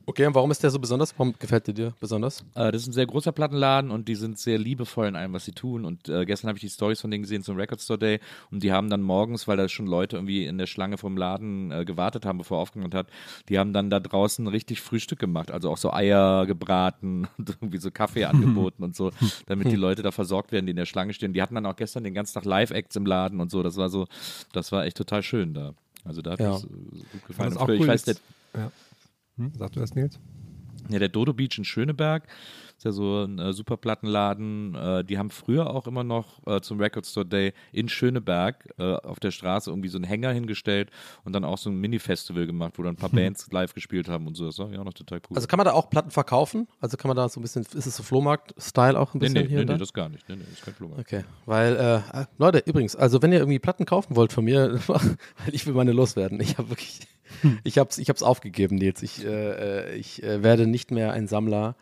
Okay, 0.08 0.24
und 0.24 0.36
warum 0.36 0.52
ist 0.52 0.62
der 0.62 0.70
so 0.70 0.78
besonders? 0.78 1.12
Warum 1.18 1.34
gefällt 1.36 1.66
der 1.66 1.74
dir 1.74 1.92
besonders? 1.98 2.44
Äh, 2.54 2.70
das 2.70 2.82
ist 2.82 2.88
ein 2.88 2.92
sehr 2.92 3.06
großer 3.06 3.32
Plattenladen 3.32 3.90
und 3.90 4.06
die 4.06 4.14
sind 4.14 4.38
sehr 4.38 4.56
liebevoll 4.56 5.08
in 5.08 5.16
allem, 5.16 5.32
was 5.32 5.44
sie 5.46 5.50
tun. 5.50 5.84
Und 5.84 6.08
äh, 6.08 6.24
gestern 6.24 6.46
habe 6.46 6.58
ich 6.58 6.62
die 6.62 6.68
Stories 6.70 7.00
von 7.00 7.10
denen 7.10 7.22
gesehen 7.24 7.42
zum 7.42 7.56
Record 7.56 7.80
Store 7.80 7.98
Day 7.98 8.20
und 8.52 8.62
die 8.62 8.70
haben 8.70 8.88
dann 8.88 9.02
morgens, 9.02 9.48
weil 9.48 9.56
da 9.56 9.68
schon 9.68 9.88
Leute 9.88 10.14
irgendwie 10.16 10.46
in 10.46 10.58
der 10.58 10.66
Schlange 10.68 10.96
vom 10.96 11.16
Laden 11.16 11.72
äh, 11.72 11.84
gewartet 11.84 12.24
haben, 12.24 12.38
bevor 12.38 12.58
er 12.58 12.62
aufgemacht 12.62 12.94
hat, 12.94 13.08
die 13.48 13.58
haben 13.58 13.72
dann 13.72 13.90
da 13.90 13.98
draußen 13.98 14.46
richtig 14.46 14.80
Frühstück 14.80 15.18
gemacht. 15.18 15.50
Also 15.50 15.70
auch 15.70 15.76
so 15.76 15.92
Eier 15.92 16.46
gebraten 16.46 17.26
und 17.38 17.50
irgendwie 17.50 17.78
so 17.78 17.90
Kaffee 17.90 18.24
angeboten 18.26 18.84
und 18.84 18.94
so, 18.94 19.10
damit 19.46 19.72
die 19.72 19.76
Leute 19.76 20.02
da 20.02 20.12
versorgt 20.12 20.52
werden, 20.52 20.66
die 20.66 20.70
in 20.70 20.76
der 20.76 20.86
Schlange 20.86 21.14
stehen. 21.14 21.32
Die 21.32 21.42
hatten 21.42 21.56
dann 21.56 21.66
auch 21.66 21.74
gestern 21.74 22.04
den 22.04 22.14
ganzen 22.14 22.34
Tag 22.34 22.44
Live-Acts 22.44 22.94
im 22.94 23.06
Laden 23.06 23.40
und 23.40 23.50
so. 23.50 23.64
Das 23.64 23.76
war 23.76 23.88
so, 23.88 24.06
das 24.52 24.70
war 24.70 24.84
echt 24.84 24.96
total 24.98 25.24
schön 25.24 25.52
da. 25.52 25.74
Also 26.04 26.22
da 26.22 26.30
hat 26.30 26.38
Ja. 26.38 26.52
mir 26.52 26.60
gut 26.60 26.68
War 26.68 27.26
gefallen. 27.26 27.48
das 27.50 27.56
Und 27.56 27.62
auch 27.62 27.66
früher- 27.66 27.74
cool 27.78 27.82
ich 27.86 27.88
weiß, 27.88 28.04
der, 28.04 28.14
ja. 28.56 28.70
Hm? 29.36 29.52
Sag 29.58 29.72
du 29.72 29.80
das, 29.80 29.94
Nils? 29.94 30.18
ja, 30.88 30.98
der 30.98 31.08
Dodo 31.08 31.32
Beach 31.32 31.58
in 31.58 31.64
Schöneberg 31.64 32.24
ist 32.76 32.84
ja 32.84 32.92
so 32.92 33.24
ein 33.24 33.38
äh, 33.38 33.52
super 33.52 33.76
Plattenladen. 33.76 34.74
Äh, 34.74 35.04
die 35.04 35.16
haben 35.18 35.30
früher 35.30 35.70
auch 35.70 35.86
immer 35.86 36.04
noch 36.04 36.46
äh, 36.46 36.60
zum 36.60 36.78
Record 36.78 37.06
Store 37.06 37.24
Day 37.24 37.54
in 37.72 37.88
Schöneberg 37.88 38.68
äh, 38.78 38.96
auf 38.96 39.18
der 39.18 39.30
Straße 39.30 39.70
irgendwie 39.70 39.88
so 39.88 39.96
einen 39.96 40.04
Hänger 40.04 40.30
hingestellt 40.32 40.90
und 41.24 41.32
dann 41.32 41.44
auch 41.44 41.56
so 41.58 41.70
ein 41.70 41.76
Mini-Festival 41.76 42.46
gemacht, 42.46 42.74
wo 42.76 42.82
dann 42.82 42.94
ein 42.94 42.96
paar 42.96 43.08
Bands 43.12 43.50
live 43.50 43.72
gespielt 43.74 44.08
haben 44.08 44.26
und 44.26 44.36
so. 44.36 44.46
Das 44.46 44.58
war 44.58 44.70
ja 44.70 44.80
auch 44.80 44.84
noch 44.84 44.94
total 44.94 45.20
cool. 45.30 45.36
Also 45.36 45.48
kann 45.48 45.56
man 45.56 45.64
da 45.64 45.72
auch 45.72 45.88
Platten 45.88 46.10
verkaufen? 46.10 46.68
Also 46.80 46.96
kann 46.96 47.08
man 47.08 47.16
da 47.16 47.28
so 47.28 47.40
ein 47.40 47.42
bisschen, 47.42 47.62
ist 47.62 47.86
es 47.86 47.96
so 47.96 48.02
Flohmarkt-Style 48.02 48.98
auch 48.98 49.14
ein 49.14 49.18
nee, 49.18 49.26
bisschen 49.26 49.34
nee, 49.42 49.48
hier 49.48 49.56
nee, 49.56 49.62
und 49.62 49.68
nee, 49.68 49.74
da? 49.74 49.78
das 49.78 49.92
gar 49.92 50.08
nicht. 50.10 50.28
Nee, 50.28 50.36
nee, 50.36 50.44
das 50.44 50.58
ist 50.58 50.64
kein 50.64 50.74
Flohmarkt. 50.74 51.00
Okay, 51.00 51.24
weil, 51.46 51.76
äh, 51.76 52.20
äh, 52.20 52.26
Leute, 52.36 52.62
übrigens, 52.66 52.94
also 52.94 53.22
wenn 53.22 53.32
ihr 53.32 53.38
irgendwie 53.38 53.58
Platten 53.58 53.86
kaufen 53.86 54.16
wollt 54.16 54.34
von 54.34 54.44
mir, 54.44 54.78
weil 54.86 55.16
ich 55.52 55.66
will 55.66 55.72
meine 55.72 55.92
loswerden. 55.92 56.40
Ich 56.40 56.58
habe 56.58 56.68
wirklich, 56.68 57.00
ich 57.64 57.78
hab's, 57.78 57.98
ich 57.98 58.08
hab's 58.08 58.22
aufgegeben, 58.22 58.76
Nils. 58.76 59.02
Ich, 59.02 59.24
äh, 59.24 59.28
äh, 59.28 59.94
ich 59.96 60.22
äh, 60.22 60.42
werde 60.42 60.66
nicht 60.66 60.90
mehr 60.90 61.12
ein 61.12 61.26
Sammler. 61.26 61.76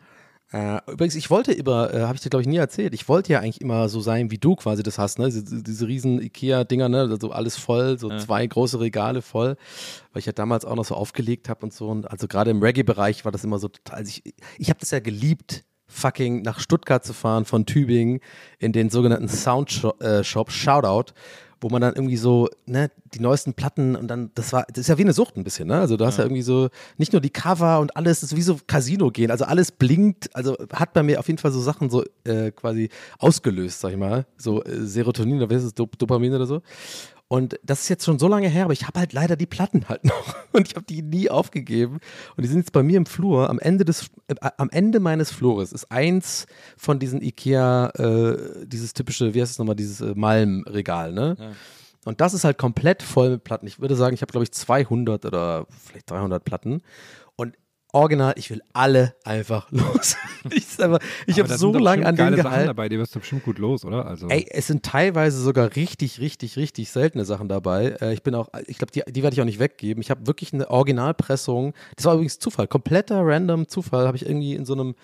Äh, 0.51 0.79
übrigens, 0.89 1.15
ich 1.15 1.29
wollte 1.29 1.51
über, 1.51 1.93
äh, 1.93 2.01
habe 2.01 2.15
ich 2.15 2.21
dir 2.21 2.29
glaube 2.29 2.43
ich 2.43 2.47
nie 2.47 2.57
erzählt, 2.57 2.93
ich 2.93 3.09
wollte 3.09 3.33
ja 3.33 3.39
eigentlich 3.39 3.61
immer 3.61 3.89
so 3.89 3.99
sein, 3.99 4.29
wie 4.29 4.37
du 4.37 4.55
quasi 4.55 4.83
das 4.83 4.99
hast, 4.99 5.17
ne? 5.17 5.25
Diese, 5.25 5.63
diese 5.63 5.87
riesen 5.87 6.21
Ikea-Dinger, 6.21 6.87
ne? 6.87 7.01
Also 7.01 7.31
alles 7.31 7.57
voll, 7.57 7.97
so 7.97 8.15
zwei 8.19 8.45
große 8.45 8.79
Regale 8.79 9.21
voll, 9.21 9.57
weil 10.13 10.19
ich 10.19 10.27
ja 10.27 10.33
damals 10.33 10.63
auch 10.63 10.75
noch 10.75 10.85
so 10.85 10.95
aufgelegt 10.95 11.49
habe 11.49 11.65
und 11.65 11.73
so. 11.73 11.89
Und 11.89 12.09
also 12.09 12.27
gerade 12.27 12.51
im 12.51 12.61
Reggae-Bereich 12.61 13.25
war 13.25 13.31
das 13.31 13.43
immer 13.43 13.57
so 13.57 13.69
total. 13.69 13.97
Also 13.99 14.09
ich 14.09 14.35
ich 14.57 14.69
habe 14.69 14.79
das 14.79 14.91
ja 14.91 14.99
geliebt, 14.99 15.65
fucking 15.87 16.41
nach 16.41 16.59
Stuttgart 16.59 17.03
zu 17.03 17.13
fahren 17.13 17.45
von 17.45 17.65
Tübingen 17.65 18.19
in 18.59 18.71
den 18.71 18.89
sogenannten 18.89 19.27
Sound 19.27 19.71
Shop, 19.71 20.01
äh, 20.01 20.23
Shop 20.23 20.51
Shoutout 20.51 21.13
wo 21.61 21.69
man 21.69 21.81
dann 21.81 21.95
irgendwie 21.95 22.17
so, 22.17 22.49
ne, 22.65 22.91
die 23.13 23.19
neuesten 23.19 23.53
Platten 23.53 23.95
und 23.95 24.07
dann, 24.07 24.31
das 24.35 24.53
war, 24.53 24.65
das 24.69 24.79
ist 24.79 24.87
ja 24.87 24.97
wie 24.97 25.03
eine 25.03 25.13
Sucht 25.13 25.37
ein 25.37 25.43
bisschen, 25.43 25.67
ne? 25.67 25.79
Also 25.79 25.97
du 25.97 26.05
hast 26.05 26.17
ja, 26.17 26.23
irgendwie 26.23 26.41
so, 26.41 26.69
nicht 26.97 27.13
nur 27.13 27.21
die 27.21 27.29
Cover 27.29 27.79
und 27.79 27.95
alles, 27.95 28.21
das 28.21 28.31
ist 28.31 28.37
wie 28.37 28.41
so 28.41 28.57
Casino 28.67 29.11
gehen, 29.11 29.31
also 29.31 29.45
alles 29.45 29.71
blinkt, 29.71 30.35
also 30.35 30.57
hat 30.73 30.93
bei 30.93 31.03
mir 31.03 31.19
auf 31.19 31.27
jeden 31.27 31.39
Fall 31.39 31.51
so 31.51 31.61
Sachen 31.61 31.89
so 31.89 32.03
äh, 32.23 32.51
quasi 32.51 32.89
ausgelöst, 33.19 33.79
sag 33.79 33.91
ich 33.91 33.97
mal, 33.97 34.25
so 34.37 34.63
äh, 34.63 34.85
Serotonin 34.85 35.37
oder 35.37 35.49
was 35.49 35.57
ist 35.57 35.65
es, 35.65 35.73
Dop 35.73 35.97
Dopamin 35.97 36.33
oder 36.33 36.45
so. 36.45 36.61
Und 37.27 37.59
das 37.63 37.81
ist 37.81 37.89
jetzt 37.89 38.05
schon 38.05 38.19
so 38.19 38.27
lange 38.27 38.47
her, 38.47 38.65
aber 38.65 38.73
ich 38.73 38.85
habe 38.85 38.99
halt 38.99 39.11
leider 39.11 39.35
die 39.35 39.47
Platten 39.47 39.89
halt 39.89 40.03
noch 40.03 40.35
und 40.51 40.67
ich 40.67 40.75
habe 40.75 40.85
die 40.85 41.01
nie 41.01 41.29
aufgegeben. 41.29 41.99
Und 42.35 42.43
die 42.43 42.47
sind 42.47 42.59
jetzt 42.59 42.71
bei 42.71 42.83
mir 42.83 42.97
im 42.97 43.07
Flur. 43.07 43.49
Am 43.49 43.57
Ende 43.59 43.83
des, 43.83 44.11
äh, 44.27 44.35
am 44.57 44.69
Ende 44.69 44.99
meines 44.99 45.31
Flures 45.31 45.73
ist 45.73 45.91
eins 45.91 46.45
von 46.77 46.99
diesen 46.99 47.21
Ikea, 47.21 47.89
äh, 47.97 48.65
dieses 48.67 48.93
typische, 48.93 49.33
wie 49.33 49.41
heißt 49.41 49.53
es 49.53 49.59
nochmal, 49.59 49.75
dieses 49.75 50.01
äh, 50.01 50.13
Malmregal, 50.15 51.13
ne? 51.13 51.35
Ja. 51.39 51.51
Und 52.05 52.21
das 52.21 52.35
ist 52.35 52.43
halt 52.43 52.59
komplett 52.59 53.01
voll 53.01 53.31
mit 53.31 53.43
Platten. 53.43 53.65
Ich 53.65 53.79
würde 53.79 53.95
sagen, 53.95 54.13
ich 54.13 54.21
habe 54.21 54.31
glaube 54.31 54.43
ich 54.43 54.51
200 54.51 55.25
oder 55.25 55.65
vielleicht 55.69 56.11
300 56.11 56.43
Platten 56.43 56.83
original, 57.95 58.33
ich 58.35 58.49
will 58.51 58.61
alle 58.73 59.15
einfach 59.23 59.67
los. 59.71 60.17
ich 60.51 60.65
ich 61.25 61.39
habe 61.39 61.57
so 61.57 61.73
lange 61.73 62.05
an 62.05 62.15
denen 62.15 62.35
gehalten. 62.35 62.67
Dabei, 62.67 62.89
die 62.89 62.99
wirst 62.99 63.15
du 63.15 63.19
bestimmt 63.19 63.43
gut 63.43 63.57
los, 63.57 63.85
oder? 63.85 64.05
Also. 64.05 64.27
Ey, 64.27 64.45
es 64.49 64.67
sind 64.67 64.83
teilweise 64.83 65.41
sogar 65.41 65.75
richtig, 65.75 66.19
richtig, 66.19 66.57
richtig 66.57 66.89
seltene 66.89 67.25
Sachen 67.25 67.47
dabei. 67.47 67.95
Äh, 68.01 68.13
ich 68.13 68.21
bin 68.21 68.35
auch, 68.35 68.49
ich 68.67 68.77
glaube, 68.77 68.91
die, 68.91 69.01
die 69.11 69.23
werde 69.23 69.33
ich 69.33 69.41
auch 69.41 69.45
nicht 69.45 69.59
weggeben. 69.59 70.01
Ich 70.01 70.11
habe 70.11 70.27
wirklich 70.27 70.53
eine 70.53 70.69
Originalpressung. 70.69 71.73
Das 71.95 72.05
war 72.05 72.13
übrigens 72.13 72.37
Zufall, 72.37 72.67
kompletter 72.67 73.21
random 73.23 73.67
Zufall. 73.67 74.05
Habe 74.05 74.17
ich 74.17 74.25
irgendwie 74.25 74.53
in 74.53 74.65
so 74.65 74.73
einem 74.73 74.95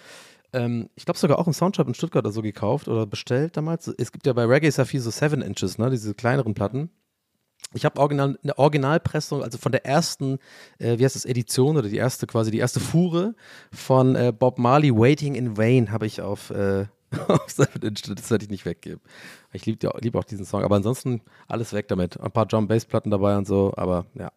ähm, 0.53 0.89
ich 0.95 1.05
glaube 1.05 1.17
sogar 1.17 1.39
auch 1.39 1.47
im 1.47 1.53
Soundshop 1.53 1.87
in 1.87 1.93
Stuttgart 1.93 2.25
oder 2.25 2.33
so 2.33 2.41
gekauft 2.41 2.89
oder 2.89 3.07
bestellt 3.07 3.55
damals. 3.55 3.87
Es 3.87 4.11
gibt 4.11 4.27
ja 4.27 4.33
bei 4.33 4.45
Reggae 4.45 4.69
Safi 4.69 4.99
so 4.99 5.09
7 5.09 5.41
Inches, 5.41 5.77
ne, 5.77 5.89
diese 5.89 6.13
kleineren 6.13 6.53
Platten. 6.53 6.89
Ich 7.73 7.85
habe 7.85 7.99
original, 7.99 8.37
eine 8.43 8.57
Originalpressung, 8.57 9.43
also 9.43 9.57
von 9.57 9.71
der 9.71 9.85
ersten, 9.85 10.39
äh, 10.77 10.99
wie 10.99 11.05
heißt 11.05 11.15
das, 11.15 11.25
Edition 11.25 11.77
oder 11.77 11.87
die 11.87 11.97
erste 11.97 12.27
quasi, 12.27 12.51
die 12.51 12.59
erste 12.59 12.79
Fuhre 12.79 13.33
von 13.71 14.15
äh, 14.15 14.33
Bob 14.37 14.59
Marley, 14.59 14.93
Waiting 14.93 15.35
in 15.35 15.57
Vain, 15.57 15.91
habe 15.91 16.05
ich 16.05 16.21
auf, 16.21 16.49
äh, 16.49 16.85
auf 17.27 17.45
das 17.55 18.29
werde 18.29 18.43
ich 18.43 18.49
nicht 18.49 18.65
weggeben. 18.65 19.01
Ich 19.53 19.65
liebe 19.65 19.89
lieb 20.01 20.15
auch 20.15 20.23
diesen 20.23 20.45
Song, 20.45 20.63
aber 20.63 20.75
ansonsten 20.75 21.21
alles 21.47 21.73
weg 21.73 21.87
damit. 21.87 22.19
Ein 22.19 22.31
paar 22.31 22.45
Drum 22.45 22.67
Bass 22.67 22.85
Platten 22.85 23.11
dabei 23.11 23.37
und 23.37 23.47
so, 23.47 23.73
aber 23.75 24.05
ja. 24.15 24.31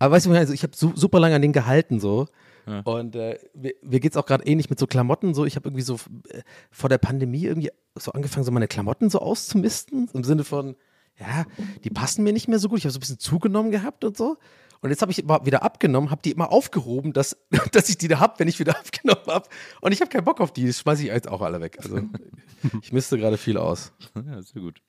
Aber 0.00 0.14
weißt 0.14 0.26
du, 0.26 0.32
also 0.32 0.52
ich 0.52 0.62
habe 0.62 0.76
su 0.76 0.92
super 0.94 1.20
lange 1.20 1.36
an 1.36 1.42
den 1.42 1.52
gehalten 1.52 2.00
so. 2.00 2.26
Ja. 2.66 2.80
Und 2.80 3.16
äh, 3.16 3.38
mir, 3.54 3.74
mir 3.82 4.00
geht 4.00 4.12
es 4.12 4.16
auch 4.16 4.26
gerade 4.26 4.46
ähnlich 4.46 4.68
mit 4.68 4.78
so 4.78 4.86
Klamotten 4.86 5.34
so. 5.34 5.44
Ich 5.44 5.56
habe 5.56 5.68
irgendwie 5.68 5.82
so 5.82 5.94
äh, 6.28 6.42
vor 6.70 6.88
der 6.88 6.98
Pandemie 6.98 7.44
irgendwie 7.44 7.70
so 7.94 8.12
angefangen, 8.12 8.44
so 8.44 8.52
meine 8.52 8.68
Klamotten 8.68 9.10
so 9.10 9.20
auszumisten. 9.20 10.08
Im 10.12 10.22
Sinne 10.22 10.44
von, 10.44 10.76
ja, 11.20 11.44
die 11.84 11.90
passen 11.90 12.22
mir 12.24 12.32
nicht 12.32 12.48
mehr 12.48 12.58
so 12.58 12.68
gut. 12.68 12.78
Ich 12.78 12.84
habe 12.84 12.92
so 12.92 12.98
ein 12.98 13.00
bisschen 13.00 13.18
zugenommen 13.18 13.70
gehabt 13.70 14.04
und 14.04 14.16
so. 14.16 14.38
Und 14.80 14.90
jetzt 14.90 15.02
habe 15.02 15.10
ich 15.10 15.18
immer 15.18 15.44
wieder 15.44 15.62
abgenommen, 15.64 16.10
habe 16.10 16.22
die 16.22 16.30
immer 16.30 16.52
aufgehoben, 16.52 17.12
dass, 17.12 17.36
dass 17.72 17.88
ich 17.88 17.98
die 17.98 18.08
da 18.08 18.20
habe, 18.20 18.34
wenn 18.38 18.48
ich 18.48 18.58
wieder 18.60 18.78
abgenommen 18.78 19.26
habe. 19.26 19.48
Und 19.80 19.92
ich 19.92 20.00
habe 20.00 20.10
keinen 20.10 20.24
Bock 20.24 20.40
auf 20.40 20.52
die. 20.52 20.66
Das 20.66 20.80
schmeiße 20.80 21.02
ich 21.02 21.08
jetzt 21.08 21.28
auch 21.28 21.42
alle 21.42 21.60
weg. 21.60 21.78
Also 21.80 22.00
ich 22.82 22.92
misste 22.92 23.18
gerade 23.18 23.36
viel 23.36 23.56
aus. 23.56 23.92
Ja, 24.14 24.40
sehr 24.42 24.62
gut. 24.62 24.80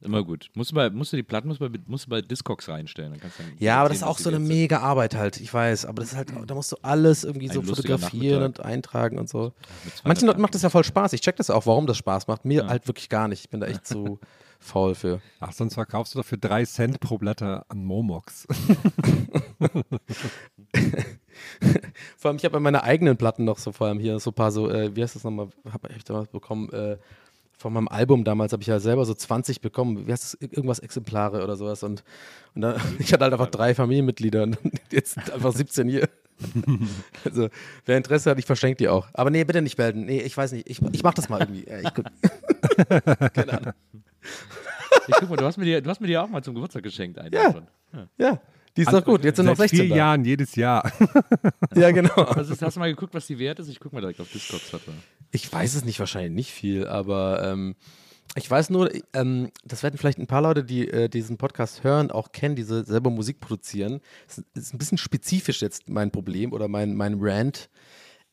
Immer 0.00 0.22
gut. 0.22 0.50
Musst 0.54 0.70
du, 0.70 0.74
bei, 0.74 0.90
musst 0.90 1.12
du 1.14 1.16
die 1.16 1.22
Platten 1.22 1.48
musst 1.48 1.60
du 1.62 1.70
bei, 1.70 1.78
musst 1.86 2.06
du 2.06 2.10
bei 2.10 2.20
Discogs 2.20 2.68
reinstellen. 2.68 3.12
Dann 3.12 3.20
kannst 3.20 3.38
du 3.38 3.42
dann 3.42 3.52
ja, 3.58 3.78
aber 3.78 3.88
das 3.88 3.98
ist 3.98 4.02
auch 4.02 4.18
so 4.18 4.28
eine 4.28 4.38
mega 4.38 4.80
Arbeit 4.80 5.14
halt. 5.14 5.40
Ich 5.40 5.52
weiß, 5.52 5.86
aber 5.86 6.02
das 6.02 6.12
ist 6.12 6.16
halt, 6.16 6.30
da 6.46 6.54
musst 6.54 6.72
du 6.72 6.76
alles 6.82 7.24
irgendwie 7.24 7.48
Ein 7.48 7.54
so 7.54 7.62
fotografieren 7.62 8.42
und 8.42 8.60
eintragen 8.60 9.18
und 9.18 9.30
so. 9.30 9.54
Manchen 10.02 10.26
Leuten 10.26 10.42
macht 10.42 10.54
das 10.54 10.60
ja 10.60 10.68
voll 10.68 10.84
Spaß. 10.84 11.14
Ich 11.14 11.22
check 11.22 11.36
das 11.36 11.48
auch, 11.48 11.64
warum 11.64 11.86
das 11.86 11.96
Spaß 11.96 12.26
macht. 12.26 12.44
Mir 12.44 12.64
ja. 12.64 12.68
halt 12.68 12.86
wirklich 12.86 13.08
gar 13.08 13.28
nicht. 13.28 13.44
Ich 13.44 13.50
bin 13.50 13.60
da 13.60 13.66
echt 13.66 13.86
so 13.86 14.18
faul 14.64 14.94
für. 14.94 15.20
Ach, 15.40 15.52
sonst 15.52 15.74
verkaufst 15.74 16.14
du 16.14 16.18
doch 16.18 16.26
für 16.26 16.38
drei 16.38 16.64
Cent 16.64 17.00
pro 17.00 17.18
Blätter 17.18 17.66
an 17.68 17.84
Momox. 17.84 18.46
vor 22.16 22.30
allem, 22.30 22.36
ich 22.36 22.44
habe 22.44 22.52
bei 22.52 22.60
meinen 22.60 22.76
eigenen 22.76 23.16
Platten 23.16 23.44
noch 23.44 23.58
so, 23.58 23.72
vor 23.72 23.88
allem 23.88 23.98
hier 23.98 24.18
so 24.18 24.30
ein 24.30 24.34
paar 24.34 24.50
so, 24.50 24.70
äh, 24.70 24.94
wie 24.96 25.02
heißt 25.02 25.16
das 25.16 25.24
nochmal, 25.24 25.48
habe 25.70 25.88
ich 25.96 26.04
damals 26.04 26.28
bekommen, 26.28 26.70
äh, 26.72 26.96
von 27.56 27.72
meinem 27.72 27.88
Album 27.88 28.24
damals 28.24 28.52
habe 28.52 28.62
ich 28.62 28.66
ja 28.66 28.80
selber 28.80 29.04
so 29.04 29.14
20 29.14 29.60
bekommen, 29.60 30.06
wie 30.06 30.12
heißt 30.12 30.34
das, 30.34 30.34
irgendwas 30.40 30.80
Exemplare 30.80 31.42
oder 31.42 31.56
sowas 31.56 31.82
und, 31.82 32.04
und 32.54 32.62
dann, 32.62 32.80
ich 32.98 33.12
hatte 33.12 33.24
halt 33.24 33.32
einfach 33.32 33.50
drei 33.50 33.74
Familienmitglieder 33.74 34.42
und 34.44 34.58
jetzt 34.90 35.14
sind 35.14 35.30
einfach 35.30 35.52
17 35.52 35.88
hier. 35.88 36.08
also, 37.24 37.48
wer 37.86 37.96
Interesse 37.96 38.30
hat, 38.30 38.40
ich 38.40 38.46
verschenke 38.46 38.76
die 38.78 38.88
auch. 38.88 39.06
Aber 39.12 39.30
nee, 39.30 39.44
bitte 39.44 39.62
nicht 39.62 39.78
melden. 39.78 40.04
Nee, 40.04 40.20
ich 40.20 40.36
weiß 40.36 40.50
nicht. 40.50 40.68
Ich, 40.68 40.82
ich 40.90 41.04
mach 41.04 41.14
das 41.14 41.28
mal 41.28 41.40
irgendwie. 41.40 41.60
Ich, 41.60 41.92
Keine 43.32 43.52
Ahnung. 43.52 43.72
Ich 45.06 45.14
guck 45.16 45.28
mal, 45.28 45.36
du 45.36 45.44
hast 45.44 45.58
mir 45.58 45.64
die, 45.64 45.82
du 45.82 45.90
hast 45.90 46.00
mir 46.00 46.06
die 46.06 46.16
auch 46.16 46.28
mal 46.28 46.42
zum 46.42 46.54
Geburtstag 46.54 46.82
geschenkt. 46.82 47.18
Ja. 47.18 47.54
ja. 47.92 48.08
ja. 48.16 48.40
Die 48.76 48.82
ist 48.82 48.92
doch 48.92 49.04
gut. 49.04 49.22
Jetzt 49.22 49.36
sind 49.36 49.46
noch 49.46 49.56
16 49.56 49.80
vier 49.80 49.88
da. 49.90 49.96
Jahren 49.96 50.24
jedes 50.24 50.56
Jahr. 50.56 50.90
ja, 51.74 51.90
genau. 51.90 52.14
Also, 52.16 52.54
hast 52.58 52.74
du 52.76 52.80
mal 52.80 52.88
geguckt, 52.88 53.14
was 53.14 53.26
die 53.26 53.38
wert 53.38 53.58
ist? 53.58 53.68
Ich 53.68 53.78
guck 53.78 53.92
mal 53.92 54.00
direkt 54.00 54.20
auf 54.20 54.30
Discord. 54.30 54.62
Ich 55.30 55.52
weiß 55.52 55.74
es 55.74 55.84
nicht, 55.84 55.98
wahrscheinlich 56.00 56.32
nicht 56.32 56.50
viel, 56.52 56.86
aber 56.86 57.42
ähm, 57.44 57.76
ich 58.36 58.50
weiß 58.50 58.70
nur, 58.70 58.90
ähm, 59.12 59.50
das 59.64 59.82
werden 59.82 59.96
vielleicht 59.96 60.18
ein 60.18 60.26
paar 60.26 60.42
Leute, 60.42 60.64
die 60.64 60.88
äh, 60.88 61.08
diesen 61.08 61.36
Podcast 61.36 61.84
hören, 61.84 62.10
auch 62.10 62.32
kennen, 62.32 62.56
die 62.56 62.62
selber 62.64 63.10
Musik 63.10 63.40
produzieren. 63.40 64.00
Das 64.26 64.42
ist 64.54 64.74
ein 64.74 64.78
bisschen 64.78 64.98
spezifisch 64.98 65.62
jetzt 65.62 65.88
mein 65.88 66.10
Problem 66.10 66.52
oder 66.52 66.66
mein, 66.66 66.94
mein 66.94 67.18
Rant. 67.20 67.68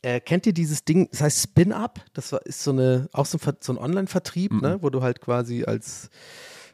Äh, 0.04 0.20
kennt 0.20 0.48
ihr 0.48 0.54
dieses 0.54 0.84
Ding, 0.84 1.08
das 1.12 1.22
heißt 1.22 1.44
Spin-Up? 1.44 2.00
Das 2.14 2.32
war, 2.32 2.46
ist 2.46 2.64
so, 2.64 2.72
eine, 2.72 3.08
auch 3.14 3.26
so 3.26 3.38
ein, 3.38 3.58
so 3.60 3.74
ein 3.74 3.78
Online-Vertrieb, 3.78 4.52
mhm. 4.52 4.62
ne? 4.62 4.78
wo 4.82 4.90
du 4.90 5.02
halt 5.02 5.22
quasi 5.22 5.64
als 5.64 6.10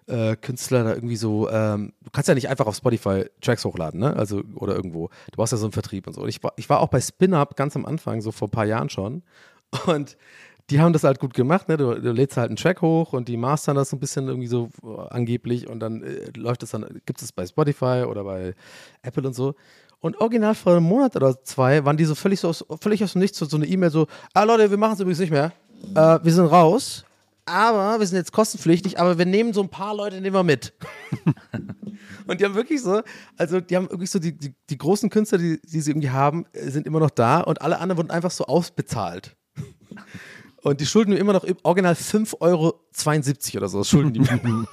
äh, 0.07 0.35
Künstler 0.37 0.83
da 0.85 0.93
irgendwie 0.93 1.17
so, 1.17 1.49
ähm, 1.49 1.93
du 2.03 2.09
kannst 2.11 2.29
ja 2.29 2.35
nicht 2.35 2.49
einfach 2.49 2.65
auf 2.65 2.75
Spotify 2.75 3.25
Tracks 3.41 3.65
hochladen, 3.65 3.99
ne? 3.99 4.15
Also, 4.15 4.41
oder 4.55 4.75
irgendwo. 4.75 5.09
Du 5.31 5.35
brauchst 5.35 5.51
ja 5.51 5.57
so 5.57 5.65
einen 5.65 5.73
Vertrieb 5.73 6.07
und 6.07 6.13
so. 6.13 6.21
Und 6.21 6.29
ich 6.29 6.41
war, 6.41 6.53
ich 6.55 6.69
war 6.69 6.79
auch 6.79 6.87
bei 6.87 7.01
Spin-Up 7.01 7.57
ganz 7.57 7.75
am 7.75 7.85
Anfang, 7.85 8.21
so 8.21 8.31
vor 8.31 8.47
ein 8.47 8.51
paar 8.51 8.65
Jahren 8.65 8.89
schon. 8.89 9.23
Und 9.85 10.17
die 10.69 10.81
haben 10.81 10.91
das 10.91 11.03
halt 11.03 11.19
gut 11.19 11.33
gemacht, 11.33 11.69
ne? 11.69 11.77
Du, 11.77 11.93
du, 11.99 12.11
lädst 12.11 12.37
halt 12.37 12.49
einen 12.49 12.57
Track 12.57 12.81
hoch 12.81 13.13
und 13.13 13.27
die 13.27 13.37
mastern 13.37 13.75
das 13.75 13.89
so 13.89 13.95
ein 13.95 13.99
bisschen 13.99 14.27
irgendwie 14.27 14.47
so 14.47 14.69
äh, 14.83 15.09
angeblich 15.09 15.67
und 15.67 15.79
dann 15.79 16.03
äh, 16.03 16.31
läuft 16.35 16.63
es 16.63 16.71
dann, 16.71 17.01
gibt 17.05 17.21
es 17.21 17.31
bei 17.31 17.45
Spotify 17.45 18.05
oder 18.07 18.23
bei 18.23 18.53
Apple 19.01 19.25
und 19.27 19.33
so. 19.33 19.55
Und 19.99 20.17
original 20.21 20.53
vor 20.53 20.73
einem 20.73 20.85
Monat 20.85 21.15
oder 21.15 21.43
zwei 21.43 21.83
waren 21.83 21.97
die 21.97 22.05
so 22.05 22.15
völlig 22.15 22.39
so 22.39 22.49
aus, 22.49 22.63
völlig 22.81 23.03
aus 23.03 23.13
dem 23.13 23.21
Nichts 23.21 23.39
so, 23.39 23.45
so 23.45 23.57
eine 23.57 23.65
E-Mail 23.65 23.89
so, 23.89 24.07
ah 24.33 24.43
Leute, 24.43 24.69
wir 24.69 24.77
machen 24.77 24.93
es 24.93 24.99
übrigens 24.99 25.19
nicht 25.19 25.31
mehr. 25.31 25.51
Äh, 25.95 26.19
wir 26.23 26.33
sind 26.33 26.45
raus, 26.45 27.03
aber 27.45 27.99
wir 27.99 28.05
sind 28.05 28.17
jetzt 28.17 28.31
kostenpflichtig, 28.31 28.99
aber 28.99 29.17
wir 29.17 29.25
nehmen 29.25 29.53
so 29.53 29.61
ein 29.61 29.69
paar 29.69 29.95
Leute 29.95 30.21
nehmen 30.21 30.35
wir 30.35 30.43
mit. 30.43 30.73
und 32.27 32.39
die 32.39 32.45
haben 32.45 32.55
wirklich 32.55 32.81
so, 32.81 33.01
also 33.37 33.59
die 33.59 33.75
haben 33.75 33.89
wirklich 33.89 34.11
so 34.11 34.19
die, 34.19 34.37
die, 34.37 34.53
die 34.69 34.77
großen 34.77 35.09
Künstler, 35.09 35.39
die, 35.39 35.59
die 35.63 35.81
sie 35.81 35.91
irgendwie 35.91 36.11
haben, 36.11 36.45
äh, 36.53 36.69
sind 36.69 36.85
immer 36.85 36.99
noch 36.99 37.09
da 37.09 37.41
und 37.41 37.61
alle 37.61 37.79
anderen 37.79 37.97
wurden 37.97 38.11
einfach 38.11 38.31
so 38.31 38.45
ausbezahlt. 38.45 39.35
Und 40.63 40.81
die 40.81 40.85
schulden 40.85 41.15
immer 41.15 41.31
noch 41.33 41.45
original 41.63 41.93
5,72 41.93 42.35
Euro 42.41 42.81
oder 43.57 43.69
so. 43.69 43.83
Schulden 43.85 44.11
die 44.11 44.19
mir. 44.19 44.39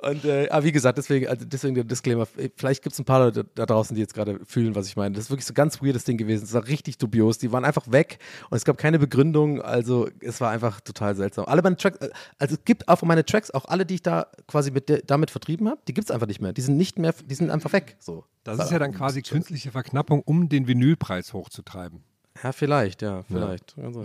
Und 0.00 0.24
äh, 0.24 0.48
aber 0.50 0.64
wie 0.64 0.70
gesagt, 0.70 0.96
deswegen, 0.96 1.26
also 1.26 1.44
deswegen 1.44 1.74
der 1.74 1.82
Disclaimer. 1.82 2.26
Vielleicht 2.56 2.82
gibt 2.82 2.92
es 2.92 2.98
ein 3.00 3.04
paar 3.04 3.18
Leute 3.18 3.44
da 3.54 3.66
draußen, 3.66 3.96
die 3.96 4.00
jetzt 4.00 4.14
gerade 4.14 4.38
fühlen, 4.44 4.76
was 4.76 4.86
ich 4.86 4.96
meine. 4.96 5.14
Das 5.14 5.24
ist 5.24 5.30
wirklich 5.30 5.46
so 5.46 5.52
ein 5.52 5.56
ganz 5.56 5.82
weirdes 5.82 6.04
Ding 6.04 6.16
gewesen. 6.16 6.44
Es 6.44 6.54
war 6.54 6.66
richtig 6.68 6.98
dubios. 6.98 7.38
Die 7.38 7.50
waren 7.50 7.64
einfach 7.64 7.90
weg 7.90 8.18
und 8.48 8.56
es 8.56 8.64
gab 8.64 8.78
keine 8.78 9.00
Begründung. 9.00 9.60
Also 9.60 10.08
es 10.20 10.40
war 10.40 10.50
einfach 10.50 10.80
total 10.80 11.16
seltsam. 11.16 11.46
Alle 11.46 11.62
meine 11.62 11.76
Tracks, 11.76 11.98
äh, 11.98 12.10
also 12.38 12.54
es 12.54 12.64
gibt 12.64 12.88
auch 12.88 13.02
meine 13.02 13.24
Tracks, 13.24 13.50
auch 13.50 13.64
alle, 13.64 13.84
die 13.84 13.94
ich 13.94 14.02
da 14.02 14.28
quasi 14.46 14.70
mit 14.70 15.10
damit 15.10 15.32
vertrieben 15.32 15.68
habe, 15.68 15.80
die 15.88 15.94
gibt 15.94 16.08
es 16.08 16.10
einfach 16.12 16.28
nicht 16.28 16.40
mehr. 16.40 16.52
Die 16.52 16.60
sind 16.60 16.76
nicht 16.76 16.98
mehr, 16.98 17.12
die 17.24 17.34
sind 17.34 17.50
einfach 17.50 17.72
weg. 17.72 17.96
So. 17.98 18.24
Das 18.44 18.60
ist 18.60 18.70
ja 18.70 18.78
dann 18.78 18.92
quasi 18.92 19.22
künstliche 19.22 19.72
Verknappung, 19.72 20.22
um 20.22 20.48
den 20.48 20.68
Vinylpreis 20.68 21.32
hochzutreiben. 21.32 22.04
Ja, 22.42 22.52
vielleicht, 22.52 23.02
ja, 23.02 23.22
vielleicht. 23.24 23.76
Ja. 23.76 24.04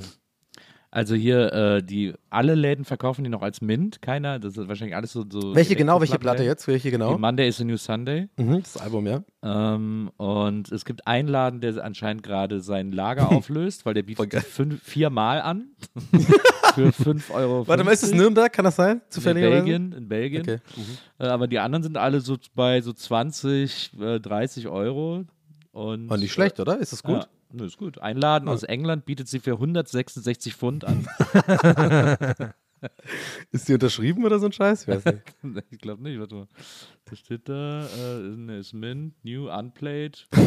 Also 0.93 1.15
hier, 1.15 1.51
äh, 1.53 1.81
die 1.81 2.13
alle 2.29 2.53
Läden 2.53 2.85
verkaufen 2.85 3.23
die 3.23 3.29
noch 3.31 3.41
als 3.41 3.61
Mint, 3.61 4.03
keiner. 4.03 4.37
Das 4.37 4.57
ist 4.57 4.67
wahrscheinlich 4.67 4.95
alles 4.95 5.11
so. 5.11 5.25
so 5.27 5.55
welche 5.55 5.75
genau, 5.75 5.99
welche 5.99 6.19
Platte 6.19 6.43
jetzt? 6.43 6.67
Welche 6.67 6.91
genau? 6.91 7.15
Die 7.15 7.19
Monday 7.19 7.47
is 7.47 7.59
a 7.59 7.63
New 7.63 7.77
Sunday. 7.77 8.29
Mhm, 8.37 8.61
das 8.61 8.77
Album, 8.77 9.07
ja. 9.07 9.23
Ähm, 9.41 10.11
und 10.17 10.71
es 10.71 10.85
gibt 10.85 11.07
einen 11.07 11.29
Laden, 11.29 11.61
der 11.61 11.83
anscheinend 11.83 12.21
gerade 12.21 12.59
sein 12.61 12.91
Lager 12.91 13.31
auflöst, 13.31 13.87
weil 13.87 13.95
der 13.95 14.03
bietet 14.03 14.35
fünf, 14.43 14.83
viermal 14.83 15.41
an. 15.41 15.69
für 16.75 16.91
5 16.91 17.29
Euro. 17.31 17.67
Warte 17.67 17.83
mal, 17.83 17.91
ist 17.91 18.03
das 18.03 18.13
Nürnberg? 18.13 18.51
Kann 18.51 18.65
das 18.65 18.75
sein? 18.75 19.01
Zufällig 19.09 19.43
in 19.43 19.49
Belgien. 19.49 19.91
In 19.93 20.07
Belgien. 20.07 20.41
Okay. 20.41 20.59
Mhm. 20.75 20.97
Äh, 21.19 21.27
aber 21.27 21.47
die 21.47 21.59
anderen 21.59 21.83
sind 21.83 21.97
alle 21.97 22.19
so 22.19 22.37
bei 22.55 22.81
so 22.81 22.93
20, 22.93 23.91
äh, 23.99 24.19
30 24.19 24.67
Euro. 24.67 25.23
Und, 25.73 26.07
War 26.07 26.17
nicht 26.17 26.31
schlecht, 26.31 26.59
oder? 26.59 26.77
Ist 26.77 26.93
das 26.93 27.01
gut? 27.01 27.23
Ja. 27.23 27.27
Nö, 27.51 27.65
ist 27.65 27.77
gut. 27.77 27.97
Ein 27.97 28.17
Laden 28.17 28.47
aus 28.47 28.61
England 28.61 29.05
bietet 29.05 29.27
sie 29.27 29.39
für 29.39 29.53
166 29.53 30.55
Pfund 30.55 30.85
an. 30.85 31.07
ist 33.51 33.67
die 33.67 33.73
unterschrieben 33.73 34.23
oder 34.23 34.37
so 34.37 34.45
ein 34.45 34.51
Scheiß? 34.51 34.87
Ich, 34.87 35.03
ich 35.71 35.79
glaube 35.79 36.03
nicht. 36.03 36.19
Warte 36.19 36.35
mal. 36.35 36.47
Da 37.05 37.15
steht 37.15 37.49
da, 37.49 37.87
äh, 37.87 38.59
ist 38.59 38.73
Mint, 38.73 39.15
New, 39.25 39.49
Unplayed. 39.51 40.27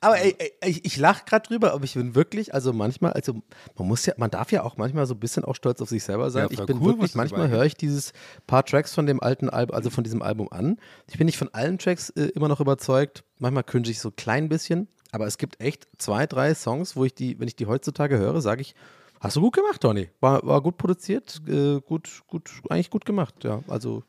Aber 0.00 0.20
ey, 0.20 0.34
ey, 0.38 0.70
ich, 0.70 0.84
ich 0.84 0.96
lache 0.96 1.24
gerade 1.24 1.48
drüber, 1.48 1.72
aber 1.72 1.84
ich 1.84 1.94
bin 1.94 2.14
wirklich, 2.14 2.52
also 2.54 2.72
manchmal, 2.72 3.12
also 3.12 3.42
man 3.76 3.88
muss 3.88 4.04
ja, 4.06 4.14
man 4.16 4.30
darf 4.30 4.52
ja 4.52 4.62
auch 4.62 4.76
manchmal 4.76 5.06
so 5.06 5.14
ein 5.14 5.20
bisschen 5.20 5.44
auch 5.44 5.54
stolz 5.54 5.80
auf 5.80 5.88
sich 5.88 6.04
selber 6.04 6.30
sein. 6.30 6.44
Ja, 6.44 6.50
ich 6.50 6.66
bin 6.66 6.78
cool, 6.78 6.92
wirklich, 6.92 7.14
manchmal 7.14 7.48
höre 7.48 7.64
ich 7.64 7.74
dieses 7.74 8.12
paar 8.46 8.64
Tracks 8.64 8.94
von 8.94 9.06
dem 9.06 9.22
alten 9.22 9.48
Album, 9.48 9.74
also 9.74 9.90
von 9.90 10.04
diesem 10.04 10.22
Album 10.22 10.48
an. 10.50 10.78
Ich 11.08 11.18
bin 11.18 11.26
nicht 11.26 11.38
von 11.38 11.52
allen 11.54 11.78
Tracks 11.78 12.10
äh, 12.10 12.26
immer 12.34 12.48
noch 12.48 12.60
überzeugt. 12.60 13.24
Manchmal 13.38 13.64
cringe 13.64 13.88
ich 13.88 14.00
so 14.00 14.10
ein 14.10 14.16
klein 14.16 14.48
bisschen, 14.48 14.88
aber 15.12 15.26
es 15.26 15.38
gibt 15.38 15.60
echt 15.60 15.88
zwei, 15.98 16.26
drei 16.26 16.54
Songs, 16.54 16.96
wo 16.96 17.04
ich 17.04 17.14
die, 17.14 17.38
wenn 17.40 17.48
ich 17.48 17.56
die 17.56 17.66
heutzutage 17.66 18.18
höre, 18.18 18.40
sage 18.40 18.60
ich, 18.60 18.74
hast 19.20 19.36
du 19.36 19.40
gut 19.40 19.54
gemacht, 19.54 19.80
Tony. 19.80 20.10
War, 20.20 20.44
war 20.46 20.60
gut 20.60 20.76
produziert, 20.76 21.40
äh, 21.48 21.80
gut, 21.80 22.22
gut, 22.26 22.50
eigentlich 22.68 22.90
gut 22.90 23.04
gemacht, 23.06 23.44
ja. 23.44 23.62
Also 23.68 24.02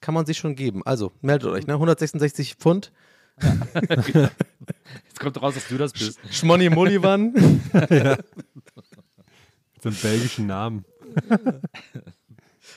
kann 0.00 0.14
man 0.14 0.26
sich 0.26 0.38
schon 0.38 0.54
geben. 0.54 0.82
Also 0.84 1.12
meldet 1.22 1.50
euch, 1.50 1.66
ne? 1.66 1.74
166 1.74 2.56
Pfund. 2.56 2.92
Jetzt 5.06 5.20
kommt 5.20 5.40
raus, 5.42 5.54
dass 5.54 5.68
du 5.68 5.76
das 5.78 5.92
bist. 5.92 6.18
Schmonny 6.30 6.70
Mullivan. 6.70 7.34
So 9.82 9.90
einen 9.90 9.98
belgischen 10.00 10.46
Namen. 10.46 10.86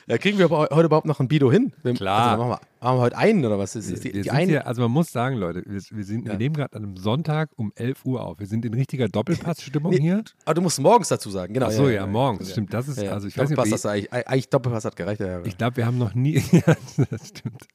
Ja, 0.08 0.17
kriegen 0.17 0.38
wir 0.38 0.50
heute 0.50 0.84
überhaupt 0.86 1.06
noch 1.08 1.22
ein 1.22 1.30
Bido 1.30 1.50
hin? 1.50 1.72
Wir, 1.84 1.93
Klar. 1.93 2.32
Also 2.32 2.43
machen, 2.43 2.50
wir, 2.50 2.86
machen 2.86 2.98
wir 2.98 3.02
heute 3.02 3.17
einen 3.17 3.46
oder 3.46 3.58
was? 3.58 3.76
Ist, 3.78 3.89
ist 3.89 4.04
die, 4.04 4.12
die 4.12 4.30
eine? 4.32 4.52
hier, 4.52 4.67
also 4.67 4.82
man 4.82 4.91
muss 4.91 5.12
sagen, 5.12 5.38
Leute, 5.38 5.63
wir, 5.65 5.82
wir, 5.89 6.04
sind, 6.04 6.26
Ja. 6.26 6.34
wir 6.34 6.38
nehmen 6.38 6.56
gerade 6.56 6.76
an 6.76 6.84
einem 6.84 6.98
Sonntag 6.98 7.50
um 7.56 7.72
11 7.76 8.06
Uhr 8.06 8.26
auf. 8.26 8.39
Wir 8.39 8.48
sind 8.48 8.65
in 8.65 8.74
richtiger 8.74 9.08
Doppelpassstimmung 9.08 9.91
Nee, 9.91 10.00
hier. 10.02 10.24
Aber 10.43 10.54
du 10.56 10.62
musst 10.62 10.80
morgens 10.82 11.08
dazu 11.08 11.30
sagen, 11.30 11.54
genau. 11.54 11.67
Ach 11.67 11.72
so, 11.72 11.89
ja, 11.89 12.06
morgens. 12.06 12.52
Stimmt, 12.52 12.74
das 12.74 12.89
ist, 12.89 12.98
Ja, 12.98 13.04
ja. 13.04 13.12
also 13.12 13.28
ich 13.28 13.38
weiß 13.38 13.50
nicht, 13.50 13.58
ob 13.60 13.72
hast 13.72 13.86
du 13.86 13.89
eigentlich, 13.89 14.12
eigentlich 14.12 14.50
Doppelpass 14.50 14.84
hat 14.86 14.96
gereicht. 14.98 15.22
Ja, 15.22 15.28
ja. 15.28 15.46
ich 15.46 15.58
glaube, 15.58 15.78
wir 15.78 15.86
haben 15.86 15.98
noch 15.98 16.13
nie, 16.13 16.43
ja, 16.52 16.76
das 17.10 17.28
stimmt. 17.30 17.67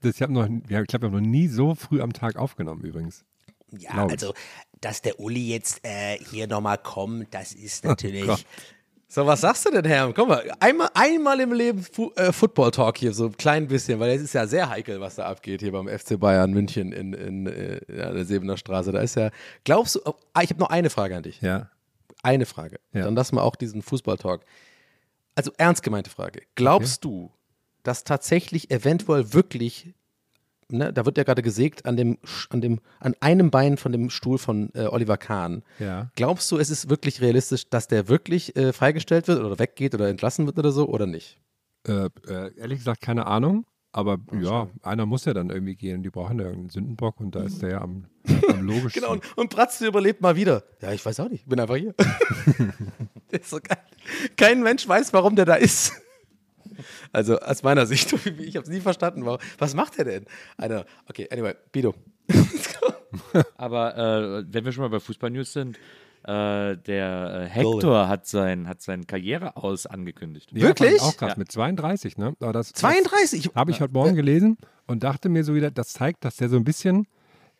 Das, 0.00 0.14
ich 0.14 0.22
habe 0.22 0.32
noch, 0.32 0.48
ja, 0.68 0.80
ich 0.80 0.86
glaube, 0.86 1.06
wir 1.06 1.16
haben 1.16 1.22
noch 1.22 1.28
nie 1.28 1.48
so 1.48 1.74
früh 1.74 2.00
am 2.00 2.12
Tag 2.12 2.36
aufgenommen 2.36 2.82
übrigens. 2.82 3.24
Ja, 3.70 3.92
Glaub 3.92 4.06
ich. 4.06 4.12
also, 4.12 4.34
dass 4.80 5.02
der 5.02 5.20
Uli 5.20 5.48
jetzt 5.48 5.84
äh, 5.84 6.18
hier 6.18 6.46
nochmal 6.46 6.78
kommt, 6.78 7.34
das 7.34 7.52
ist 7.52 7.84
Oh 7.84 7.88
natürlich. 7.88 8.26
Gott. 8.26 8.44
So, 9.10 9.26
was 9.26 9.40
sagst 9.40 9.64
du 9.64 9.70
denn, 9.70 9.86
Herr? 9.86 10.12
Komm 10.12 10.28
mal, 10.28 10.44
einmal, 10.60 10.90
einmal 10.92 11.40
im 11.40 11.54
Leben 11.54 11.82
Fu 11.82 12.12
äh, 12.16 12.30
Football 12.30 12.70
Talk 12.72 12.98
hier, 12.98 13.14
so 13.14 13.26
ein 13.26 13.36
klein 13.38 13.66
bisschen, 13.66 13.98
weil 14.00 14.10
es 14.10 14.20
ist 14.20 14.34
ja 14.34 14.46
sehr 14.46 14.68
heikel, 14.68 15.00
was 15.00 15.14
da 15.14 15.24
abgeht 15.24 15.62
hier 15.62 15.72
beim 15.72 15.88
FC 15.88 16.20
Bayern 16.20 16.52
München 16.52 16.92
in, 16.92 17.14
in, 17.14 17.46
äh, 17.46 17.80
ja, 17.88 18.12
der 18.12 18.26
Sebener 18.26 18.58
Straße. 18.58 18.92
Da 18.92 19.00
ist 19.00 19.16
ja, 19.16 19.30
glaubst 19.64 19.94
du, 19.94 20.00
oh, 20.04 20.14
ah, 20.34 20.42
ich 20.42 20.50
habe 20.50 20.60
noch 20.60 20.68
eine 20.68 20.90
Frage 20.90 21.16
an 21.16 21.22
dich. 21.22 21.40
Ja. 21.40 21.70
Eine 22.22 22.44
Frage. 22.44 22.80
Ja. 22.92 23.04
Dann 23.04 23.14
lassen 23.14 23.36
wir 23.36 23.44
auch 23.44 23.56
diesen 23.56 23.80
Fußball-Talk. 23.80 24.42
Also 25.34 25.52
ernst 25.56 25.82
gemeinte 25.82 26.10
Frage. 26.10 26.42
Glaubst 26.54 27.02
du, 27.02 27.30
dass 27.88 28.04
tatsächlich 28.04 28.70
eventuell 28.70 29.32
wirklich, 29.32 29.94
ne, 30.68 30.92
da 30.92 31.06
wird 31.06 31.16
ja 31.16 31.24
gerade 31.24 31.40
gesägt 31.40 31.86
an 31.86 31.96
dem, 31.96 32.18
an 32.50 32.60
dem, 32.60 32.80
an 33.00 33.16
einem 33.20 33.50
Bein 33.50 33.78
von 33.78 33.92
dem 33.92 34.10
Stuhl 34.10 34.36
von 34.36 34.70
äh, 34.74 34.88
Oliver 34.88 35.16
Kahn. 35.16 35.62
Ja. 35.78 36.10
Glaubst 36.14 36.52
du, 36.52 36.58
es 36.58 36.68
ist 36.68 36.90
wirklich 36.90 37.22
realistisch, 37.22 37.70
dass 37.70 37.88
der 37.88 38.08
wirklich 38.08 38.54
äh, 38.56 38.74
freigestellt 38.74 39.26
wird 39.26 39.42
oder 39.42 39.58
weggeht 39.58 39.94
oder 39.94 40.08
entlassen 40.08 40.44
wird 40.44 40.58
oder 40.58 40.70
so 40.70 40.86
oder 40.86 41.06
nicht? 41.06 41.38
Äh, 41.86 42.10
äh, 42.28 42.54
ehrlich 42.58 42.80
gesagt, 42.80 43.00
keine 43.00 43.26
Ahnung. 43.26 43.64
Aber 43.90 44.18
ja, 44.38 44.68
einer 44.82 45.06
muss 45.06 45.24
ja 45.24 45.32
dann 45.32 45.48
irgendwie 45.48 45.74
gehen. 45.74 46.02
Die 46.02 46.10
brauchen 46.10 46.38
ja 46.38 46.44
irgendeinen 46.44 46.68
Sündenbock 46.68 47.20
und 47.20 47.34
da 47.34 47.42
ist 47.42 47.62
der 47.62 47.70
ja 47.70 47.80
am, 47.80 48.04
am 48.48 48.66
logischsten. 48.66 49.00
Genau, 49.00 49.14
und, 49.14 49.38
und 49.38 49.48
Bratz 49.48 49.80
überlebt 49.80 50.20
mal 50.20 50.36
wieder. 50.36 50.62
Ja, 50.82 50.92
ich 50.92 51.04
weiß 51.04 51.20
auch 51.20 51.30
nicht. 51.30 51.48
Bin 51.48 51.58
einfach 51.58 51.76
hier. 51.76 51.94
so 53.42 53.58
geil. 53.62 53.78
Kein 54.36 54.62
Mensch 54.62 54.86
weiß, 54.86 55.14
warum 55.14 55.36
der 55.36 55.46
da 55.46 55.54
ist. 55.54 55.94
Also 57.12 57.38
aus 57.38 57.62
meiner 57.62 57.86
Sicht, 57.86 58.12
ich 58.38 58.56
habe 58.56 58.64
es 58.64 58.68
nie 58.70 58.80
verstanden. 58.80 59.24
Warum. 59.24 59.38
Was 59.58 59.74
macht 59.74 59.98
er 59.98 60.04
denn? 60.04 60.24
Einer. 60.56 60.84
Okay, 61.08 61.28
anyway, 61.30 61.54
Bido. 61.72 61.94
Aber 63.56 63.96
äh, 63.96 64.44
wenn 64.48 64.64
wir 64.64 64.72
schon 64.72 64.82
mal 64.82 64.90
bei 64.90 65.00
Fußball-News 65.00 65.52
sind, 65.52 65.76
äh, 66.24 66.76
der 66.76 67.46
äh, 67.46 67.48
Hector 67.48 68.08
hat 68.08 68.26
sein, 68.26 68.68
hat 68.68 68.82
sein 68.82 69.06
Karriereaus 69.06 69.86
angekündigt. 69.86 70.50
Ja, 70.52 70.62
Wirklich? 70.68 71.00
Auch 71.00 71.16
krass, 71.16 71.32
Ja. 71.32 71.38
mit 71.38 71.50
32, 71.50 72.18
ne? 72.18 72.34
Aber 72.40 72.52
das, 72.52 72.72
32? 72.72 73.50
Habe 73.54 73.70
ich 73.70 73.80
heute 73.80 73.94
Morgen 73.94 74.14
gelesen 74.14 74.58
und 74.86 75.04
dachte 75.04 75.28
mir 75.28 75.44
so 75.44 75.54
wieder, 75.54 75.70
das 75.70 75.88
zeigt, 75.92 76.24
dass 76.24 76.36
der 76.36 76.48
so 76.48 76.56
ein 76.56 76.64
bisschen, 76.64 77.06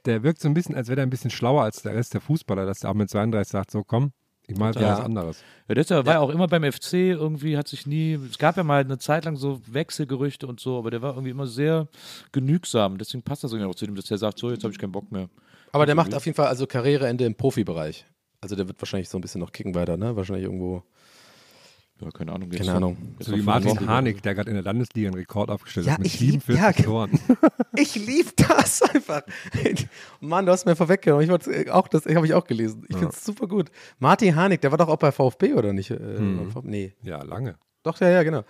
der 0.04 0.22
wirkt 0.22 0.40
so 0.40 0.48
ein 0.48 0.54
bisschen, 0.54 0.74
als 0.74 0.88
wäre 0.88 1.00
er 1.00 1.06
ein 1.06 1.10
bisschen 1.10 1.30
schlauer 1.30 1.62
als 1.62 1.82
der 1.82 1.94
Rest 1.94 2.14
der 2.14 2.20
Fußballer, 2.20 2.66
dass 2.66 2.80
der 2.80 2.90
auch 2.90 2.94
mit 2.94 3.08
32 3.08 3.50
sagt, 3.50 3.70
so 3.70 3.84
komm, 3.84 4.12
ich 4.48 4.58
mal 4.58 4.74
Ja. 4.74 4.98
was 4.98 5.00
anderes. 5.00 5.44
Ja, 5.68 5.74
das 5.74 5.90
war 5.90 6.04
ja 6.04 6.20
auch 6.20 6.30
immer 6.30 6.46
beim 6.48 6.64
FC, 6.64 6.94
irgendwie 6.94 7.56
hat 7.56 7.68
sich 7.68 7.86
nie, 7.86 8.18
es 8.30 8.38
gab 8.38 8.56
ja 8.56 8.64
mal 8.64 8.80
eine 8.80 8.98
Zeit 8.98 9.24
lang 9.26 9.36
so 9.36 9.60
Wechselgerüchte 9.66 10.46
und 10.46 10.58
so, 10.58 10.78
aber 10.78 10.90
der 10.90 11.02
war 11.02 11.12
irgendwie 11.12 11.30
immer 11.30 11.46
sehr 11.46 11.86
genügsam. 12.32 12.98
Deswegen 12.98 13.22
passt 13.22 13.44
das 13.44 13.52
irgendwie 13.52 13.70
auch 13.70 13.74
zu 13.74 13.86
dem, 13.86 13.94
dass 13.94 14.06
der 14.06 14.18
sagt, 14.18 14.38
so, 14.38 14.50
jetzt 14.50 14.64
habe 14.64 14.72
ich 14.72 14.78
keinen 14.78 14.92
Bock 14.92 15.12
mehr. 15.12 15.28
Aber 15.72 15.84
der 15.86 15.94
macht 15.94 16.14
auf 16.14 16.24
jeden 16.24 16.34
Fall 16.36 16.46
also 16.46 16.66
Karriereende 16.66 17.24
im 17.26 17.34
Profibereich. 17.34 18.06
Also 18.40 18.56
der 18.56 18.66
wird 18.68 18.80
wahrscheinlich 18.80 19.08
so 19.08 19.18
ein 19.18 19.20
bisschen 19.20 19.40
noch 19.40 19.52
kicken 19.52 19.74
weiter, 19.74 19.96
ne? 19.96 20.16
Wahrscheinlich 20.16 20.44
irgendwo. 20.44 20.82
Ja, 22.00 22.10
keine 22.10 22.32
Ahnung. 22.32 22.50
jetzt 22.52 22.60
Keine 22.60 22.70
so- 22.70 22.76
Ahnung. 22.76 22.96
jetzt 23.18 23.26
So 23.26 23.32
noch 23.32 23.38
wie 23.38 23.42
Martin. 23.42 23.88
Harnik, 23.88 24.22
der 24.22 24.34
gerade 24.34 24.50
in 24.50 24.54
der 24.54 24.62
Landesliga 24.62 25.08
einen 25.08 25.16
Rekord 25.16 25.50
aufgestellt 25.50 25.86
Ja, 25.86 25.92
hat 25.94 25.98
mit 25.98 26.06
ich 26.06 26.20
lieb- 26.20 26.42
47 26.44 26.78
ja, 26.78 26.84
Toren. 26.84 27.10
Ich 27.76 27.94
lieb 27.94 28.36
das 28.36 28.82
einfach. 28.82 29.22
Mann, 30.20 30.46
du 30.46 30.52
hast 30.52 30.64
mir 30.66 30.76
vorweggenommen. 30.76 31.24
Ich 31.24 31.30
wollte 31.30 31.52
äh, 31.52 31.70
auch 31.70 31.88
das 31.88 32.06
habe 32.06 32.26
ich 32.26 32.34
auch 32.34 32.44
gelesen. 32.44 32.84
Ich 32.88 32.96
finde 32.96 33.12
es 33.14 33.24
super 33.24 33.46
gut. 33.46 33.70
Martin 33.98 34.34
Harnik, 34.36 34.60
der 34.60 34.70
war 34.70 34.78
doch 34.78 34.88
auch 34.88 34.96
bei 34.96 35.12
VfB 35.12 35.54
oder 35.54 35.72
nicht? 35.72 35.90
Äh, 35.90 35.96
Hm. 35.98 36.52
Nee. 36.62 36.94
Ja, 37.02 37.22
lange. 37.22 37.56
Doch, 37.82 38.00
ja, 38.00 38.10
ja, 38.10 38.22
genau. 38.22 38.44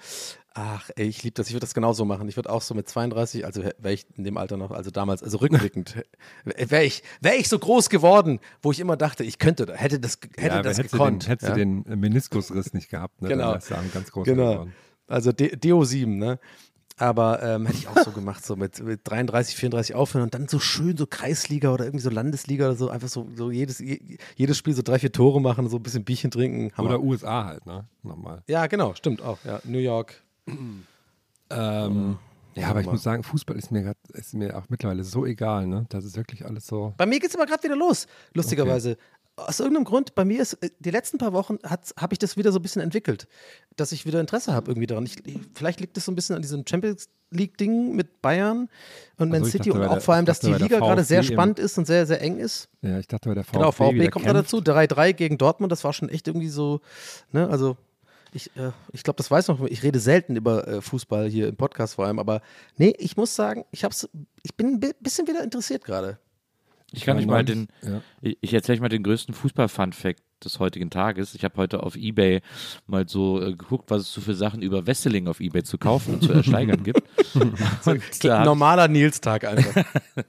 Ach, 0.55 0.91
ey, 0.97 1.07
ich 1.07 1.23
liebe 1.23 1.35
das. 1.35 1.47
Ich 1.47 1.53
würde 1.53 1.61
das 1.61 1.75
genauso 1.75 2.05
machen. 2.05 2.29
Ich 2.29 2.35
würde 2.37 2.51
auch 2.51 2.63
so 2.63 2.75
mit 2.75 2.89
32, 2.89 3.45
also 3.45 3.63
wäre 3.63 3.93
ich 3.95 4.07
in 4.17 4.25
dem 4.25 4.37
Alter 4.37 4.57
noch, 4.57 4.73
also 4.73 4.91
damals, 4.91 5.23
also 5.23 5.39
rückblickend, 5.39 6.03
wäre 6.45 6.83
ich, 6.85 7.05
wär 7.21 7.39
ich 7.39 7.49
so 7.49 7.59
groß 7.59 7.91
geworden, 7.91 8.41
wo 8.63 8.73
ich 8.73 8.81
immer 8.81 8.97
dachte, 8.97 9.23
ich 9.23 9.39
könnte, 9.39 9.73
hätte 9.77 10.01
das, 10.01 10.19
hätte 10.37 10.57
ja, 10.57 10.63
das 10.63 10.79
hättest 10.79 10.93
gekonnt. 10.93 11.23
du 11.23 11.27
den, 11.27 11.31
hättest 11.31 11.49
ja? 11.51 11.55
du 11.55 11.61
den 11.61 11.87
äh, 11.87 11.95
Meniskusriss 11.97 12.73
nicht 12.73 12.91
gehabt, 12.91 13.23
ne? 13.23 13.29
Genau. 13.29 13.53
Dann 13.53 13.55
wärst 13.55 13.71
du 13.71 13.75
ganz 13.95 14.11
groß 14.11 14.25
Genau. 14.25 14.53
geworden. 14.53 14.75
Also 15.07 15.33
D- 15.33 15.55
DO7, 15.55 16.07
ne? 16.07 16.41
Aber 16.99 17.43
ähm, 17.43 17.67
hätte 17.67 17.79
ich 17.79 17.89
auch 17.89 17.99
so 17.99 18.11
gemacht, 18.11 18.45
so 18.45 18.57
mit, 18.57 18.83
mit 18.83 19.01
33, 19.05 19.57
34 19.57 19.95
aufhören 19.95 20.25
und 20.25 20.35
dann 20.35 20.49
so 20.49 20.59
schön 20.59 20.97
so 20.97 21.07
Kreisliga 21.07 21.73
oder 21.73 21.85
irgendwie 21.85 22.03
so 22.03 22.11
Landesliga 22.11 22.67
oder 22.67 22.77
so, 22.77 22.91
einfach 22.91 23.09
so, 23.09 23.29
so 23.35 23.51
jedes, 23.51 23.79
je, 23.79 24.19
jedes 24.37 24.59
Spiel 24.59 24.75
so 24.75 24.83
drei, 24.83 24.99
vier 24.99 25.13
Tore 25.13 25.41
machen, 25.41 25.69
so 25.69 25.77
ein 25.77 25.83
bisschen 25.83 26.05
Bierchen 26.05 26.31
trinken. 26.31 26.73
Hammer. 26.77 26.91
Oder 26.91 27.01
USA 27.01 27.45
halt, 27.45 27.67
ne? 27.67 27.87
Nochmal. 28.03 28.43
ja, 28.47 28.67
genau, 28.67 28.95
stimmt 28.95 29.23
auch. 29.23 29.39
Ja, 29.45 29.61
New 29.65 29.79
York. 29.79 30.23
Ähm, 31.51 32.19
ja, 32.55 32.69
aber 32.69 32.81
ich 32.81 32.87
muss 32.87 33.03
sagen, 33.03 33.23
Fußball 33.23 33.57
ist 33.57 33.71
mir, 33.71 33.83
grad, 33.83 33.97
ist 34.13 34.35
mir 34.35 34.57
auch 34.57 34.65
mittlerweile 34.69 35.05
so 35.05 35.25
egal, 35.25 35.67
ne? 35.67 35.87
Das 35.91 36.05
ist 36.05 36.17
wirklich 36.17 36.45
alles 36.45 36.67
so. 36.67 36.93
Bei 36.97 37.07
mir 37.07 37.21
geht 37.21 37.31
es 37.31 37.37
aber 37.37 37.47
gerade 37.47 37.63
wieder 37.63 37.77
los, 37.77 38.07
lustigerweise. 38.35 38.97
Aus 39.47 39.61
irgendeinem 39.61 39.85
Grund, 39.85 40.15
bei 40.15 40.25
mir 40.25 40.43
ist, 40.43 40.55
äh, 40.55 40.71
die 40.81 40.91
letzten 40.91 41.19
paar 41.19 41.33
Wochen 41.33 41.59
habe 41.65 42.13
ich 42.13 42.19
das 42.19 42.37
wieder 42.37 42.53
so 42.53 42.59
ein 42.59 42.63
bisschen 42.63 42.83
entwickelt, 42.83 43.29
dass 43.77 43.93
ich 43.93 44.05
wieder 44.07 44.21
Interesse 44.21 44.53
habe 44.53 44.71
irgendwie 44.71 44.87
daran. 44.87 45.07
Ich, 45.07 45.17
vielleicht 45.55 45.81
liegt 45.81 45.97
es 45.97 46.05
so 46.05 46.13
ein 46.13 46.15
bisschen 46.15 46.37
an 46.37 46.43
diesem 46.43 46.65
Champions 46.69 47.09
League-Ding 47.31 47.95
mit 47.95 48.21
Bayern 48.23 48.69
und 49.19 49.29
Man 49.29 49.41
Also 49.43 49.51
City 49.53 49.69
dachte, 49.71 49.81
und 49.81 49.87
auch 49.89 49.93
der- 49.93 50.01
vor 50.01 50.15
allem, 50.15 50.25
dass 50.27 50.41
die 50.41 50.53
Liga 50.53 50.79
gerade 50.79 51.05
sehr 51.05 51.23
spannend 51.23 51.59
ist 51.59 51.77
und 51.79 51.87
sehr, 51.87 52.07
sehr 52.07 52.21
eng 52.23 52.39
ist. 52.39 52.69
Ja, 52.83 52.99
ich 52.99 53.07
dachte, 53.07 53.29
bei 53.29 53.35
der 53.35 53.45
VfB 53.45 53.59
Genau, 53.59 53.71
VfB 53.73 54.09
kommt 54.09 54.27
da 54.27 54.33
dazu. 54.33 54.59
3-3 54.59 55.13
gegen 55.13 55.39
Dortmund, 55.39 55.71
das 55.71 55.85
war 55.85 55.93
schon 55.93 56.09
echt 56.09 56.27
irgendwie 56.27 56.49
so, 56.49 56.81
ne, 57.33 57.49
also 57.49 57.77
ich, 58.33 58.55
äh, 58.57 58.73
ich 58.93 59.03
glaube, 59.05 59.17
das 59.19 59.31
weiß 59.31 59.49
noch, 59.49 59.63
ich 59.65 59.83
rede 59.83 60.01
selten 60.01 60.37
über 60.37 60.67
äh, 60.69 60.81
Fußball 60.83 61.29
hier 61.29 61.49
im 61.49 61.57
Podcast 61.57 61.95
vor 61.95 62.07
allem, 62.07 62.19
aber 62.19 62.41
nee, 62.77 62.95
ich 62.99 63.17
muss 63.17 63.35
sagen, 63.35 63.65
ich 63.71 63.85
hab's, 63.85 64.09
ich 64.43 64.55
bin 64.55 64.67
ein 64.75 64.81
bi- 64.81 64.93
bisschen 65.01 65.27
wieder 65.29 65.43
interessiert 65.45 65.85
gerade. 65.85 66.19
Ich 66.93 67.05
kann 67.05 67.17
Ja, 67.17 67.23
euch 67.23 67.27
mal 67.27 67.45
den, 67.45 67.69
ja. 67.83 68.01
ich, 68.23 68.39
ich 68.41 68.55
erzähle 68.55 68.77
euch 68.77 68.81
mal 68.81 68.89
den 68.89 69.03
größten 69.03 69.35
Fußball-Fun-Fact 69.35 70.23
des 70.45 70.59
heutigen 70.59 70.91
Tages. 70.91 71.35
Ich 71.35 71.45
habe 71.45 71.57
heute 71.57 71.83
auf 71.83 71.97
Ebay 71.97 72.41
mal 72.87 73.09
so 73.09 73.41
äh, 73.41 73.51
geguckt, 73.53 73.91
was 73.91 74.03
es 74.03 74.13
so 74.13 74.21
für 74.21 74.35
Sachen 74.35 74.63
über 74.63 74.87
Wesseling 74.87 75.29
auf 75.29 75.41
Ebay 75.41 75.63
zu 75.63 75.79
kaufen 75.79 76.15
und 76.15 76.23
zu 76.23 76.33
ersteigern 76.33 76.83
gibt. 76.83 77.03
Hab 77.85 78.45
Normaler 78.45 78.89
Nils-Tag 78.89 79.45
einfach. 79.45 79.85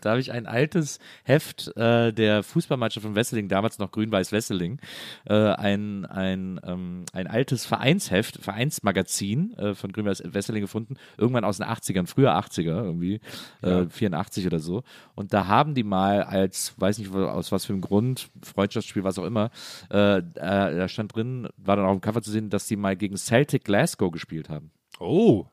Da 0.00 0.10
habe 0.10 0.20
ich 0.20 0.32
ein 0.32 0.46
altes 0.46 0.98
Heft 1.22 1.76
äh, 1.76 2.12
der 2.12 2.42
Fußballmannschaft 2.42 3.04
von 3.04 3.14
Wesseling, 3.14 3.48
damals 3.48 3.78
noch 3.78 3.90
Grün-Weiß 3.90 4.32
Wesseling, 4.32 4.80
äh, 5.26 5.34
ein, 5.34 6.06
ein, 6.06 6.60
ähm, 6.64 7.04
ein 7.12 7.26
altes 7.26 7.66
Vereinsheft, 7.66 8.38
Vereinsmagazin 8.42 9.54
äh, 9.58 9.74
von 9.74 9.92
Grün-Weiß 9.92 10.22
Wesseling 10.26 10.62
gefunden, 10.62 10.96
irgendwann 11.18 11.44
aus 11.44 11.58
den 11.58 11.66
80ern, 11.66 12.06
früher 12.06 12.34
80er 12.36 12.84
irgendwie, 12.84 13.20
äh, 13.62 13.86
84 13.86 14.46
oder 14.46 14.58
so. 14.58 14.82
Und 15.14 15.32
da 15.32 15.46
haben 15.46 15.74
die 15.74 15.84
mal 15.84 16.22
als, 16.22 16.74
weiß 16.78 16.98
nicht 16.98 17.12
aus 17.14 17.52
was 17.52 17.64
für 17.64 17.72
einem 17.72 17.82
Grund, 17.82 18.28
Freundschaftsspiel, 18.42 19.04
was 19.04 19.18
auch 19.18 19.24
immer, 19.24 19.49
äh, 19.90 20.18
äh, 20.18 20.22
da 20.34 20.88
stand 20.88 21.14
drin, 21.14 21.48
war 21.56 21.76
dann 21.76 21.86
auf 21.86 21.96
dem 21.96 22.00
Cover 22.00 22.22
zu 22.22 22.30
sehen, 22.30 22.50
dass 22.50 22.66
die 22.66 22.76
mal 22.76 22.96
gegen 22.96 23.16
Celtic 23.16 23.64
Glasgow 23.64 24.10
gespielt 24.10 24.48
haben. 24.48 24.70
Oh, 24.98 25.46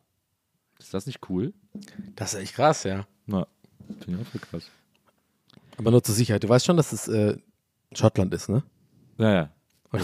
Ist 0.79 0.93
das 0.93 1.05
nicht 1.05 1.19
cool? 1.29 1.53
Das 2.15 2.33
ist 2.33 2.39
echt 2.41 2.55
krass, 2.55 2.83
ja. 2.83 3.07
Na, 3.25 3.47
finde 4.01 4.21
ich 4.21 4.27
auch 4.27 4.31
voll 4.31 4.41
krass. 4.41 4.69
Aber 5.77 5.91
nur 5.91 6.03
zur 6.03 6.15
Sicherheit. 6.15 6.43
Du 6.43 6.49
weißt 6.49 6.65
schon, 6.65 6.77
dass 6.77 6.91
es 6.91 7.07
äh, 7.07 7.37
Schottland 7.93 8.33
ist, 8.33 8.49
ne? 8.49 8.63
Naja. 9.17 9.49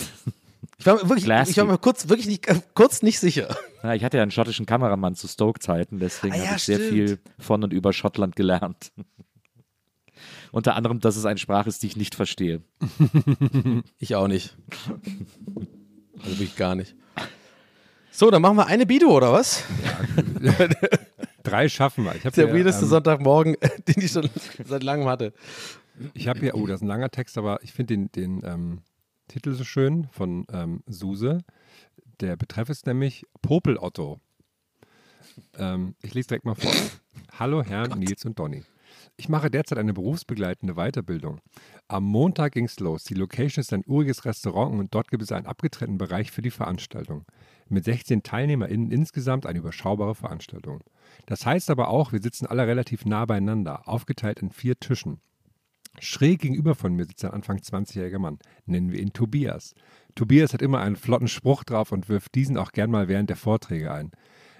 Ich 0.80 0.86
war 0.88 0.96
mir 0.96 1.08
wirklich, 1.08 1.26
ich 1.26 1.58
war 1.58 1.66
mir 1.66 1.78
kurz, 1.78 2.10
wirklich 2.10 2.28
nicht, 2.28 2.48
äh, 2.48 2.60
kurz 2.74 3.04
nicht 3.04 3.20
sicher. 3.20 3.56
Ja, 3.84 3.94
ich 3.94 4.04
hatte 4.04 4.18
ja 4.18 4.24
einen 4.24 4.32
schottischen 4.32 4.66
Kameramann 4.66 5.16
zu 5.16 5.28
Stoke-Zeiten, 5.28 6.00
deswegen 6.00 6.34
Ah 6.34 6.38
ja, 6.38 6.46
habe 6.48 6.58
ich 6.58 6.64
sehr 6.64 6.78
stimmt. 6.78 6.92
viel 6.92 7.20
von 7.38 7.64
und 7.64 7.72
über 7.72 7.94
Schottland 7.94 8.36
gelernt. 8.36 8.92
Unter 10.52 10.76
anderem, 10.76 11.00
dass 11.00 11.16
es 11.16 11.26
eine 11.26 11.40
Sprache 11.40 11.70
ist, 11.70 11.84
die 11.84 11.88
ich 11.88 11.98
nicht 11.98 12.16
verstehe. 12.16 12.62
Ich 13.98 14.16
auch 14.16 14.28
nicht. 14.28 14.58
Also 16.18 16.32
wirklich 16.32 16.56
gar 16.56 16.76
nicht. 16.76 16.96
So, 18.12 18.30
dann 18.30 18.42
machen 18.42 18.58
wir 18.58 18.68
eine 18.68 18.86
Bido, 18.86 19.08
oder 19.10 19.34
was? 19.34 19.64
Drei 21.44 21.68
schaffen 21.68 22.06
wir. 22.06 22.16
Ich 22.16 22.26
habe 22.26 22.36
Der 22.36 22.46
hier, 22.46 22.56
weirdeste 22.56 22.84
ähm, 22.84 22.90
Sonntagmorgen, 22.90 23.56
den 23.88 24.04
ich 24.04 24.12
schon 24.12 24.30
seit 24.66 24.84
langem 24.84 25.08
hatte. 25.08 25.34
Ich 26.14 26.28
habe 26.28 26.40
hier, 26.40 26.56
oh, 26.56 26.68
das 26.68 26.78
ist 26.78 26.82
ein 26.84 26.88
langer 26.88 27.10
Text, 27.10 27.38
aber 27.38 27.62
ich 27.64 27.74
finde 27.74 27.96
den, 27.96 28.12
den 28.12 28.42
ähm, 28.46 28.82
Titel 29.28 29.54
so 29.54 29.64
schön 29.64 30.08
von 30.12 30.46
ähm, 30.52 30.84
Suse. 30.86 31.40
Der 32.20 32.36
Betreff 32.36 32.70
ist 32.70 32.86
nämlich 32.86 33.26
Popel 33.42 33.78
Otto. 33.78 34.20
Ähm, 35.58 35.96
ich 36.02 36.14
lese 36.14 36.28
direkt 36.28 36.46
mal 36.46 36.56
vor. 36.56 36.72
Hallo 37.40 37.64
Herren 37.64 38.00
Nils 38.00 38.26
und 38.26 38.38
Donny. 38.38 38.64
Ich 39.16 39.30
mache 39.30 39.52
derzeit 39.52 39.78
eine 39.78 39.94
berufsbegleitende 39.94 40.74
Weiterbildung. 40.74 41.40
Am 41.88 42.04
Montag 42.04 42.54
ging 42.54 42.66
es 42.66 42.80
los. 42.80 43.04
Die 43.04 43.14
Location 43.14 43.62
ist 43.62 43.72
ein 43.72 43.84
uriges 43.86 44.26
Restaurant 44.26 44.74
und 44.80 44.96
dort 44.96 45.12
gibt 45.12 45.22
es 45.22 45.32
einen 45.32 45.46
abgetrennten 45.46 46.00
Bereich 46.00 46.32
für 46.32 46.42
die 46.42 46.50
Veranstaltung. 46.50 47.26
Mit 47.70 47.86
16 47.86 48.24
TeilnehmerInnen 48.24 48.92
insgesamt 48.92 49.46
eine 49.46 49.60
überschaubare 49.60 50.16
Veranstaltung. 50.16 50.84
Das 51.28 51.46
heißt 51.46 51.70
aber 51.70 51.90
auch, 51.90 52.12
wir 52.12 52.22
sitzen 52.22 52.48
alle 52.48 52.66
relativ 52.66 53.06
nah 53.06 53.26
beieinander, 53.26 53.88
aufgeteilt 53.88 54.40
in 54.40 54.50
vier 54.50 54.80
Tischen. 54.80 55.20
Schräg 56.00 56.42
gegenüber 56.42 56.74
von 56.74 56.96
mir 56.96 57.06
sitzt 57.06 57.24
ein 57.24 57.32
Anfang 57.32 57.58
20-jähriger 57.58 58.18
Mann. 58.18 58.40
Nennen 58.66 58.92
wir 58.92 59.00
ihn 59.00 59.14
Tobias. 59.14 59.76
Tobias 60.16 60.54
hat 60.54 60.64
immer 60.64 60.80
einen 60.80 60.96
flotten 60.96 61.28
Spruch 61.28 61.64
drauf 61.64 61.92
und 61.92 62.10
wirft 62.10 62.34
diesen 62.34 62.58
auch 62.58 62.72
gern 62.72 62.90
mal 62.90 63.08
während 63.08 63.30
der 63.30 63.38
Vorträge 63.38 63.92
ein. 63.92 64.12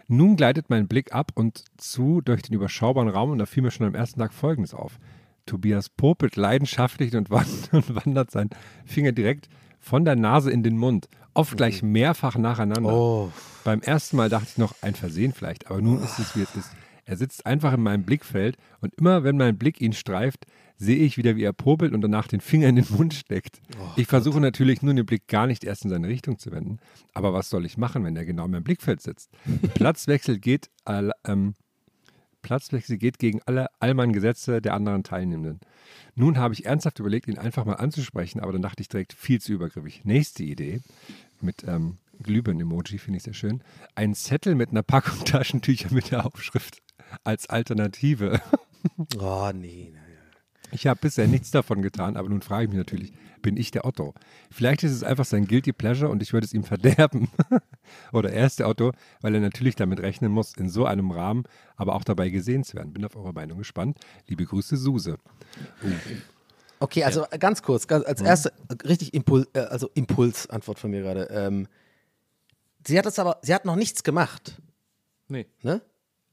Nun 0.08 0.36
gleitet 0.36 0.70
mein 0.70 0.88
Blick 0.88 1.14
ab 1.14 1.32
und 1.36 1.64
zu 1.78 2.22
durch 2.22 2.42
den 2.42 2.54
überschaubaren 2.54 3.10
Raum 3.10 3.32
und 3.32 3.38
da 3.38 3.46
fiel 3.46 3.64
mir 3.64 3.72
schon 3.72 3.88
am 3.88 3.96
ersten 3.96 4.20
Tag 4.20 4.34
Folgendes 4.34 4.74
auf. 4.74 5.00
Tobias 5.46 5.90
popelt 5.90 6.36
leidenschaftlich 6.36 7.16
und 7.16 7.30
wand- 7.30 7.70
und 7.72 7.96
wandert 7.96 8.32
seinen 8.32 8.50
Finger 8.86 9.12
direkt 9.12 9.50
von 9.80 10.06
der 10.06 10.16
Nase 10.16 10.50
in 10.52 10.64
den 10.64 10.78
Mund, 10.78 11.10
oft 11.34 11.58
gleich 11.58 11.84
mehrfach 11.84 12.38
nacheinander. 12.38 12.94
Oh. 12.94 13.32
Beim 13.64 13.82
ersten 13.82 14.18
Mal 14.18 14.30
dachte 14.30 14.48
ich 14.52 14.58
noch, 14.58 14.76
ein 14.82 14.96
Versehen 14.96 15.34
vielleicht, 15.34 15.70
aber 15.70 15.82
nun 15.82 16.02
ist 16.02 16.20
es, 16.20 16.36
wie 16.36 16.42
es 16.42 16.56
ist. 16.56 16.72
Er 17.06 17.18
sitzt 17.18 17.46
einfach 17.46 17.74
in 17.74 17.82
meinem 17.82 18.04
Blickfeld 18.04 18.58
und 18.80 18.94
immer, 18.96 19.24
wenn 19.24 19.38
mein 19.38 19.58
Blick 19.58 19.82
ihn 19.82 19.92
streift, 19.92 20.46
sehe 20.78 20.98
ich 20.98 21.18
wieder, 21.18 21.36
wie 21.36 21.44
er 21.44 21.54
popelt 21.54 21.94
und 21.94 22.02
danach 22.02 22.28
den 22.28 22.42
Finger 22.42 22.68
in 22.68 22.76
den 22.76 22.88
Mund 22.90 23.14
steckt. 23.14 23.62
ich 23.96 24.08
versuche 24.08 24.40
natürlich 24.40 24.82
nun 24.82 24.96
den 24.96 25.06
Blick 25.06 25.28
gar 25.28 25.48
nicht 25.48 25.64
erst 25.64 25.86
in 25.86 25.90
seine 25.90 26.08
Richtung 26.08 26.40
zu 26.40 26.52
wenden. 26.52 26.80
Aber 27.14 27.34
was 27.34 27.50
soll 27.50 27.66
ich 27.66 27.78
machen, 27.78 28.04
wenn 28.04 28.16
er 28.16 28.26
genau 28.26 28.46
in 28.46 28.52
meinem 28.52 28.64
Blickfeld 28.64 29.02
sitzt? 29.02 29.30
Platzwechsel 29.76 30.40
geht, 30.40 30.70
all, 30.86 31.12
ähm, 31.26 31.56
Platzwechsel 32.42 32.98
geht 32.98 33.20
gegen 33.20 33.42
alle 33.46 33.68
Allmann-Gesetze 33.80 34.62
der 34.62 34.74
anderen 34.74 35.04
Teilnehmenden. 35.04 35.60
Nun 36.16 36.38
habe 36.38 36.54
ich 36.54 36.66
ernsthaft 36.66 37.00
überlegt, 37.00 37.28
ihn 37.28 37.38
einfach 37.38 37.66
mal 37.66 37.76
anzusprechen, 37.76 38.40
aber 38.40 38.52
dann 38.52 38.62
dachte 38.62 38.82
ich 38.82 38.90
direkt 38.90 39.14
viel 39.14 39.40
zu 39.40 39.54
übergriffig. 39.54 40.02
Nächste 40.04 40.44
Idee 40.44 40.82
mit 41.42 41.64
ähm, 41.66 41.98
Glühbirnen-Emoji, 42.22 43.00
finde 43.00 43.18
ich 43.18 43.24
sehr 43.24 43.34
schön. 43.34 43.64
Ein 43.96 44.14
Zettel 44.14 44.56
mit 44.56 44.70
einer 44.70 44.84
Packung 44.84 45.20
Taschentücher 45.26 45.94
mit 45.94 46.12
der 46.12 46.26
Aufschrift 46.26 46.82
als 47.24 47.50
Alternative. 47.50 48.42
Oh, 49.18 49.52
nee. 49.54 49.92
nee. 49.94 50.13
Ich 50.74 50.88
habe 50.88 51.00
bisher 51.00 51.28
nichts 51.28 51.52
davon 51.52 51.82
getan, 51.82 52.18
aber 52.18 52.30
nun 52.30 52.42
frage 52.42 52.64
ich 52.64 52.70
mich 52.70 52.78
natürlich, 52.78 53.14
bin 53.42 53.58
ich 53.58 53.70
der 53.72 53.86
Otto? 53.86 54.14
Vielleicht 54.50 54.84
ist 54.84 54.92
es 54.92 55.04
einfach 55.04 55.26
sein 55.26 55.46
Guilty 55.46 55.72
Pleasure 55.72 56.10
und 56.10 56.24
ich 56.24 56.34
würde 56.34 56.46
es 56.46 56.54
ihm 56.54 56.64
verderben. 56.64 57.30
Oder 58.12 58.32
er 58.32 58.48
ist 58.48 58.60
der 58.60 58.68
Otto, 58.68 58.92
weil 59.22 59.36
er 59.36 59.42
natürlich 59.42 59.76
damit 59.76 60.00
rechnen 60.00 60.32
muss, 60.32 60.56
in 60.56 60.70
so 60.70 60.86
einem 60.86 61.12
Rahmen 61.12 61.44
aber 61.76 61.94
auch 61.96 62.04
dabei 62.04 62.30
gesehen 62.30 62.64
zu 62.64 62.76
werden. 62.76 62.92
Bin 62.94 63.06
auf 63.06 63.16
eure 63.16 63.34
Meinung 63.34 63.58
gespannt. 63.60 64.00
Liebe 64.28 64.46
Grüße, 64.46 64.78
Suse. 64.78 65.18
Okay, 66.80 67.04
also 67.04 67.26
ganz 67.40 67.62
kurz, 67.62 67.88
ganz, 67.88 68.06
als 68.06 68.22
erste, 68.22 68.52
richtig 68.86 69.14
Impuls, 69.14 69.48
äh, 69.54 69.60
also 69.60 69.90
Impulsantwort 69.94 70.80
von 70.80 70.92
mir 70.92 71.02
gerade. 71.02 71.26
Ähm, 71.32 71.68
sie 72.86 72.98
hat 72.98 73.06
es 73.06 73.20
aber, 73.20 73.38
sie 73.42 73.54
hat 73.54 73.66
noch 73.66 73.76
nichts 73.76 74.04
gemacht, 74.04 74.62
Nee. 75.28 75.46
ne? 75.62 75.82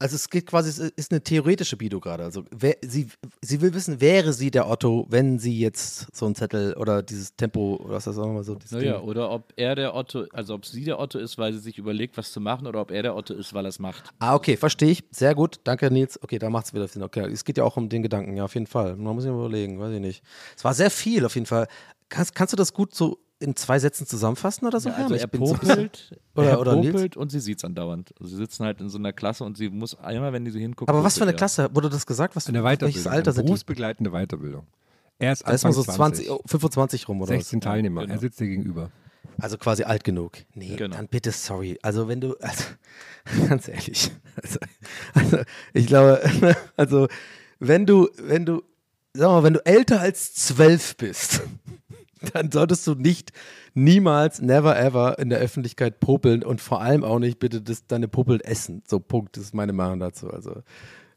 Also 0.01 0.17
es 0.17 0.31
geht 0.31 0.47
quasi, 0.47 0.71
es 0.71 0.79
ist 0.79 1.13
eine 1.13 1.23
theoretische 1.23 1.77
Bido 1.77 2.01
gerade. 2.01 2.25
Also 2.25 2.45
wer, 2.51 2.77
sie, 2.81 3.09
sie 3.43 3.61
will 3.61 3.75
wissen, 3.75 4.01
wäre 4.01 4.33
sie 4.33 4.51
der 4.51 4.67
Otto, 4.67 5.07
wenn 5.11 5.39
sie 5.39 5.59
jetzt 5.61 6.07
so 6.17 6.25
ein 6.25 6.35
Zettel 6.35 6.73
oder 6.75 7.03
dieses 7.03 7.37
Tempo 7.37 7.77
oder 7.85 7.95
was 7.95 8.05
das 8.05 8.17
wir 8.17 8.27
mal 8.27 8.43
so. 8.43 8.57
Naja, 8.71 8.95
Ding- 8.95 9.07
oder 9.07 9.31
ob 9.31 9.53
er 9.57 9.75
der 9.75 9.95
Otto, 9.95 10.25
also 10.33 10.55
ob 10.55 10.65
sie 10.65 10.85
der 10.85 10.99
Otto 10.99 11.19
ist, 11.19 11.37
weil 11.37 11.53
sie 11.53 11.59
sich 11.59 11.77
überlegt, 11.77 12.17
was 12.17 12.33
zu 12.33 12.41
machen, 12.41 12.67
oder 12.67 12.81
ob 12.81 12.91
er 12.91 13.03
der 13.03 13.15
Otto 13.15 13.35
ist, 13.35 13.53
weil 13.53 13.67
er 13.67 13.69
es 13.69 13.79
macht. 13.79 14.05
Ah, 14.21 14.35
okay, 14.35 14.57
verstehe 14.57 14.91
ich. 14.91 15.05
Sehr 15.11 15.35
gut. 15.35 15.61
Danke, 15.65 15.91
Nils. 15.91 16.19
Okay, 16.23 16.39
da 16.39 16.49
macht 16.49 16.65
es 16.65 16.73
wieder 16.73 16.89
Sinn. 16.89 17.03
Okay, 17.03 17.31
es 17.31 17.45
geht 17.45 17.59
ja 17.59 17.65
auch 17.65 17.77
um 17.77 17.91
den 17.91 18.03
Gedanken, 18.03 18.39
ja, 18.39 18.45
auf 18.45 18.55
jeden 18.55 18.67
Fall. 18.67 18.97
Man 18.97 19.15
muss 19.15 19.25
sich 19.25 19.31
überlegen, 19.31 19.79
weiß 19.79 19.93
ich 19.93 20.01
nicht. 20.01 20.23
Es 20.57 20.65
war 20.65 20.73
sehr 20.73 20.91
viel, 20.91 21.27
auf 21.27 21.35
jeden 21.35 21.47
Fall. 21.47 21.69
Kannst, 22.09 22.35
kannst 22.35 22.55
du 22.55 22.57
das 22.57 22.73
gut 22.73 22.95
so 22.95 23.19
in 23.41 23.57
zwei 23.57 23.79
Sätzen 23.79 24.07
zusammenfassen 24.07 24.67
oder 24.67 24.79
so? 24.81 24.91
Ja, 24.91 24.97
also 24.97 25.15
Herm? 25.15 25.21
er 25.21 25.27
bin 25.27 25.47
so- 25.47 25.55
popelt, 25.55 26.17
Oder- 26.37 26.51
er 26.51 26.61
oder 26.61 26.75
popelt 26.77 27.17
und 27.17 27.31
sie 27.33 27.41
sieht 27.41 27.59
es 27.59 27.65
andauernd. 27.65 28.13
Also 28.21 28.31
sie 28.33 28.37
sitzen 28.37 28.65
halt 28.65 28.81
in 28.81 28.89
so 28.89 28.99
einer 28.99 29.13
Klasse 29.13 29.45
und 29.45 29.57
sie 29.57 29.69
muss 29.71 29.99
einmal, 29.99 30.33
wenn 30.33 30.45
die 30.45 30.51
so 30.51 30.59
hinguckt. 30.59 30.89
Aber 30.89 31.03
was 31.03 31.15
für 31.15 31.23
eine 31.23 31.31
popelt. 31.33 31.39
Klasse? 31.39 31.71
Wurde 31.75 31.89
das 31.91 32.07
gesagt? 32.07 32.37
Was, 32.37 32.47
Eine 32.49 32.63
welches 32.63 32.79
Weiterbildung, 33.05 33.13
Alter 33.13 33.29
eine 33.29 33.33
sind 33.35 33.43
die? 33.45 33.47
berufsbegleitende 33.49 34.11
Weiterbildung. 34.13 34.67
Er 35.19 35.33
ist 35.33 35.43
Da 35.47 35.51
ist 35.53 35.65
Anfang 35.65 35.69
man 35.71 35.75
so 35.75 35.83
20, 35.93 36.27
20, 36.27 36.31
oh, 36.31 36.41
25 36.47 37.09
rum, 37.09 37.21
oder 37.23 37.29
16 37.35 37.61
Teilnehmer. 37.61 38.03
genau. 38.03 38.15
Er 38.15 38.21
sitzt 38.21 38.41
dir 38.41 38.47
gegenüber. 38.47 38.91
was? 39.37 39.45
Also 39.45 39.57
quasi 39.59 39.85
alt 39.85 40.05
genug. 40.05 40.33
Nee, 40.55 40.77
Genau. 40.77 40.97
dann 40.97 41.09
bitte 41.09 41.33
sorry. 41.33 41.79
Also 41.83 42.09
wenn 42.09 42.21
du, 42.21 42.37
also 42.41 42.65
ganz 43.49 43.69
ehrlich, 43.69 44.11
also, 44.43 44.59
also 45.15 45.39
ich 45.73 45.87
glaube, 45.87 46.21
also 46.77 47.09
wenn 47.59 47.87
du, 47.87 48.09
wenn 48.19 48.45
du, 48.45 48.63
sag 49.15 49.29
mal, 49.29 49.43
wenn 49.43 49.55
du 49.55 49.65
älter 49.67 50.01
als 50.01 50.35
zwölf 50.35 50.97
bist, 50.97 51.43
dann 52.33 52.51
solltest 52.51 52.87
du 52.87 52.95
nicht 52.95 53.33
niemals, 53.75 54.41
never 54.41 54.79
ever 54.79 55.19
in 55.19 55.31
der 55.31 55.39
Öffentlichkeit 55.39 56.01
popeln 56.01 56.43
und 56.43 56.61
vor 56.61 56.81
allem 56.81 57.05
auch 57.05 57.19
nicht 57.19 57.39
bitte 57.39 57.63
das, 57.63 57.87
deine 57.87 58.09
Popel 58.09 58.41
essen. 58.43 58.83
So 58.87 59.01
Punkt, 59.01 59.37
das 59.37 59.45
ist 59.45 59.55
meine 59.55 59.73
Meinung 59.73 60.01
dazu. 60.01 60.31
Also 60.31 60.63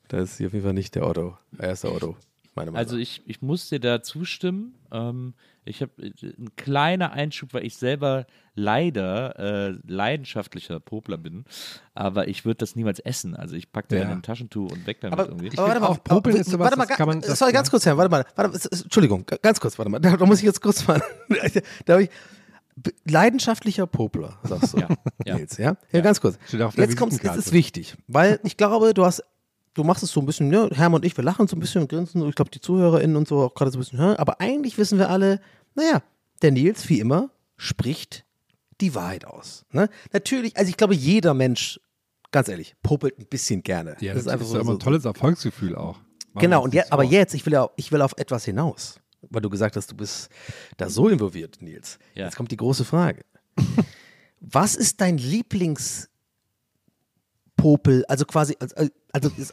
da 0.08 0.20
ist 0.20 0.38
hier 0.38 0.48
auf 0.48 0.54
jeden 0.54 0.66
Fall 0.66 0.74
nicht 0.74 0.96
der 0.96 1.08
Otto. 1.08 1.38
Er 1.58 1.74
ist 1.74 1.84
der 1.84 1.94
Otto. 1.94 2.16
Meine 2.56 2.72
Meinung. 2.72 2.78
Also 2.78 2.98
ich, 2.98 3.22
ich 3.26 3.42
muss 3.42 3.70
dir 3.70 3.80
da 3.80 4.04
zustimmen. 4.04 4.76
Ähm, 4.92 5.34
ich 5.66 5.82
habe 5.82 5.92
ein 6.02 6.56
kleiner 6.56 7.12
Einschub, 7.14 7.54
weil 7.54 7.66
ich 7.66 7.76
selber 7.78 8.26
leider 8.56 9.40
äh, 9.40 9.78
leidenschaftlicher 9.88 10.80
Popler 10.80 11.18
bin, 11.18 11.46
aber 11.96 12.28
ich 12.28 12.46
würde 12.46 12.58
das 12.58 12.76
niemals 12.76 13.00
essen. 13.00 13.36
Also 13.36 13.56
ich 13.56 13.72
packe 13.72 13.88
da 13.90 13.96
Ja. 13.98 14.02
in 14.04 14.10
ein 14.10 14.22
Taschentuch 14.22 14.72
und 14.72 14.86
weg 14.88 15.02
damit 15.02 15.20
Aber, 15.20 15.30
irgendwie. 15.30 15.58
aber 15.58 15.68
warte 15.68 15.80
mal, 15.80 15.88
auch, 15.88 16.04
Popeln 16.04 16.36
ist 16.36 16.50
sowas, 16.50 16.66
warte 16.66 16.78
mal, 16.78 16.86
das 16.88 16.98
kann 16.98 17.08
man- 17.08 17.22
ga- 17.22 17.28
das- 17.28 17.40
sorry, 17.40 17.52
ganz 17.54 17.70
kurz, 17.72 17.86
Herr, 17.86 17.98
warte 17.98 18.12
mal, 18.12 18.26
warte, 18.36 18.52
mal, 18.52 18.56
es- 18.72 18.82
Entschuldigung, 18.84 19.26
ga- 19.26 19.38
ganz 19.42 19.60
kurz, 19.60 19.78
warte 19.80 19.90
mal, 19.92 20.00
da, 20.00 20.16
da 20.18 20.26
muss 20.26 20.40
ich 20.40 20.46
jetzt 20.46 20.62
kurz 20.62 20.88
mal, 20.88 21.02
da 21.86 22.00
ich, 22.00 22.10
leidenschaftlicher 23.06 23.88
Popler, 23.88 24.40
sagst 24.44 24.74
du, 24.74 24.80
Ja, 24.80 24.88
ja. 25.26 25.36
Nils, 25.38 25.58
ja? 25.58 25.76
Ja, 25.92 26.02
ganz 26.02 26.20
kurz. 26.22 26.38
Jetzt 26.76 26.98
kommt 26.98 27.14
es 27.14 27.36
ist 27.38 27.54
wichtig, 27.54 27.96
weil 28.08 28.40
ich 28.44 28.58
glaube, 28.58 28.94
du 28.94 29.06
hast, 29.06 29.24
du 29.74 29.84
machst 29.84 30.04
es 30.04 30.12
so 30.12 30.20
ein 30.20 30.26
bisschen, 30.26 30.50
ne, 30.50 30.70
Herm 30.74 30.94
und 30.94 31.06
ich, 31.06 31.16
wir 31.18 31.24
lachen 31.24 31.48
so 31.48 31.56
ein 31.56 31.60
bisschen 31.60 31.82
und 31.82 31.90
grinsen, 31.90 32.22
und 32.22 32.30
ich 32.30 32.36
glaube, 32.36 32.52
die 32.52 32.62
ZuhörerInnen 32.62 33.16
und 33.16 33.28
so 33.28 33.42
auch 33.42 33.54
gerade 33.54 33.72
so 33.72 33.78
ein 33.78 33.82
bisschen, 33.82 34.00
hä? 34.00 34.16
aber 34.18 34.40
eigentlich 34.40 34.78
wissen 34.78 35.00
wir 35.00 35.10
alle, 35.10 35.40
naja, 35.76 36.04
der 36.42 36.52
Nils, 36.52 36.88
wie 36.90 37.00
immer, 37.00 37.30
spricht 37.58 38.26
die 38.82 38.96
Wahrheit 38.96 39.26
aus. 39.26 39.66
Ne? 39.72 39.90
Natürlich, 40.12 40.58
also 40.58 40.70
ich 40.70 40.78
glaube, 40.78 40.96
jeder 40.96 41.34
Mensch, 41.34 41.80
ganz 42.32 42.48
ehrlich, 42.50 42.76
popelt 42.84 43.18
ein 43.20 43.28
bisschen 43.28 43.64
gerne. 43.64 43.96
Ja, 44.00 44.14
das 44.14 44.24
ist 44.24 44.28
einfach 44.28 44.46
so. 44.46 44.56
immer 44.56 44.66
so 44.66 44.72
ein 44.74 44.80
tolles 44.80 45.06
Erfolgsgefühl 45.06 45.76
auch. 45.76 45.98
Machen 46.34 46.42
Genau, 46.42 46.64
und 46.64 46.74
je, 46.74 46.84
aber 46.90 47.04
jetzt, 47.04 47.34
ich 47.34 47.46
will, 47.46 47.54
ja, 47.54 47.70
ich 47.76 47.92
will 47.92 48.02
auf 48.02 48.14
etwas 48.18 48.46
hinaus, 48.46 49.00
weil 49.30 49.42
du 49.42 49.50
gesagt 49.50 49.76
hast, 49.76 49.92
du 49.92 49.96
bist 49.96 50.30
da 50.78 50.90
so 50.90 51.08
involviert, 51.08 51.62
Nils. 51.62 52.00
Ja. 52.16 52.26
Jetzt 52.26 52.36
kommt 52.36 52.52
die 52.52 52.58
große 52.58 52.86
Frage. 52.86 53.24
Was 54.40 54.76
ist 54.76 55.00
dein 55.00 55.18
Lieblingspopel, 57.58 58.06
also 58.08 58.26
quasi, 58.26 58.56
als, 58.60 58.74
also, 58.76 58.90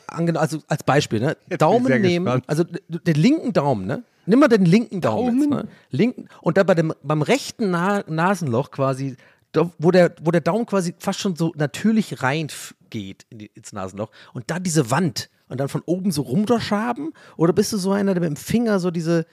ange- 0.08 0.36
also 0.36 0.58
als 0.68 0.82
Beispiel, 0.84 1.20
ne? 1.20 1.36
Daumen 1.58 2.00
nehmen, 2.00 2.24
gespannt. 2.24 2.44
also 2.46 2.64
den 2.64 3.14
linken 3.14 3.52
Daumen, 3.52 3.86
ne? 3.86 4.02
Nimm 4.26 4.38
mal 4.40 4.48
den 4.48 4.64
linken 4.64 5.00
Daumen, 5.00 5.40
jetzt, 5.40 5.50
ne? 5.50 5.68
Linken, 5.90 6.28
und 6.42 6.56
dann 6.56 6.66
bei 6.66 6.74
dem, 6.74 6.92
beim 7.02 7.22
rechten 7.22 7.70
Na 7.70 8.02
Nasenloch 8.06 8.70
quasi, 8.70 9.16
da, 9.52 9.70
wo, 9.78 9.90
der, 9.90 10.14
wo 10.22 10.30
der 10.30 10.40
Daumen 10.40 10.66
quasi 10.66 10.94
fast 10.98 11.20
schon 11.20 11.36
so 11.36 11.52
natürlich 11.56 12.22
rein 12.22 12.46
f- 12.46 12.74
geht 12.90 13.26
in 13.30 13.38
die, 13.38 13.50
ins 13.54 13.72
Nasenloch 13.72 14.10
und 14.32 14.50
dann 14.50 14.62
diese 14.62 14.90
Wand 14.90 15.30
und 15.48 15.58
dann 15.58 15.68
von 15.68 15.82
oben 15.86 16.12
so 16.12 16.22
runterschaben 16.22 17.12
oder 17.36 17.52
bist 17.52 17.72
du 17.72 17.76
so 17.78 17.92
einer, 17.92 18.14
der 18.14 18.20
mit 18.20 18.30
dem 18.30 18.36
Finger 18.36 18.78
so 18.78 18.90
diese, 18.90 19.26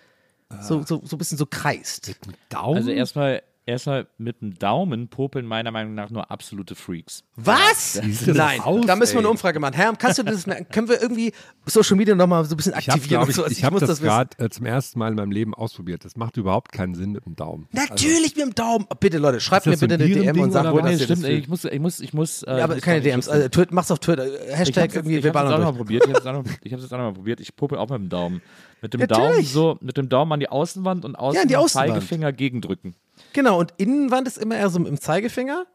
so, 0.61 0.81
so, 0.83 1.01
so 1.03 1.15
ein 1.15 1.19
bisschen 1.19 1.37
so 1.37 1.45
kreist? 1.45 2.15
Daumen? 2.49 2.77
Also 2.77 2.89
erstmal 2.91 3.43
erstmal 3.67 4.07
mit 4.17 4.41
dem 4.41 4.57
Daumen 4.57 5.09
popeln 5.09 5.45
meiner 5.45 5.69
Meinung 5.71 5.93
nach 5.93 6.09
nur 6.09 6.31
absolute 6.31 6.73
Freaks. 6.73 7.23
Was? 7.35 7.93
das 8.01 8.25
Nein, 8.25 8.61
aus, 8.61 8.85
da 8.85 8.95
müssen 8.95 9.13
wir 9.13 9.19
eine. 9.19 9.29
Umfrage 9.29 9.59
machen. 9.59 9.73
Herr, 9.75 9.93
kannst 9.95 10.17
du 10.17 10.23
das 10.23 10.47
merken? 10.47 10.67
Können 10.71 10.89
wir 10.89 11.01
irgendwie 11.01 11.33
Social 11.65 11.97
Media 11.97 12.15
nochmal 12.15 12.43
so 12.45 12.55
ein 12.55 12.57
bisschen 12.57 12.73
Ich 12.79 12.89
habe 12.89 12.99
aktivieren? 13.01 13.29
ich, 13.29 13.57
ich 13.59 13.63
hab 13.63 13.71
muss 13.73 13.81
das 13.81 13.89
wissen. 13.89 14.03
gerade 14.05 14.29
äh, 14.39 14.49
zum 14.49 14.65
ersten 14.65 14.97
Mal 14.97 15.09
in 15.09 15.15
meinem 15.15 15.31
Leben 15.31 15.53
ausprobiert. 15.53 16.03
Das 16.05 16.15
macht 16.15 16.37
überhaupt 16.37 16.71
keinen 16.71 16.95
Sinn 16.95 17.11
mit 17.11 17.25
dem 17.25 17.35
Daumen. 17.35 17.67
Natürlich 17.71 18.35
mit 18.35 18.45
dem 18.45 18.55
Daumen. 18.55 18.87
Bitte, 18.99 19.17
Leute, 19.17 19.39
schreibt 19.39 19.65
mir 19.65 19.73
das 19.73 19.81
bitte 19.81 19.95
ein 19.95 20.01
eine 20.01 20.09
DM 20.33 20.39
und 20.39 20.51
sagt, 20.51 20.71
wo 20.71 20.77
was? 20.77 20.83
das 20.83 20.91
nee, 20.91 21.03
stimmt, 21.03 21.19
ist. 21.19 21.25
ey, 21.25 21.35
ich 21.37 21.47
muss, 21.47 21.65
ich 21.65 21.79
muss, 21.79 21.99
ich 21.99 22.13
muss. 22.13 22.43
Äh, 22.43 22.57
Ja, 22.57 22.63
aber 22.63 22.77
keine 22.77 23.01
DMs. 23.01 23.27
Also, 23.29 23.49
Twitter, 23.49 23.73
mach's 23.73 23.91
auf 23.91 23.99
Twitter. 23.99 24.25
Ich 24.25 24.55
Hashtag 24.57 24.95
irgendwie, 24.95 25.17
ich 25.17 25.23
wir 25.23 25.33
hab's 25.33 25.41
jetzt 25.43 25.53
auch 25.53 25.57
ballern 25.59 25.75
probiert. 25.75 26.03
Ich 26.05 26.09
hab's 26.13 26.19
jetzt 26.23 26.27
auch 26.27 26.33
noch- 26.43 26.51
ich 26.63 26.73
hab's 26.73 26.83
jetzt 26.83 26.93
auch 26.93 26.97
noch 26.97 27.05
mal 27.05 27.13
probiert. 27.13 27.39
Ich 27.41 27.55
popel 27.55 27.77
auch 27.77 27.89
mit 27.89 27.99
dem 27.99 28.09
Daumen. 28.09 28.41
Mit 28.81 28.93
dem 28.93 29.01
Natürlich. 29.01 29.27
Daumen 29.27 29.43
so, 29.45 29.77
mit 29.81 29.97
dem 29.97 30.07
Daumen 30.07 30.31
an 30.33 30.39
die 30.39 30.49
Außenwand 30.49 31.03
und 31.03 31.15
außen 31.15 31.49
Ja, 31.49 31.59
Außenwand. 31.59 31.89
Zeigefinger 31.89 32.31
gegendrücken. 32.31 32.95
Genau, 33.33 33.59
und 33.59 33.73
Innenwand 33.77 34.27
ist 34.27 34.37
immer 34.37 34.55
eher 34.57 34.69
so 34.69 34.79
im 34.83 34.99
Zeigefinger. 34.99 35.65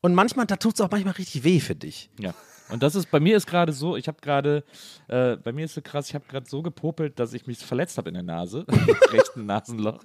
Und 0.00 0.14
manchmal, 0.14 0.46
da 0.46 0.56
tut 0.56 0.74
es 0.74 0.80
auch 0.80 0.90
manchmal 0.90 1.14
richtig 1.14 1.42
weh, 1.44 1.58
finde 1.60 1.86
ich. 1.88 2.08
Ja. 2.20 2.32
Und 2.70 2.82
das 2.82 2.94
ist, 2.94 3.10
bei 3.10 3.18
mir 3.18 3.36
ist 3.36 3.46
gerade 3.46 3.72
so, 3.72 3.96
ich 3.96 4.08
habe 4.08 4.18
gerade, 4.20 4.62
äh, 5.08 5.36
bei 5.36 5.52
mir 5.52 5.64
ist 5.64 5.74
so 5.74 5.80
krass, 5.82 6.08
ich 6.08 6.14
habe 6.14 6.26
gerade 6.28 6.48
so 6.48 6.62
gepopelt, 6.62 7.18
dass 7.18 7.32
ich 7.32 7.46
mich 7.46 7.58
verletzt 7.58 7.96
habe 7.98 8.08
in 8.10 8.14
der 8.14 8.22
Nase, 8.22 8.64
im 8.86 8.96
rechten 9.10 9.46
Nasenloch. 9.46 10.00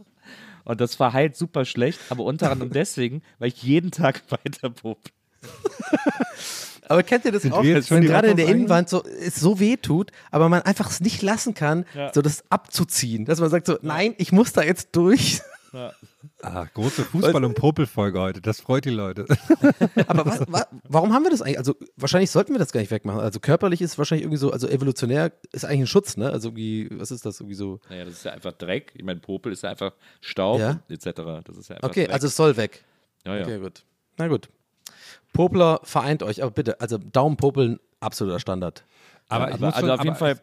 Und 0.64 0.80
das 0.80 0.96
verheilt 0.96 1.36
super 1.36 1.66
schlecht, 1.66 2.00
aber 2.10 2.24
unter 2.24 2.50
anderem 2.52 2.72
deswegen, 2.74 3.22
weil 3.40 3.50
ich 3.50 3.62
jeden 3.64 3.92
Tag 3.92 4.24
weiter 4.30 4.70
popel. 4.70 5.12
Aber 6.88 7.04
kennt 7.04 7.26
ihr 7.26 7.32
das 7.32 7.44
Sind 7.44 7.54
auch, 7.54 7.64
wenn 7.64 8.04
gerade 8.04 8.30
in 8.30 8.38
der? 8.38 8.48
Innenwand 8.48 8.90
so, 8.90 9.04
es 9.06 9.36
so 9.36 9.60
weh 9.60 9.78
tut, 9.78 10.12
aber 10.32 10.50
man 10.50 10.62
einfach 10.64 10.90
es 10.90 11.00
nicht 11.02 11.22
lassen 11.22 11.54
kann, 11.54 11.86
Ja. 11.94 12.12
so 12.14 12.22
das 12.22 12.44
abzuziehen. 12.50 13.26
Dass 13.26 13.40
man 13.40 13.50
sagt 13.50 13.68
so, 13.68 13.78
nein, 13.82 14.16
ich 14.18 14.32
muss 14.32 14.54
da 14.54 14.64
jetzt 14.64 14.90
durch. 14.94 15.42
Ah, 16.42 16.66
große 16.74 17.04
Fußball- 17.04 17.44
und 17.46 17.56
Popelfolge 17.56 18.20
heute. 18.20 18.42
Das 18.42 18.62
freut 18.62 18.86
die 18.86 18.92
Leute. 18.92 19.26
Aber 20.08 20.26
was, 20.26 20.42
wa, 20.48 20.68
warum 20.88 21.14
haben 21.14 21.24
wir 21.24 21.32
das 21.32 21.42
eigentlich? 21.42 21.58
Also 21.58 21.76
wahrscheinlich 21.98 22.30
sollten 22.32 22.54
wir 22.54 22.60
das 22.60 22.72
gar 22.72 22.80
nicht 22.82 22.92
wegmachen. 22.92 23.20
Also 23.22 23.40
körperlich 23.40 23.82
ist 23.82 23.98
wahrscheinlich 23.98 24.24
irgendwie 24.24 24.38
so, 24.38 24.52
also 24.52 24.68
evolutionär 24.68 25.32
ist 25.52 25.66
eigentlich 25.66 25.82
ein 25.82 25.88
Schutz, 25.88 26.16
ne? 26.18 26.30
Also 26.30 26.50
irgendwie, 26.50 26.90
was 26.92 27.10
ist 27.12 27.26
das 27.26 27.40
irgendwie 27.40 27.56
so? 27.56 27.80
Naja, 27.90 28.06
das 28.06 28.14
ist 28.16 28.26
ja 28.26 28.32
einfach 28.34 28.52
Dreck. 28.54 28.92
Ich 28.96 29.04
meine, 29.04 29.20
Popel 29.20 29.52
ist 29.52 29.64
ja 29.64 29.72
einfach 29.72 29.94
Staub 30.22 30.60
Ja. 30.60 30.80
etc. 30.90 31.06
Das 31.44 31.58
ist 31.58 31.70
ja 31.70 31.78
einfach 31.78 31.90
Okay, 31.90 32.06
Dreck. 32.06 32.14
also 32.14 32.28
es 32.28 32.36
soll 32.36 32.56
weg. 32.56 32.84
ja, 33.26 33.36
ja. 33.38 33.42
Okay, 33.44 33.60
gut. 33.60 33.84
Na 34.18 34.28
gut. 34.28 34.50
Popler 35.34 35.80
vereint 35.84 36.22
euch, 36.22 36.44
aber 36.44 36.52
bitte, 36.52 36.80
also 36.80 36.98
Daumenpopeln, 37.00 37.80
absoluter 38.00 38.40
Standard. 38.40 38.84
Aber, 39.30 39.46
aber, 39.46 39.54
ich 39.56 39.60
muss 39.60 39.74
also 39.74 39.88
schon- 39.88 39.90
auf 39.92 40.04
jeden 40.04 40.10
aber 40.16 40.20
Fall 40.36 40.42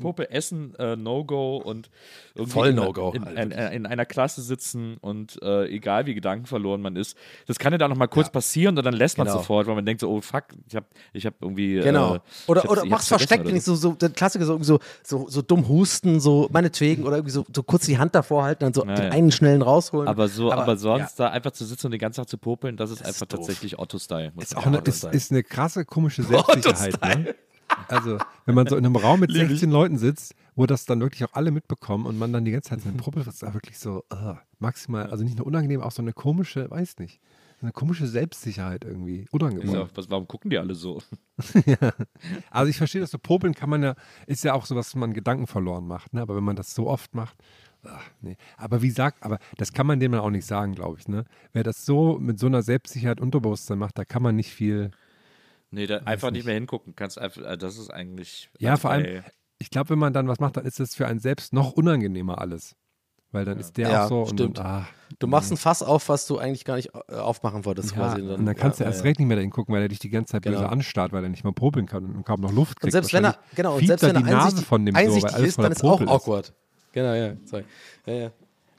Popel 0.00 0.26
essen, 0.30 0.74
äh, 0.78 0.96
No-Go 0.96 1.58
und 1.58 1.90
irgendwie 2.34 2.52
Voll 2.52 2.68
in, 2.70 2.76
No-Go. 2.76 3.12
in, 3.12 3.24
Also 3.24 3.40
in, 3.40 3.50
in 3.52 3.86
einer 3.86 4.06
Klasse 4.06 4.42
sitzen 4.42 4.96
und 5.00 5.40
äh, 5.42 5.66
egal 5.68 6.06
wie 6.06 6.14
gedankenverloren 6.14 6.80
man 6.82 6.96
ist, 6.96 7.16
das 7.46 7.58
kann 7.58 7.72
ja 7.72 7.78
dann 7.78 7.90
noch 7.90 7.96
mal 7.96 8.06
kurz 8.08 8.30
passieren 8.30 8.76
und 8.78 8.84
dann 8.84 8.94
lässt 8.94 9.18
man 9.18 9.26
Genau. 9.26 9.38
sofort, 9.38 9.66
weil 9.66 9.74
man 9.74 9.84
denkt 9.86 10.00
so, 10.00 10.10
oh 10.10 10.20
fuck, 10.20 10.44
ich 10.68 10.74
habe 10.76 10.86
ich 11.12 11.26
hab 11.26 11.34
irgendwie 11.42 11.74
Genau. 11.80 12.16
äh, 12.16 12.20
oder 12.46 12.70
oder 12.70 12.84
mach's 12.86 13.08
versteckt, 13.08 13.44
wenn 13.46 13.56
ich 13.56 13.64
so, 13.64 13.74
so 13.74 13.92
der 13.92 14.10
Klassiker 14.10 14.44
so, 14.44 14.52
irgendwie 14.54 14.66
so, 14.66 14.78
so, 15.04 15.28
so 15.28 15.42
dumm 15.42 15.68
husten, 15.68 16.20
so 16.20 16.48
meinetwegen, 16.52 17.04
oder 17.04 17.16
irgendwie 17.16 17.32
so, 17.32 17.44
so 17.54 17.62
kurz 17.62 17.86
die 17.86 17.98
Hand 17.98 18.14
davor 18.14 18.44
halten, 18.44 18.64
dann 18.64 18.74
so 18.74 18.84
Ja, 18.86 18.94
den 18.94 19.04
ja. 19.06 19.10
einen 19.12 19.30
schnellen 19.32 19.62
rausholen. 19.62 20.08
Aber 20.08 20.28
so, 20.28 20.50
aber, 20.52 20.62
Aber, 20.62 20.76
sonst 20.76 21.16
da 21.20 21.28
einfach 21.28 21.50
zu 21.52 21.64
sitzen 21.64 21.86
und 21.86 21.92
den 21.92 22.00
ganzen 22.00 22.18
Tag 22.22 22.28
zu 22.28 22.38
popeln, 22.38 22.76
das 22.76 22.90
ist 22.90 23.00
ist 23.00 23.06
einfach 23.06 23.26
doof. 23.26 23.40
tatsächlich 23.40 23.78
Otto-Style. 23.78 24.32
muss 24.34 24.44
Ist, 24.44 24.54
man 24.54 24.62
auch 24.62 24.66
eine, 24.66 24.76
sagen. 24.76 24.88
ist, 24.88 25.24
ist 25.24 25.30
eine 25.32 25.42
krasse, 25.42 25.84
komische 25.84 26.22
Selbstsicherheit. 26.24 27.00
Ne? 27.02 27.34
Also, 27.90 28.18
wenn 28.46 28.54
man 28.54 28.66
so 28.66 28.76
in 28.76 28.84
einem 28.84 28.96
Raum 28.96 29.20
mit 29.20 29.32
16 29.32 29.70
Leuten 29.70 29.98
sitzt, 29.98 30.34
wo 30.54 30.66
das 30.66 30.84
dann 30.84 31.00
wirklich 31.00 31.24
auch 31.24 31.34
alle 31.34 31.50
mitbekommen 31.50 32.06
und 32.06 32.18
man 32.18 32.32
dann 32.32 32.44
die 32.44 32.52
ganze 32.52 32.70
Zeit 32.70 32.80
seinen 32.82 32.98
Popel, 32.98 33.24
das 33.24 33.34
ist 33.34 33.42
da 33.42 33.54
wirklich 33.54 33.78
so 33.78 34.04
uh, 34.12 34.34
maximal, 34.58 35.10
also 35.10 35.24
nicht 35.24 35.38
nur 35.38 35.46
unangenehm, 35.46 35.80
auch 35.80 35.90
so 35.90 36.02
eine 36.02 36.12
komische, 36.12 36.70
weiß 36.70 36.98
nicht, 36.98 37.20
eine 37.62 37.72
komische 37.72 38.06
Selbstsicherheit 38.06 38.84
irgendwie. 38.84 39.26
Unangenehm. 39.32 39.74
ja, 39.74 39.88
was, 39.94 40.08
warum 40.08 40.26
gucken 40.26 40.50
die 40.50 40.58
alle 40.58 40.74
so? 40.74 41.02
Also 42.50 42.68
ich 42.70 42.76
verstehe 42.76 43.00
das 43.00 43.10
so, 43.10 43.18
popeln 43.18 43.54
kann 43.54 43.70
man 43.70 43.82
ja, 43.82 43.94
ist 44.26 44.44
ja 44.44 44.54
auch 44.54 44.66
so, 44.66 44.76
was 44.76 44.94
man 44.94 45.12
Gedanken 45.12 45.46
verloren 45.46 45.86
macht, 45.86 46.12
ne? 46.12 46.20
aber 46.22 46.36
wenn 46.36 46.44
man 46.44 46.56
das 46.56 46.74
so 46.74 46.86
oft 46.86 47.14
macht, 47.14 47.36
ach, 47.84 48.04
nee. 48.20 48.36
Aber 48.56 48.82
wie 48.82 48.90
sagt, 48.90 49.22
aber 49.22 49.38
das 49.56 49.72
kann 49.72 49.86
man 49.86 50.00
dem 50.00 50.12
dann 50.12 50.20
auch 50.20 50.30
nicht 50.30 50.46
sagen, 50.46 50.74
glaube 50.74 50.98
ich, 50.98 51.08
ne? 51.08 51.24
Wer 51.52 51.62
das 51.62 51.84
so 51.84 52.18
mit 52.18 52.38
so 52.38 52.46
einer 52.46 52.62
Selbstsicherheit 52.62 53.20
Unterbewusstsein 53.20 53.78
macht, 53.78 53.98
da 53.98 54.04
kann 54.04 54.22
man 54.22 54.36
nicht 54.36 54.52
viel, 54.52 54.90
Nee, 55.70 55.86
da 55.86 55.98
einfach 55.98 56.30
nicht 56.30 56.44
mehr 56.44 56.54
hingucken. 56.54 56.94
Kannst 56.96 57.18
einfach, 57.18 57.42
äh, 57.42 57.56
das 57.56 57.78
ist 57.78 57.90
eigentlich. 57.90 58.50
ja, 58.58 58.76
vor 58.76 58.90
allem, 58.90 59.22
ich 59.58 59.70
glaube, 59.70 59.90
wenn 59.90 59.98
man 59.98 60.12
dann 60.12 60.26
was 60.26 60.40
macht, 60.40 60.56
dann 60.56 60.64
ist 60.64 60.80
das 60.80 60.94
für 60.94 61.06
einen 61.06 61.20
selbst 61.20 61.52
noch 61.52 61.72
unangenehmer 61.72 62.38
alles. 62.38 62.74
Weil 63.32 63.44
dann 63.44 63.58
ist 63.60 63.76
der 63.76 63.90
Ja, 63.90 64.04
auch 64.04 64.08
so 64.08 64.26
stimmt. 64.26 64.58
und, 64.58 64.60
ah, 64.60 64.88
du 65.20 65.28
machst 65.28 65.52
ein 65.52 65.56
Fass 65.56 65.84
auf, 65.84 66.08
was 66.08 66.26
du 66.26 66.38
eigentlich 66.38 66.64
gar 66.64 66.74
nicht 66.74 66.90
äh, 67.08 67.14
aufmachen 67.14 67.64
wolltest, 67.64 67.92
ja, 67.92 67.96
quasi. 67.96 68.22
und 68.22 68.44
dann 68.44 68.56
kannst 68.56 68.80
ja, 68.80 68.84
du 68.86 68.90
erst 68.90 69.00
ja. 69.00 69.08
recht 69.08 69.20
nicht 69.20 69.28
mehr 69.28 69.36
dahin 69.36 69.52
gucken, 69.52 69.72
weil 69.72 69.82
er 69.82 69.88
dich 69.88 70.00
die 70.00 70.10
ganze 70.10 70.32
Zeit 70.32 70.42
Genau. 70.42 70.56
böse 70.58 70.68
anstarrt, 70.68 71.12
weil 71.12 71.22
er 71.22 71.28
nicht 71.28 71.44
mal 71.44 71.52
popeln 71.52 71.86
kann 71.86 72.06
und 72.06 72.24
kaum 72.24 72.40
noch 72.40 72.52
Luft 72.52 72.80
kriegt. 72.80 72.86
Und 72.86 72.90
selbst 72.90 73.12
wenn 73.12 73.24
er, 73.24 73.38
genau, 73.54 73.76
und 73.76 73.86
selbst 73.86 74.02
wenn 74.02 74.16
er 74.16 74.22
die 74.22 74.30
Nase 74.30 74.62
von 74.62 74.84
dem 74.84 74.96
so, 74.96 75.00
weil 75.22 75.30
alles 75.30 75.48
ist, 75.50 75.58
dann 75.58 75.70
ist 75.70 75.84
auch 75.84 76.00
awkward. 76.00 76.52
Genau, 76.92 77.14
ja, 77.14 77.36
sorry. 77.44 77.64
Ja, 78.06 78.12
ja. 78.14 78.30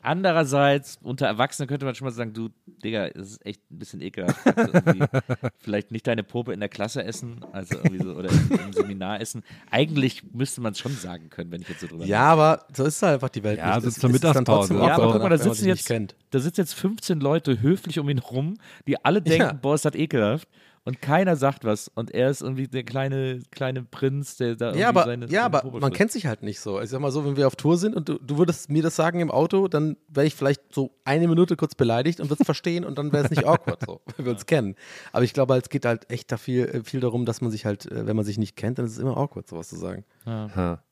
Andererseits, 0.01 0.97
unter 1.01 1.25
Erwachsenen 1.27 1.67
könnte 1.67 1.85
man 1.85 1.95
schon 1.95 2.05
mal 2.05 2.11
sagen, 2.11 2.33
du, 2.33 2.49
Digga, 2.83 3.09
das 3.09 3.31
ist 3.31 3.45
echt 3.45 3.61
ein 3.71 3.79
bisschen 3.79 4.01
ekelhaft. 4.01 4.39
Vielleicht 5.59 5.91
nicht 5.91 6.07
deine 6.07 6.23
Probe 6.23 6.53
in 6.53 6.59
der 6.59 6.69
Klasse 6.69 7.03
essen, 7.03 7.43
also 7.51 7.75
irgendwie 7.75 8.03
so, 8.03 8.13
oder 8.13 8.29
im, 8.29 8.51
im 8.65 8.73
Seminar 8.73 9.21
essen. 9.21 9.43
Eigentlich 9.69 10.23
müsste 10.33 10.61
man 10.61 10.71
es 10.73 10.79
schon 10.79 10.93
sagen 10.95 11.29
können, 11.29 11.51
wenn 11.51 11.61
ich 11.61 11.69
jetzt 11.69 11.81
so 11.81 11.87
drüber 11.87 12.05
ja, 12.05 12.23
aber 12.23 12.65
so 12.75 12.83
ist 12.85 13.01
halt 13.01 13.15
einfach 13.15 13.29
die 13.29 13.43
Welt. 13.43 13.57
Ja, 13.59 13.75
nicht. 13.77 13.87
Es- 13.87 13.95
zur 13.99 14.09
Mittagspause. 14.09 14.75
Ja, 14.75 14.95
aber 14.95 15.11
guck 15.13 15.21
mal, 15.21 15.29
da 15.29 15.37
sitzen, 15.37 15.67
jetzt, 15.67 15.89
da 15.89 16.39
sitzen 16.39 16.61
jetzt 16.61 16.73
15 16.73 17.19
Leute 17.19 17.61
höflich 17.61 17.99
um 17.99 18.09
ihn 18.09 18.19
rum, 18.19 18.55
die 18.87 19.03
alle 19.03 19.21
denken, 19.21 19.41
Ja. 19.47 19.53
boah, 19.53 19.75
ist 19.75 19.85
das 19.85 19.95
ekelhaft. 19.95 20.47
Und 20.83 20.99
keiner 20.99 21.35
sagt 21.35 21.63
was. 21.63 21.89
Und 21.89 22.09
er 22.11 22.31
ist 22.31 22.41
irgendwie 22.41 22.67
der 22.67 22.83
kleine, 22.83 23.41
kleine 23.51 23.83
Prinz, 23.83 24.37
der 24.37 24.55
da 24.55 24.67
irgendwie 24.67 24.81
Ja, 24.81 24.89
aber, 24.89 25.03
seine, 25.03 25.25
ja, 25.27 25.43
seine 25.43 25.63
aber 25.63 25.79
man 25.79 25.93
kennt 25.93 26.11
sich 26.11 26.25
halt 26.25 26.41
nicht 26.41 26.59
so. 26.59 26.81
Ich 26.81 26.89
sag 26.89 26.99
mal 26.99 27.11
so, 27.11 27.23
wenn 27.23 27.37
wir 27.37 27.45
auf 27.45 27.55
Tour 27.55 27.77
sind 27.77 27.95
und 27.95 28.09
du, 28.09 28.17
du 28.17 28.39
würdest 28.39 28.71
mir 28.71 28.81
das 28.81 28.95
sagen 28.95 29.19
im 29.19 29.29
Auto, 29.29 29.67
dann 29.67 29.97
wäre 30.07 30.25
ich 30.25 30.33
vielleicht 30.33 30.73
so 30.73 30.91
eine 31.05 31.27
Minute 31.27 31.55
kurz 31.55 31.75
beleidigt 31.75 32.19
und 32.19 32.29
würde 32.29 32.41
es 32.41 32.45
verstehen 32.47 32.83
und 32.83 32.97
dann 32.97 33.13
wäre 33.13 33.25
es 33.25 33.29
nicht 33.29 33.45
awkward, 33.45 33.83
so, 33.85 34.01
wenn 34.17 34.25
wir 34.25 34.33
uns 34.33 34.47
kennen. 34.47 34.75
Aber 35.11 35.23
ich 35.23 35.33
glaube, 35.33 35.53
halt, 35.53 35.65
es 35.65 35.69
geht 35.69 35.85
halt 35.85 36.09
echt 36.09 36.31
da 36.31 36.37
viel, 36.37 36.65
äh, 36.65 36.83
viel 36.83 36.99
darum, 36.99 37.25
dass 37.25 37.41
man 37.41 37.51
sich 37.51 37.65
halt, 37.65 37.85
äh, 37.91 38.07
wenn 38.07 38.15
man 38.15 38.25
sich 38.25 38.39
nicht 38.39 38.55
kennt, 38.55 38.79
dann 38.79 38.85
ist 38.85 38.93
es 38.93 38.97
immer 38.97 39.17
awkward, 39.17 39.47
sowas 39.47 39.69
zu 39.69 39.75
sagen. 39.75 40.03
Ha. 40.25 40.83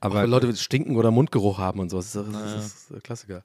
Aber 0.00 0.22
wenn 0.22 0.30
Leute 0.30 0.54
stinken 0.56 0.96
oder 0.96 1.10
Mundgeruch 1.10 1.58
haben 1.58 1.80
und 1.80 1.90
sowas, 1.90 2.12
das 2.12 2.26
ist, 2.26 2.34
das 2.34 2.66
ist 2.66 2.90
der 2.90 3.00
Klassiker. 3.00 3.44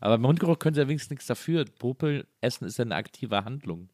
Aber 0.00 0.18
Mundgeruch 0.18 0.58
können 0.58 0.74
sie 0.74 0.80
ja 0.80 0.88
wenigstens 0.88 1.10
nichts 1.10 1.26
dafür. 1.26 1.64
Popel 1.64 2.26
essen 2.40 2.66
ist 2.66 2.78
ja 2.78 2.84
eine 2.84 2.94
aktive 2.94 3.44
Handlung. 3.44 3.88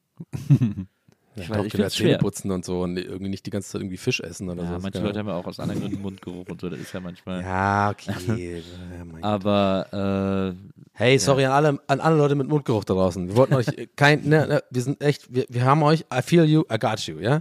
Ja, 1.36 1.48
weiß, 1.48 1.58
ich 1.60 1.66
ich 1.66 1.72
will 1.74 1.80
ja 1.80 1.84
find's 1.84 1.94
Zähne 1.94 2.08
schwer. 2.10 2.18
putzen 2.18 2.50
und 2.50 2.64
so 2.64 2.82
und 2.82 2.96
irgendwie 2.96 3.28
nicht 3.30 3.46
die 3.46 3.50
ganze 3.50 3.68
Zeit 3.70 3.80
irgendwie 3.80 3.96
Fisch 3.96 4.20
essen 4.20 4.48
oder 4.48 4.62
Ja, 4.64 4.74
so. 4.76 4.82
manche 4.82 5.00
Leute 5.00 5.18
haben 5.20 5.28
ja 5.28 5.34
auch 5.34 5.46
aus 5.46 5.60
anderen 5.60 5.80
Gründen 5.80 6.02
Mundgeruch 6.02 6.46
und 6.48 6.60
so, 6.60 6.68
das 6.68 6.78
ist 6.80 6.92
ja 6.92 7.00
manchmal. 7.00 7.42
Ja, 7.42 7.90
okay. 7.90 8.62
ja. 9.12 9.22
Aber 9.22 10.54
äh, 10.56 10.80
Hey, 10.92 11.18
sorry 11.18 11.44
an 11.46 11.52
alle, 11.52 11.80
an 11.86 12.00
alle 12.00 12.16
Leute 12.16 12.34
mit 12.34 12.48
Mundgeruch 12.48 12.84
da 12.84 12.92
draußen. 12.94 13.28
Wir 13.28 13.36
wollten 13.36 13.54
euch 13.54 13.66
kein, 13.96 14.28
ne, 14.28 14.46
ne, 14.46 14.62
wir 14.70 14.82
sind 14.82 15.00
echt, 15.02 15.32
wir, 15.32 15.46
wir 15.48 15.64
haben 15.64 15.82
euch, 15.82 16.04
I 16.12 16.20
feel 16.20 16.44
you, 16.44 16.64
I 16.70 16.78
got 16.78 16.98
you, 17.06 17.18
ja? 17.20 17.40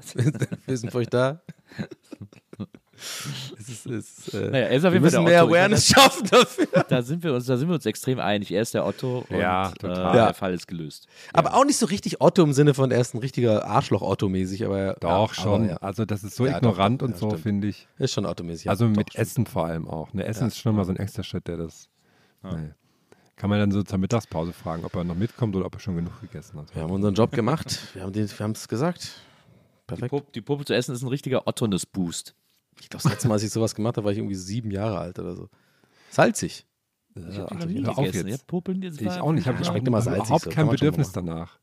Wir 0.66 0.78
sind 0.78 0.92
für 0.92 1.00
euch 1.00 1.10
da. 1.10 1.42
Es 3.60 3.70
ist, 3.70 3.86
es 3.86 4.28
ist, 4.28 4.34
äh, 4.34 4.50
naja, 4.50 4.66
er 4.68 4.70
ist 4.72 4.84
auf 4.86 4.92
wir 4.92 4.94
jeden 4.94 5.04
müssen 5.04 5.16
Fall 5.16 5.26
der 5.26 5.32
mehr 5.34 5.44
Otto. 5.44 5.52
Meine, 5.52 5.60
Awareness 5.64 5.88
schaffen 5.88 6.28
dafür. 6.30 6.68
da 6.90 7.02
sind 7.02 7.24
wir 7.24 7.34
uns, 7.34 7.46
da 7.46 7.58
sind 7.58 7.68
wir 7.70 7.76
uns 7.76 7.86
extrem 7.86 8.20
einig. 8.20 8.52
Er 8.52 8.62
ist 8.62 8.74
der 8.74 8.86
Otto 8.86 9.26
und 9.30 9.38
Ja, 9.38 9.70
äh, 9.70 9.74
total. 9.74 10.16
Ja. 10.18 10.26
der 10.26 10.34
Fall 10.34 10.54
ist 10.54 10.68
gelöst. 10.68 11.08
Aber 11.34 11.54
auch 11.56 11.66
nicht 11.66 11.78
so 11.78 11.86
richtig 11.86 12.22
Otto 12.22 12.44
im 12.44 12.54
Sinne 12.54 12.74
von, 12.74 12.92
er 12.92 13.00
ist 13.02 13.14
ein 13.14 13.20
richtiger 13.20 13.66
Arschloch-Otto-mäßig, 13.66 14.66
aber 14.66 14.96
doch 15.00 15.34
ja, 15.36 15.42
schon. 15.42 15.62
Aber, 15.64 15.72
ja, 15.72 15.78
Also 15.78 16.06
das 16.06 16.24
ist 16.24 16.36
so 16.36 16.46
Ja, 16.46 16.58
ignorant 16.58 17.02
doch, 17.02 17.08
und 17.08 17.14
ja, 17.14 17.18
so, 17.18 17.30
finde 17.38 17.68
ich. 17.68 17.88
ist 17.98 18.14
schon 18.14 18.26
Otto-mäßig. 18.26 18.66
ja, 18.66 18.72
Also 18.72 18.86
doch, 18.88 18.96
mit 18.96 19.12
stimmt. 19.12 19.22
Essen 19.22 19.46
vor 19.46 19.66
allem 19.66 19.88
auch. 19.88 20.14
Ne, 20.14 20.26
Essen 20.26 20.42
Ja. 20.44 20.48
ist 20.48 20.58
schon 20.60 20.76
mal 20.76 20.86
so 20.86 20.92
ein 20.92 20.98
extra 20.98 21.24
Schritt, 21.24 21.48
der 21.48 21.58
das. 21.58 21.88
Nee. 22.44 22.72
Kann 23.36 23.50
man 23.50 23.60
dann 23.60 23.72
so 23.72 23.84
zur 23.84 23.98
Mittagspause 24.00 24.52
fragen, 24.52 24.84
ob 24.84 24.94
er 24.96 25.04
noch 25.06 25.16
mitkommt 25.16 25.56
oder 25.56 25.66
ob 25.66 25.74
er 25.76 25.80
schon 25.80 25.96
genug 25.96 26.20
gegessen 26.20 26.60
hat. 26.60 26.76
Wir 26.76 26.82
haben 26.84 26.92
unseren 26.92 27.14
Job 27.14 27.32
gemacht, 27.32 27.80
wir 27.94 28.04
haben 28.04 28.52
es 28.52 28.68
gesagt. 28.68 29.04
Die, 29.04 29.88
Perfekt. 29.88 30.10
Pop, 30.12 30.34
die 30.34 30.42
Puppe 30.42 30.66
zu 30.66 30.74
essen 30.76 30.94
ist 30.94 31.02
ein 31.02 31.08
richtiger 31.08 31.48
Ottoness-Boost. 31.48 32.36
Ich 32.82 32.90
glaube, 32.90 33.04
das 33.04 33.12
letzte 33.12 33.28
Mal, 33.28 33.36
als 33.36 33.44
ich 33.44 33.52
sowas 33.52 33.76
gemacht 33.76 33.98
habe, 33.98 34.06
war 34.06 34.12
ich 34.12 34.18
irgendwie 34.18 34.36
sieben 34.36 34.72
Jahre 34.72 35.00
alt 35.00 35.20
oder 35.20 35.36
so. 35.36 35.50
Salzig. 36.10 36.66
Ich 37.16 37.38
habe 37.38 37.48
Ach, 37.50 37.50
die 37.50 37.58
noch 37.58 37.66
nie 37.66 37.84
hör 37.84 37.90
auf 37.98 38.06
gegessen. 38.06 38.28
jetzt. 38.30 38.46
Ich 38.52 38.56
hab 38.56 38.68
jetzt 38.70 39.02
Ich 39.02 39.08
auch 39.22 39.32
nicht. 39.32 39.42
Ich 39.42 39.48
habe 39.48 39.58
schmeckt 39.64 39.80
hab 39.82 39.88
immer 39.88 40.02
salzig 40.02 40.26
überhaupt 40.26 40.44
so, 40.46 40.50
kein 40.52 40.66
mal 40.68 40.72
Bedürfnis 40.72 41.12
danach. 41.12 41.60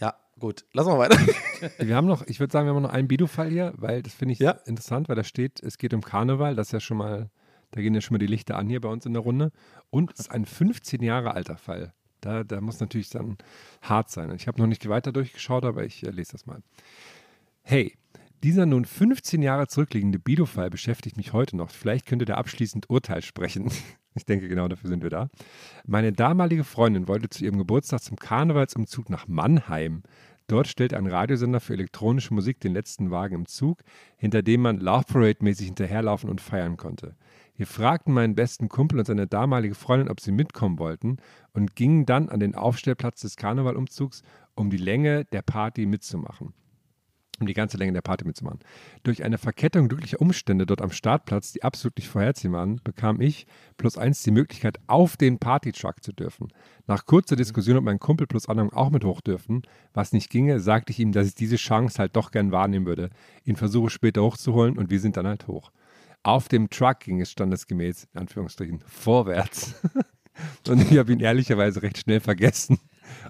Ja, 0.00 0.14
gut. 0.38 0.64
Lassen 0.72 0.88
wir 0.90 0.98
weiter. 0.98 1.18
Wir 1.78 1.96
haben 1.96 2.06
noch, 2.06 2.26
ich 2.26 2.40
würde 2.40 2.52
sagen, 2.52 2.66
wir 2.66 2.74
haben 2.74 2.82
noch 2.82 2.90
einen 2.90 3.08
Bido-Fall 3.08 3.48
hier, 3.48 3.72
weil 3.76 4.02
das 4.02 4.12
finde 4.12 4.32
ich 4.32 4.38
Ja. 4.40 4.50
interessant, 4.66 5.08
weil 5.08 5.16
da 5.16 5.24
steht, 5.24 5.62
es 5.62 5.78
geht 5.78 5.94
um 5.94 6.02
Karneval, 6.02 6.54
das 6.56 6.68
ist 6.68 6.72
ja 6.72 6.80
schon 6.80 6.98
mal, 6.98 7.30
da 7.70 7.80
gehen 7.80 7.94
ja 7.94 8.00
schon 8.02 8.14
mal 8.14 8.18
die 8.18 8.26
Lichter 8.26 8.56
an 8.58 8.68
hier 8.68 8.80
bei 8.80 8.88
uns 8.88 9.06
in 9.06 9.12
der 9.14 9.22
Runde. 9.22 9.50
Und 9.90 10.12
es 10.12 10.20
ist 10.20 10.30
ein 10.30 10.44
15 10.44 11.02
Jahre 11.02 11.32
alter 11.34 11.56
Fall. 11.56 11.94
Da, 12.20 12.42
da 12.44 12.60
muss 12.60 12.80
natürlich 12.80 13.08
dann 13.10 13.38
hart 13.82 14.10
sein. 14.10 14.30
Ich 14.34 14.46
habe 14.48 14.60
noch 14.60 14.66
nicht 14.66 14.86
weiter 14.88 15.12
durchgeschaut, 15.12 15.64
aber 15.64 15.84
ich 15.84 16.04
äh, 16.04 16.10
lese 16.10 16.32
das 16.32 16.44
mal. 16.46 16.60
Hey, 17.62 17.96
Dieser 18.44 18.66
nun 18.66 18.84
15 18.84 19.40
Jahre 19.40 19.68
zurückliegende 19.68 20.18
Bido-Fall 20.18 20.68
beschäftigt 20.68 21.16
mich 21.16 21.32
heute 21.32 21.56
noch. 21.56 21.70
Vielleicht 21.70 22.04
könnte 22.04 22.26
der 22.26 22.36
abschließend 22.36 22.90
Urteil 22.90 23.22
sprechen. 23.22 23.70
Ich 24.16 24.26
denke, 24.26 24.46
genau 24.46 24.68
dafür 24.68 24.88
sind 24.88 25.02
wir 25.02 25.10
da. 25.10 25.28
Meine 25.84 26.12
damalige 26.12 26.62
Freundin 26.62 27.08
wollte 27.08 27.28
zu 27.30 27.44
ihrem 27.44 27.58
Geburtstag 27.58 28.00
zum 28.00 28.16
Karnevalsumzug 28.16 29.10
nach 29.10 29.26
Mannheim. 29.26 30.04
Dort 30.46 30.68
stellte 30.68 30.96
ein 30.96 31.08
Radiosender 31.08 31.58
für 31.58 31.72
elektronische 31.72 32.32
Musik 32.32 32.60
den 32.60 32.74
letzten 32.74 33.10
Wagen 33.10 33.34
im 33.34 33.46
Zug, 33.46 33.82
hinter 34.16 34.42
dem 34.42 34.62
man 34.62 34.78
Love 34.78 35.06
Parade-mäßig 35.08 35.66
hinterherlaufen 35.66 36.30
und 36.30 36.40
feiern 36.40 36.76
konnte. 36.76 37.16
Wir 37.56 37.66
fragten 37.66 38.14
meinen 38.14 38.36
besten 38.36 38.68
Kumpel 38.68 39.00
und 39.00 39.06
seine 39.06 39.26
damalige 39.26 39.74
Freundin, 39.74 40.08
ob 40.08 40.20
sie 40.20 40.30
mitkommen 40.30 40.78
wollten 40.78 41.16
und 41.52 41.74
gingen 41.74 42.06
dann 42.06 42.28
an 42.28 42.38
den 42.38 42.54
Aufstellplatz 42.54 43.22
des 43.22 43.34
Karnevalumzugs, 43.34 44.22
um 44.54 44.70
die 44.70 44.76
Länge 44.76 45.24
der 45.24 45.42
Party 45.42 45.86
mitzumachen 45.86 46.54
um 47.40 47.46
die 47.46 47.54
ganze 47.54 47.76
Länge 47.76 47.92
der 47.92 48.02
Party 48.02 48.24
mitzumachen. 48.24 48.60
Durch 49.02 49.24
eine 49.24 49.38
Verkettung 49.38 49.88
glücklicher 49.88 50.20
Umstände 50.20 50.66
dort 50.66 50.82
am 50.82 50.90
Startplatz, 50.90 51.52
die 51.52 51.62
absolut 51.62 51.96
nicht 51.96 52.08
vorhersehen 52.08 52.52
waren, 52.52 52.80
bekam 52.82 53.20
ich 53.20 53.46
plus 53.76 53.98
eins 53.98 54.22
die 54.22 54.30
Möglichkeit, 54.30 54.78
auf 54.86 55.16
den 55.16 55.38
Partytruck 55.38 56.02
zu 56.02 56.12
dürfen. 56.12 56.48
Nach 56.86 57.06
kurzer 57.06 57.36
Diskussion, 57.36 57.76
ob 57.76 57.84
mein 57.84 57.98
Kumpel 57.98 58.26
plus 58.26 58.48
Anhang 58.48 58.70
auch 58.70 58.90
mit 58.90 59.04
hoch 59.04 59.20
dürfen, 59.20 59.62
was 59.92 60.12
nicht 60.12 60.30
ginge, 60.30 60.60
sagte 60.60 60.92
ich 60.92 60.98
ihm, 60.98 61.12
dass 61.12 61.26
ich 61.26 61.34
diese 61.34 61.56
Chance 61.56 61.98
halt 61.98 62.16
doch 62.16 62.30
gern 62.30 62.52
wahrnehmen 62.52 62.86
würde, 62.86 63.10
ihn 63.44 63.56
versuche 63.56 63.90
später 63.90 64.22
hochzuholen 64.22 64.78
und 64.78 64.90
wir 64.90 65.00
sind 65.00 65.16
dann 65.16 65.26
halt 65.26 65.46
hoch. 65.48 65.70
Auf 66.22 66.48
dem 66.48 66.70
Truck 66.70 67.00
ging 67.00 67.20
es 67.20 67.30
standesgemäß, 67.30 68.08
in 68.14 68.20
Anführungsstrichen, 68.20 68.82
vorwärts. 68.86 69.74
und 70.68 70.90
ich 70.90 70.98
habe 70.98 71.12
ihn 71.12 71.20
ehrlicherweise 71.20 71.82
recht 71.82 71.98
schnell 71.98 72.20
vergessen. 72.20 72.78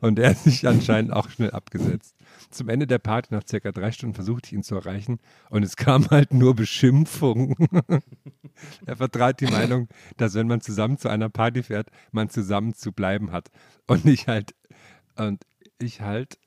Und 0.01 0.19
er 0.19 0.31
hat 0.31 0.39
sich 0.39 0.67
anscheinend 0.67 1.13
auch 1.13 1.29
schnell 1.29 1.51
abgesetzt. 1.51 2.17
Zum 2.51 2.69
Ende 2.69 2.87
der 2.87 2.99
Party, 2.99 3.35
nach 3.35 3.43
circa 3.49 3.73
drei 3.73 3.93
Stunden, 3.93 4.15
versuchte 4.15 4.49
ich 4.49 4.53
ihn 4.53 4.63
zu 4.63 4.75
erreichen 4.77 5.19
und 5.51 5.63
es 5.63 5.77
kam 5.77 6.09
halt 6.11 6.33
nur 6.35 6.55
Beschimpfung. 6.55 7.57
er 8.87 8.97
vertrat 8.97 9.41
die 9.41 9.47
Meinung, 9.47 9.89
dass 10.17 10.35
wenn 10.35 10.47
man 10.47 10.61
zusammen 10.61 10.99
zu 10.99 11.09
einer 11.09 11.29
Party 11.29 11.63
fährt, 11.63 11.89
man 12.13 12.29
zusammen 12.29 12.75
zu 12.75 12.93
bleiben 12.93 13.33
hat. 13.33 13.51
Und 13.87 14.07
ich 14.07 14.29
halt, 14.29 14.55
und 15.17 15.45
ich 15.79 16.01
halt, 16.01 16.39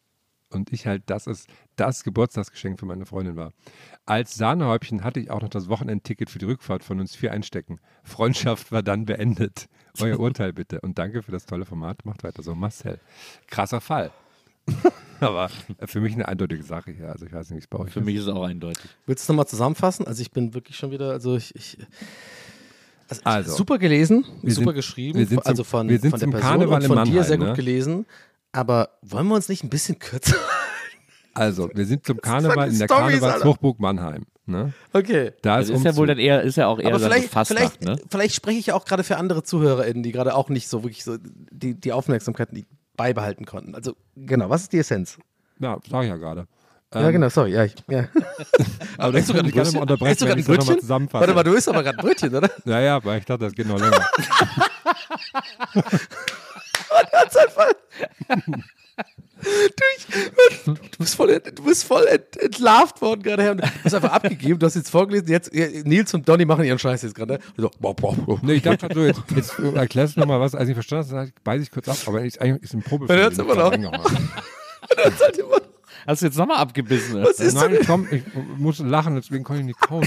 und 0.50 0.72
ich 0.72 0.88
halt, 0.88 1.10
dass 1.10 1.28
es 1.28 1.46
das 1.76 2.04
Geburtstagsgeschenk 2.04 2.80
für 2.80 2.86
meine 2.86 3.06
Freundin 3.06 3.36
war. 3.36 3.54
Als 4.06 4.36
Sahnehäubchen 4.36 5.04
hatte 5.04 5.20
ich 5.20 5.30
auch 5.30 5.42
noch 5.42 5.50
das 5.50 5.68
Wochenendticket 5.68 6.30
für 6.30 6.40
die 6.40 6.46
Rückfahrt 6.46 6.84
von 6.84 7.00
uns 7.00 7.16
vier 7.16 7.32
einstecken. 7.34 7.80
Freundschaft 8.04 8.72
war 8.72 8.84
dann 8.84 9.06
beendet. 9.06 9.68
Euer 10.02 10.20
Urteil 10.20 10.54
bitte. 10.54 10.80
Und 10.82 10.98
danke 10.98 11.24
für 11.24 11.32
das 11.32 11.46
tolle 11.46 11.66
Format. 11.66 12.06
Macht 12.06 12.24
weiter 12.24 12.44
so. 12.44 12.56
Marcel. 12.56 13.00
Krasser 13.48 13.82
Fall. 13.82 14.12
Aber 15.20 15.50
für 15.86 16.00
mich 16.02 16.14
eine 16.14 16.28
eindeutige 16.28 16.62
Sache 16.64 16.92
hier. 16.92 17.10
Also 17.12 17.26
ich 17.26 17.34
weiß 17.34 17.50
nicht, 17.50 17.58
wie 17.58 17.64
es 17.64 17.68
bei 17.68 17.80
euch 17.80 17.92
Für 17.92 18.00
ist. 18.02 18.06
mich 18.06 18.16
ist 18.18 18.24
es 18.24 18.28
auch 18.30 18.44
eindeutig. 18.44 18.84
Willst 19.06 19.28
du 19.28 19.34
nochmal 19.34 19.48
zusammenfassen? 19.48 20.06
Also 20.06 20.22
ich 20.22 20.32
bin 20.32 20.54
wirklich 20.54 20.78
schon 20.78 20.92
wieder, 20.92 21.12
also 21.12 21.36
ich, 21.38 21.56
ich 21.56 21.78
also, 23.10 23.22
Also, 23.24 23.56
super 23.56 23.78
gelesen, 23.80 24.26
wir 24.44 24.54
super 24.54 24.66
sind- 24.72 24.76
geschrieben, 24.76 25.18
wir 25.20 25.26
sind 25.26 25.46
also 25.46 25.64
zum- 25.64 25.70
von, 25.70 25.90
wir 25.90 25.98
sind 26.00 26.12
von 26.12 26.20
der 26.20 26.26
zum 26.28 26.32
Person 26.32 26.50
Karneval 26.52 26.76
und 26.76 26.82
in 26.84 26.88
von 26.88 26.96
dir 26.98 27.04
Mannheim, 27.12 27.24
sehr 27.24 27.38
gut 27.38 27.48
ne? 27.48 27.54
gelesen. 27.54 28.06
Aber 28.52 28.90
wollen 29.02 29.28
wir 29.28 29.36
uns 29.36 29.48
nicht 29.50 29.64
ein 29.64 29.70
bisschen 29.70 29.98
kürzer? 29.98 30.36
Also, 31.34 31.70
wir 31.74 31.86
sind 31.86 32.06
zum 32.06 32.20
Karneval 32.20 32.70
in 32.70 32.78
der 32.80 32.88
Storys, 32.88 33.20
Karnevalshochburg 33.20 33.80
Mannheim. 33.80 34.26
Ne? 34.50 34.74
Okay. 34.94 35.34
Da 35.42 35.58
Das 35.58 35.70
ist, 35.70 35.76
ist 35.78 35.84
ja 35.84 35.96
wohl 35.98 36.08
dann 36.08 36.20
eher, 36.20 36.42
ist 36.42 36.56
ja 36.56 36.68
auch 36.68 36.80
eher 36.80 36.88
Aber 36.88 37.00
dann 37.00 37.10
vielleicht, 37.12 37.28
so 37.28 37.34
Fastnacht, 37.34 37.78
vielleicht, 37.80 37.82
ne? 37.84 38.06
vielleicht 38.10 38.34
spreche 38.34 38.60
ich 38.60 38.68
ja 38.68 38.76
auch 38.76 38.86
gerade 38.86 39.04
für 39.04 39.18
andere 39.18 39.44
ZuhörerInnen, 39.44 40.04
die 40.04 40.14
gerade 40.14 40.36
auch 40.36 40.48
nicht 40.50 40.70
so 40.70 40.84
wirklich 40.84 41.04
so 41.04 41.18
die, 41.20 41.74
die 41.74 41.92
Aufmerksamkeit 41.92 42.54
nicht 42.54 42.68
beibehalten 42.96 43.46
konnten. 43.46 43.76
Also 43.76 43.96
genau, 44.16 44.50
was 44.50 44.62
ist 44.64 44.72
die 44.74 44.80
Essenz? 44.80 45.18
Ja, 45.60 45.78
sag 45.90 46.04
ich 46.04 46.10
ja 46.10 46.16
gerade. 46.16 46.48
ja, 46.94 47.12
genau, 47.12 47.28
sorry. 47.28 47.52
Ja, 47.52 47.66
ich, 47.66 47.76
ja. 47.90 48.06
Aber 48.98 49.12
das 49.12 49.28
kann 49.28 49.46
ich 49.46 49.54
gerne 49.54 49.72
mal 49.74 49.82
unterbrechen, 49.82 50.12
Isst 50.14 50.22
du 50.22 50.26
wenn 50.28 50.38
gerade 50.38 50.54
ein 50.54 50.58
Brötchen? 50.58 50.80
zusammenfasse. 50.80 51.22
Warte 51.22 51.34
mal, 51.34 51.44
du 51.44 51.54
isst 51.54 51.68
aber 51.68 51.84
gerade 51.84 51.98
ein 52.00 52.06
Brötchen, 52.06 52.34
oder? 52.34 52.50
Ja, 52.66 52.80
ja, 52.80 52.96
aber 52.96 53.18
ich 53.18 53.26
dachte, 53.26 53.44
das 53.46 53.54
geht 53.54 53.68
noch 53.68 53.80
länger. 53.80 54.00
Du, 55.76 55.82
ich, 58.34 58.77
du 60.66 60.98
bist 60.98 61.16
voll, 61.16 61.40
du 61.40 61.64
bist 61.64 61.84
voll 61.84 62.06
ent, 62.08 62.38
entlarvt 62.38 63.02
worden 63.02 63.22
gerade. 63.22 63.44
Herr. 63.44 63.56
Du 63.56 63.64
hast 63.84 63.94
einfach 63.94 64.12
abgegeben, 64.12 64.60
du 64.60 64.66
hast 64.66 64.76
jetzt 64.76 64.90
vorgelesen, 64.90 65.28
jetzt 65.30 65.54
Nils 65.54 66.14
und 66.14 66.28
Donny 66.28 66.46
machen 66.46 66.66
ihren 66.66 66.80
Scheiß 66.80 67.04
jetzt 67.04 67.16
gerade. 67.16 67.34
ne? 67.34 67.40
So. 67.56 67.72
Nee, 68.42 68.54
ich 68.54 68.64
dachte 68.64 68.90
so, 68.94 69.02
jetzt, 69.06 69.22
jetzt 69.36 69.60
erklärst 69.60 70.16
du 70.16 70.22
nochmal 70.22 70.40
was. 70.40 70.56
Als 70.56 70.68
ich 70.70 70.74
verstanden 70.74 71.12
habe, 71.16 71.32
beiße 71.44 71.64
ich 71.64 71.72
kurz 71.72 71.88
ab, 71.88 71.98
aber 72.08 72.24
ist 72.24 72.42
eigentlich 72.42 72.64
ist 72.64 72.74
ein 72.74 72.82
Probefilm. 72.82 73.18
Man 73.20 73.24
hört's 73.24 73.38
den 73.38 73.46
immer 73.46 73.54
ich 73.54 73.60
gerade 73.60 73.80
noch. 73.80 73.94
reingehauen 73.94 74.30
habe. 75.50 75.62
Hast 76.08 76.22
du 76.22 76.28
jetzt 76.28 76.38
nochmal 76.38 76.58
abgebissen? 76.58 77.22
Was 77.22 77.40
ist 77.40 77.56
Nein, 77.56 77.74
denn? 77.74 77.86
komm, 77.86 78.08
ich 78.10 78.24
muss 78.58 78.80
lachen, 78.80 79.16
deswegen 79.16 79.44
konnte 79.44 79.60
ich 79.60 79.68
nicht 79.68 79.80
kauen. 79.82 80.06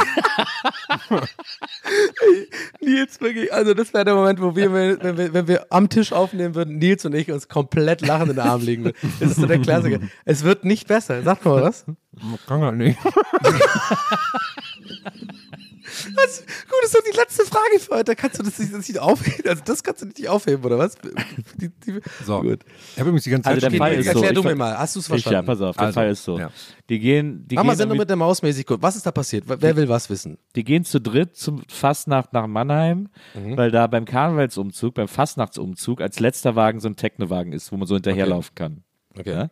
Nils, 2.80 3.20
wirklich, 3.20 3.52
also 3.52 3.74
das 3.74 3.92
wäre 3.92 4.06
der 4.06 4.14
Moment, 4.14 4.40
wo 4.40 4.56
wir, 4.56 4.72
wenn 4.72 5.18
wir, 5.18 5.34
wenn 5.34 5.46
wir 5.46 5.66
am 5.68 5.90
Tisch 5.90 6.12
aufnehmen 6.12 6.54
würden, 6.54 6.78
Nils 6.78 7.04
und 7.04 7.14
ich 7.14 7.30
uns 7.30 7.48
komplett 7.48 8.00
lachend 8.00 8.30
in 8.30 8.36
den 8.36 8.46
Arm 8.46 8.62
legen 8.62 8.84
würden. 8.84 8.96
Das 9.20 9.32
ist 9.32 9.40
so 9.40 9.46
der 9.46 9.58
Klassiker. 9.58 10.00
Es 10.24 10.42
wird 10.42 10.64
nicht 10.64 10.88
besser. 10.88 11.22
Sag 11.22 11.44
mal 11.44 11.62
was. 11.62 11.84
Kann 12.46 12.62
er 12.62 12.72
nicht. 12.72 12.98
was? 16.26 16.38
Gut, 16.40 16.78
das 16.82 16.90
ist 16.90 16.94
doch 16.96 17.04
die 17.12 17.16
letzte 17.16 17.44
Frage 17.44 17.78
für 17.80 17.94
heute. 17.96 18.14
Kannst 18.16 18.38
du 18.38 18.42
das 18.42 18.58
nicht, 18.58 18.72
das 18.72 18.88
nicht 18.88 18.98
aufheben? 18.98 19.48
Also 19.48 19.62
das 19.64 19.82
kannst 19.82 20.02
du 20.02 20.06
nicht 20.06 20.28
aufheben, 20.28 20.64
oder 20.64 20.78
was? 20.78 20.96
Die, 21.60 21.68
die, 21.68 22.00
So, 22.24 22.40
Gut. 22.40 22.60
ich 22.92 22.98
habe 22.98 23.08
übrigens 23.10 23.24
die 23.24 23.30
ganze 23.30 23.48
Also 23.48 23.60
Zeit 23.60 23.72
der 23.72 23.76
schon 23.76 23.78
Fall 23.86 23.94
ist 23.94 24.04
so, 24.06 24.10
Erklär 24.10 24.30
ich 24.30 24.34
du 24.36 24.42
mir 24.42 24.54
mal. 24.54 24.78
Hast 24.78 24.96
du 24.96 25.00
es 25.00 25.06
Ich, 25.06 25.10
ja, 25.10 25.18
verstanden? 25.18 25.46
pass 25.46 25.60
auf, 25.60 25.76
der 25.76 25.86
Also, 25.86 25.94
Fall 25.94 26.10
ist 26.10 26.24
so. 26.24 26.38
ja. 26.38 26.50
Die 26.88 26.98
gehen, 26.98 27.46
die 27.46 27.54
Mach 27.54 27.64
mal 27.64 27.76
Sendung 27.76 27.98
mit 27.98 28.08
der 28.08 28.16
Maus 28.16 28.42
mäßig 28.42 28.66
gut. 28.66 28.82
Was 28.82 28.96
ist 28.96 29.06
da 29.06 29.12
passiert? 29.12 29.44
Wer 29.46 29.76
will 29.76 29.88
was 29.88 30.10
wissen? 30.10 30.38
die 30.56 30.64
gehen 30.64 30.84
zu 30.84 31.00
dritt 31.00 31.36
zum 31.36 31.62
Fastnacht 31.68 32.32
nach 32.32 32.46
Mannheim, 32.46 33.08
Mhm. 33.34 33.56
weil 33.56 33.70
da 33.70 33.86
beim 33.86 34.04
Karnevalsumzug, 34.04 34.94
beim 34.94 35.08
Fastnachtsumzug 35.08 36.00
als 36.00 36.18
letzter 36.20 36.56
Wagen 36.56 36.80
so 36.80 36.88
ein 36.88 36.96
Technowagen 36.96 37.52
ist, 37.52 37.70
wo 37.72 37.76
man 37.76 37.86
so 37.86 37.94
hinterherlaufen 37.94 38.54
kann. 38.54 38.82
Okay. 39.18 39.30
Ja? 39.32 39.50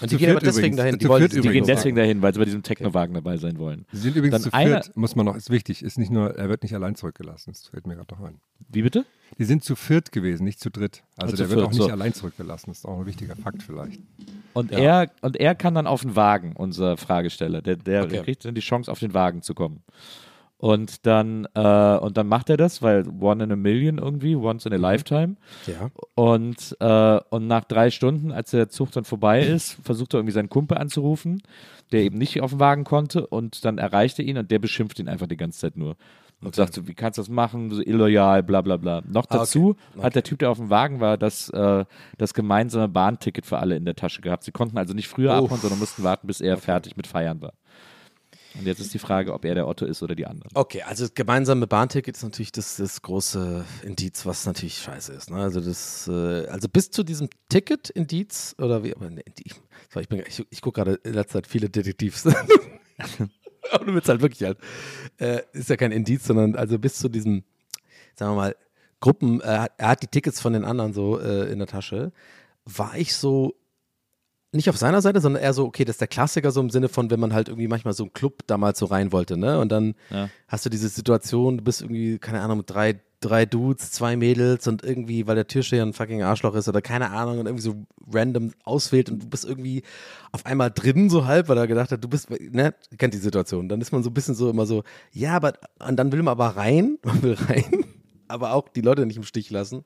Und 0.00 0.08
Zu 0.10 0.16
die 0.16 0.24
gehen 0.24 0.30
aber 0.32 0.40
deswegen 0.40 0.74
übrigens. 0.74 0.76
dahin. 0.76 0.98
Die 0.98 1.08
wollen 1.08 1.28
die 1.28 1.40
gehen 1.40 1.66
deswegen 1.66 1.96
dahin, 1.96 2.20
weil 2.22 2.32
sie 2.34 2.38
bei 2.40 2.44
diesem 2.44 2.62
Technowagen 2.62 3.14
dabei 3.14 3.36
sein 3.36 3.58
wollen. 3.58 3.86
Sie 3.92 3.98
sind 4.00 4.16
übrigens 4.16 4.32
Dann 4.42 4.50
zu 4.50 4.52
einer- 4.52 4.82
viert, 4.82 4.96
muss 4.96 5.14
man 5.16 5.24
noch, 5.26 5.36
ist 5.36 5.50
wichtig, 5.50 5.82
ist 5.82 5.98
nicht 5.98 6.10
nur, 6.10 6.34
er 6.36 6.48
wird 6.48 6.62
nicht 6.62 6.74
allein 6.74 6.94
zurückgelassen, 6.94 7.50
das 7.52 7.68
fällt 7.68 7.86
mir 7.86 7.94
gerade 7.96 8.12
noch 8.14 8.20
ein. 8.26 8.40
Wie 8.68 8.82
bitte? 8.82 9.04
Die 9.38 9.44
sind 9.44 9.64
zu 9.64 9.76
viert 9.76 10.12
gewesen, 10.12 10.44
nicht 10.44 10.60
zu 10.60 10.70
dritt. 10.70 11.02
Also 11.16 11.34
Ah, 11.34 11.36
der 11.36 11.48
wird 11.50 11.58
viert, 11.60 11.66
auch 11.66 11.72
nicht 11.72 11.82
so. 11.82 11.88
allein 11.90 12.12
zurückgelassen, 12.14 12.70
das 12.70 12.78
ist 12.78 12.84
auch 12.84 13.00
ein 13.00 13.06
wichtiger 13.06 13.36
Fakt 13.36 13.62
vielleicht. 13.62 14.00
Und 14.52 14.70
er 14.72 15.10
und 15.22 15.36
er 15.36 15.54
kann 15.54 15.74
dann 15.74 15.86
auf 15.86 16.02
den 16.02 16.14
Wagen, 16.16 16.54
unser 16.56 16.96
Fragesteller. 16.96 17.62
Der, 17.62 17.76
der 17.76 18.04
Okay. 18.04 18.22
kriegt 18.22 18.44
dann 18.44 18.54
die 18.54 18.60
Chance, 18.60 18.90
auf 18.90 18.98
den 19.00 19.14
Wagen 19.14 19.42
zu 19.42 19.54
kommen. 19.54 19.82
Und 20.64 21.04
dann, 21.04 21.46
äh, 21.54 21.96
und 21.98 22.16
dann 22.16 22.26
macht 22.26 22.48
er 22.48 22.56
das, 22.56 22.80
weil 22.80 23.04
one 23.20 23.44
in 23.44 23.52
a 23.52 23.56
million 23.56 23.98
irgendwie, 23.98 24.34
once 24.34 24.64
in 24.64 24.72
a 24.72 24.76
lifetime. 24.76 25.36
Ja. 25.66 25.90
Und, 26.14 26.74
äh, 26.80 27.20
und 27.28 27.46
nach 27.46 27.64
drei 27.64 27.90
Stunden, 27.90 28.32
als 28.32 28.52
der 28.52 28.70
Zug 28.70 28.90
dann 28.92 29.04
vorbei 29.04 29.42
ist, 29.44 29.76
versucht 29.82 30.14
er 30.14 30.20
irgendwie 30.20 30.32
seinen 30.32 30.48
Kumpel 30.48 30.78
anzurufen, 30.78 31.42
der 31.92 32.00
eben 32.00 32.16
nicht 32.16 32.40
auf 32.40 32.52
den 32.52 32.60
Wagen 32.60 32.84
konnte. 32.84 33.26
Und 33.26 33.62
dann 33.66 33.76
erreicht 33.76 34.18
er 34.18 34.24
ihn 34.24 34.38
und 34.38 34.50
der 34.50 34.58
beschimpft 34.58 34.98
ihn 34.98 35.08
einfach 35.08 35.26
die 35.26 35.36
ganze 35.36 35.58
Zeit 35.60 35.76
nur. 35.76 35.96
Und 36.40 36.54
sagt 36.54 36.72
so, 36.72 36.88
wie 36.88 36.94
kannst 36.94 37.18
du 37.18 37.22
das 37.22 37.28
machen, 37.28 37.70
so 37.70 37.82
illoyal, 37.82 38.42
bla 38.42 38.62
bla 38.62 38.78
bla. 38.78 39.02
Noch 39.06 39.24
Ah, 39.28 39.34
okay. 39.34 39.38
dazu 39.40 39.76
hat 40.02 40.14
der 40.14 40.22
Typ, 40.22 40.38
der 40.38 40.50
auf 40.50 40.56
dem 40.58 40.70
Wagen 40.70 40.98
war, 41.00 41.18
das, 41.18 41.50
äh, 41.50 41.84
das 42.16 42.32
gemeinsame 42.32 42.88
Bahnticket 42.88 43.44
für 43.44 43.58
alle 43.58 43.76
in 43.76 43.84
der 43.84 43.96
Tasche 43.96 44.22
gehabt. 44.22 44.44
Sie 44.44 44.52
konnten 44.52 44.78
also 44.78 44.94
nicht 44.94 45.08
früher 45.08 45.32
Oh. 45.32 45.44
abhauen, 45.44 45.60
sondern 45.60 45.78
mussten 45.78 46.02
warten, 46.04 46.26
bis 46.26 46.40
er 46.40 46.56
fertig 46.56 46.96
mit 46.96 47.06
Feiern 47.06 47.42
war. 47.42 47.52
Und 48.56 48.66
jetzt 48.66 48.80
ist 48.80 48.94
die 48.94 48.98
Frage, 48.98 49.32
ob 49.32 49.44
er 49.44 49.54
der 49.54 49.66
Otto 49.66 49.84
ist 49.84 50.02
oder 50.02 50.14
die 50.14 50.26
anderen. 50.26 50.50
Okay, 50.54 50.82
also 50.82 51.04
das 51.04 51.14
gemeinsame 51.14 51.66
Bahnticket 51.66 52.16
ist 52.16 52.22
natürlich 52.22 52.52
das, 52.52 52.76
das 52.76 53.02
große 53.02 53.64
Indiz, 53.82 54.24
was 54.26 54.46
natürlich 54.46 54.78
scheiße 54.78 55.12
ist. 55.12 55.30
Ne? 55.30 55.36
Also 55.36 55.60
das, 55.60 56.06
äh, 56.08 56.46
also 56.46 56.68
bis 56.68 56.90
zu 56.90 57.02
diesem 57.02 57.28
Ticket-Indiz 57.48 58.54
oder 58.58 58.84
wie, 58.84 58.94
aber 58.94 59.10
ne, 59.10 59.22
so, 59.90 60.00
ich, 60.00 60.10
ich, 60.10 60.46
ich 60.50 60.60
gucke 60.60 60.82
gerade 60.82 61.00
in 61.02 61.14
letzter 61.14 61.38
Zeit 61.38 61.46
viele 61.46 61.68
Detektivs. 61.68 62.26
Aber 63.72 63.86
du 63.86 63.94
willst 63.94 64.08
halt 64.08 64.20
wirklich 64.20 64.42
halt. 64.42 64.58
Äh, 65.18 65.42
ist 65.52 65.70
ja 65.70 65.76
kein 65.76 65.90
Indiz, 65.90 66.24
sondern 66.24 66.54
also 66.54 66.78
bis 66.78 66.96
zu 66.96 67.08
diesem, 67.08 67.44
sagen 68.14 68.32
wir 68.32 68.36
mal, 68.36 68.56
Gruppen, 69.00 69.40
äh, 69.40 69.68
er 69.76 69.88
hat 69.88 70.02
die 70.02 70.06
Tickets 70.06 70.40
von 70.40 70.52
den 70.52 70.64
anderen 70.64 70.92
so 70.92 71.18
äh, 71.18 71.50
in 71.50 71.58
der 71.58 71.68
Tasche, 71.68 72.12
war 72.64 72.96
ich 72.96 73.14
so 73.14 73.54
nicht 74.54 74.70
auf 74.70 74.76
seiner 74.76 75.02
Seite, 75.02 75.20
sondern 75.20 75.42
eher 75.42 75.52
so, 75.52 75.64
okay, 75.66 75.84
das 75.84 75.94
ist 75.94 76.00
der 76.00 76.08
Klassiker 76.08 76.50
so 76.50 76.60
im 76.60 76.70
Sinne 76.70 76.88
von, 76.88 77.10
wenn 77.10 77.20
man 77.20 77.32
halt 77.34 77.48
irgendwie 77.48 77.68
manchmal 77.68 77.94
so 77.94 78.04
einen 78.04 78.12
Club 78.12 78.46
damals 78.46 78.78
so 78.78 78.86
rein 78.86 79.12
wollte, 79.12 79.36
ne? 79.36 79.58
Und 79.60 79.70
dann 79.70 79.94
Ja. 80.10 80.28
hast 80.48 80.64
du 80.64 80.70
diese 80.70 80.88
Situation, 80.88 81.58
du 81.58 81.64
bist 81.64 81.82
irgendwie, 81.82 82.18
keine 82.18 82.40
Ahnung, 82.40 82.58
mit 82.58 82.70
drei, 82.70 83.00
drei 83.20 83.46
Dudes, 83.46 83.90
zwei 83.90 84.16
Mädels 84.16 84.66
und 84.68 84.84
irgendwie, 84.84 85.26
weil 85.26 85.34
der 85.34 85.46
Türsteher 85.46 85.82
ein 85.82 85.94
fucking 85.94 86.22
Arschloch 86.22 86.54
ist 86.54 86.68
oder 86.68 86.82
keine 86.82 87.10
Ahnung 87.10 87.38
und 87.38 87.46
irgendwie 87.46 87.62
so 87.62 87.74
random 88.12 88.52
auswählt 88.64 89.08
und 89.10 89.22
du 89.22 89.26
bist 89.28 89.46
irgendwie 89.46 89.82
auf 90.32 90.44
einmal 90.44 90.70
drin 90.70 91.08
so 91.08 91.24
halb, 91.24 91.48
weil 91.48 91.56
er 91.56 91.66
gedacht 91.66 91.90
hat, 91.90 92.04
du 92.04 92.08
bist, 92.08 92.28
ne, 92.30 92.74
kennt 92.98 93.14
die 93.14 93.18
Situation. 93.18 93.68
Dann 93.68 93.80
ist 93.80 93.92
man 93.92 94.02
so 94.02 94.10
ein 94.10 94.14
bisschen 94.14 94.34
so 94.34 94.50
immer 94.50 94.66
so, 94.66 94.84
ja, 95.10 95.34
aber, 95.36 95.54
und 95.88 95.96
dann 95.96 96.12
will 96.12 96.22
man 96.22 96.32
aber 96.32 96.48
rein, 96.48 96.98
man 97.04 97.22
will 97.22 97.34
rein, 97.34 97.84
aber 98.28 98.52
auch 98.52 98.68
die 98.68 98.82
Leute 98.82 99.06
nicht 99.06 99.16
im 99.16 99.22
Stich 99.22 99.48
lassen. 99.50 99.84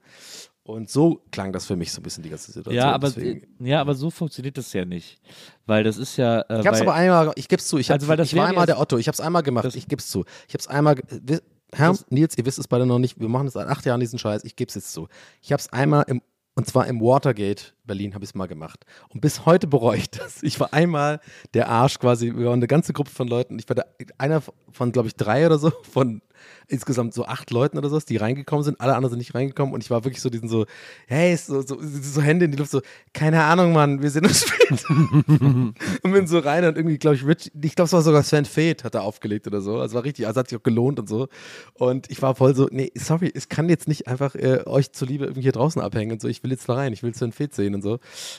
Und 0.68 0.90
so 0.90 1.22
klang 1.32 1.50
das 1.52 1.64
für 1.64 1.76
mich 1.76 1.90
so 1.92 2.00
ein 2.00 2.02
bisschen 2.02 2.22
die 2.22 2.28
ganze 2.28 2.52
Situation. 2.52 2.74
Ja, 2.74 2.92
aber, 2.92 3.08
Deswegen- 3.08 3.46
ja, 3.66 3.80
aber 3.80 3.94
so 3.94 4.10
funktioniert 4.10 4.58
das 4.58 4.70
ja 4.74 4.84
nicht. 4.84 5.18
Weil 5.64 5.82
das 5.82 5.96
ist 5.96 6.18
ja. 6.18 6.42
Äh, 6.42 6.60
Ich 6.60 6.66
hab's 6.66 6.80
weil, 6.80 6.88
aber 6.88 6.94
einmal, 6.94 7.32
ich 7.36 7.48
geb's 7.48 7.66
zu, 7.68 7.78
ich, 7.78 7.88
hab, 7.90 7.94
Also, 7.94 8.08
weil 8.08 8.18
das 8.18 8.26
ich 8.30 8.36
war 8.36 8.46
einmal 8.48 8.66
der 8.66 8.78
Otto, 8.78 8.98
ich 8.98 9.08
hab's 9.08 9.18
einmal 9.18 9.42
gemacht, 9.42 9.74
ich 9.74 9.88
geb's 9.88 10.08
zu. 10.10 10.26
Ich 10.46 10.52
hab's 10.52 10.66
einmal, 10.68 10.96
wi- 11.22 11.40
Herr, 11.72 11.96
Nils, 12.10 12.36
ihr 12.36 12.44
wisst 12.44 12.58
es 12.58 12.68
beide 12.68 12.84
noch 12.84 12.98
nicht, 12.98 13.18
wir 13.18 13.28
machen 13.30 13.46
das 13.46 13.54
seit 13.54 13.66
acht 13.66 13.84
Jahren 13.86 14.00
diesen 14.00 14.18
Scheiß, 14.18 14.44
ich 14.44 14.56
geb's 14.56 14.74
jetzt 14.74 14.92
zu. 14.92 15.08
Ich 15.40 15.52
hab's 15.52 15.72
einmal 15.72 16.04
im, 16.06 16.20
und 16.54 16.66
zwar 16.66 16.86
im 16.86 17.00
Watergate 17.00 17.72
Berlin 17.88 18.14
habe 18.14 18.24
ich 18.24 18.30
es 18.30 18.34
mal 18.36 18.46
gemacht. 18.46 18.86
Und 19.08 19.20
bis 19.20 19.44
heute 19.44 19.66
bereue 19.66 19.98
ich 19.98 20.10
das. 20.10 20.44
Ich 20.44 20.60
war 20.60 20.72
einmal 20.72 21.20
der 21.54 21.68
Arsch 21.68 21.98
quasi, 21.98 22.36
wir 22.36 22.46
waren 22.46 22.60
eine 22.60 22.68
ganze 22.68 22.92
Gruppe 22.92 23.10
von 23.10 23.26
Leuten, 23.26 23.58
ich 23.58 23.68
war 23.68 23.84
einer 24.18 24.40
von, 24.70 24.92
glaube 24.92 25.08
ich, 25.08 25.16
drei 25.16 25.44
oder 25.44 25.58
so, 25.58 25.72
von 25.90 26.22
insgesamt 26.68 27.14
so 27.14 27.24
acht 27.24 27.50
Leuten 27.50 27.78
oder 27.78 27.88
so, 27.88 27.98
die 27.98 28.16
reingekommen 28.16 28.62
sind, 28.62 28.80
alle 28.80 28.94
anderen 28.94 29.10
sind 29.10 29.18
nicht 29.18 29.34
reingekommen 29.34 29.74
und 29.74 29.82
ich 29.82 29.90
war 29.90 30.04
wirklich 30.04 30.20
so 30.20 30.30
diesen 30.30 30.48
so, 30.48 30.66
hey, 31.06 31.36
so, 31.36 31.62
so, 31.62 31.78
so 31.80 32.20
Hände 32.20 32.44
in 32.44 32.52
die 32.52 32.58
Luft, 32.58 32.70
so, 32.70 32.80
keine 33.12 33.42
Ahnung, 33.44 33.72
Mann, 33.72 34.02
wir 34.02 34.10
sehen 34.10 34.26
uns 34.26 34.46
später. 34.46 34.90
und 34.90 35.74
bin 36.02 36.26
so 36.26 36.38
rein 36.38 36.64
und 36.64 36.76
irgendwie, 36.76 36.98
glaube 36.98 37.16
ich, 37.16 37.26
Rich, 37.26 37.50
ich 37.60 37.74
glaube, 37.74 37.86
es 37.86 37.92
war 37.92 38.02
sogar 38.02 38.22
Sven 38.22 38.44
Feth, 38.44 38.84
hat 38.84 38.94
er 38.94 39.02
aufgelegt 39.02 39.46
oder 39.46 39.60
so. 39.60 39.78
Also 39.78 39.94
war 39.94 40.04
richtig, 40.04 40.26
also 40.26 40.40
hat 40.40 40.48
sich 40.48 40.58
auch 40.58 40.62
gelohnt 40.62 40.98
und 40.98 41.08
so. 41.08 41.28
Und 41.74 42.10
ich 42.10 42.20
war 42.22 42.34
voll 42.34 42.54
so, 42.54 42.68
nee, 42.70 42.92
sorry, 42.94 43.30
es 43.34 43.48
kann 43.48 43.68
jetzt 43.68 43.88
nicht 43.88 44.06
einfach 44.06 44.34
äh, 44.34 44.62
euch 44.66 44.92
zuliebe 44.92 45.24
irgendwie 45.24 45.42
hier 45.42 45.52
draußen 45.52 45.80
abhängen 45.80 46.12
und 46.12 46.20
so. 46.20 46.28
Ich 46.28 46.42
will 46.42 46.50
jetzt 46.50 46.68
da 46.68 46.74
rein, 46.74 46.92
ich 46.92 47.02
will 47.02 47.14
Sven 47.14 47.32
Feth 47.32 47.54
sehen 47.54 47.74
und 47.78 47.82
so. 47.82 47.98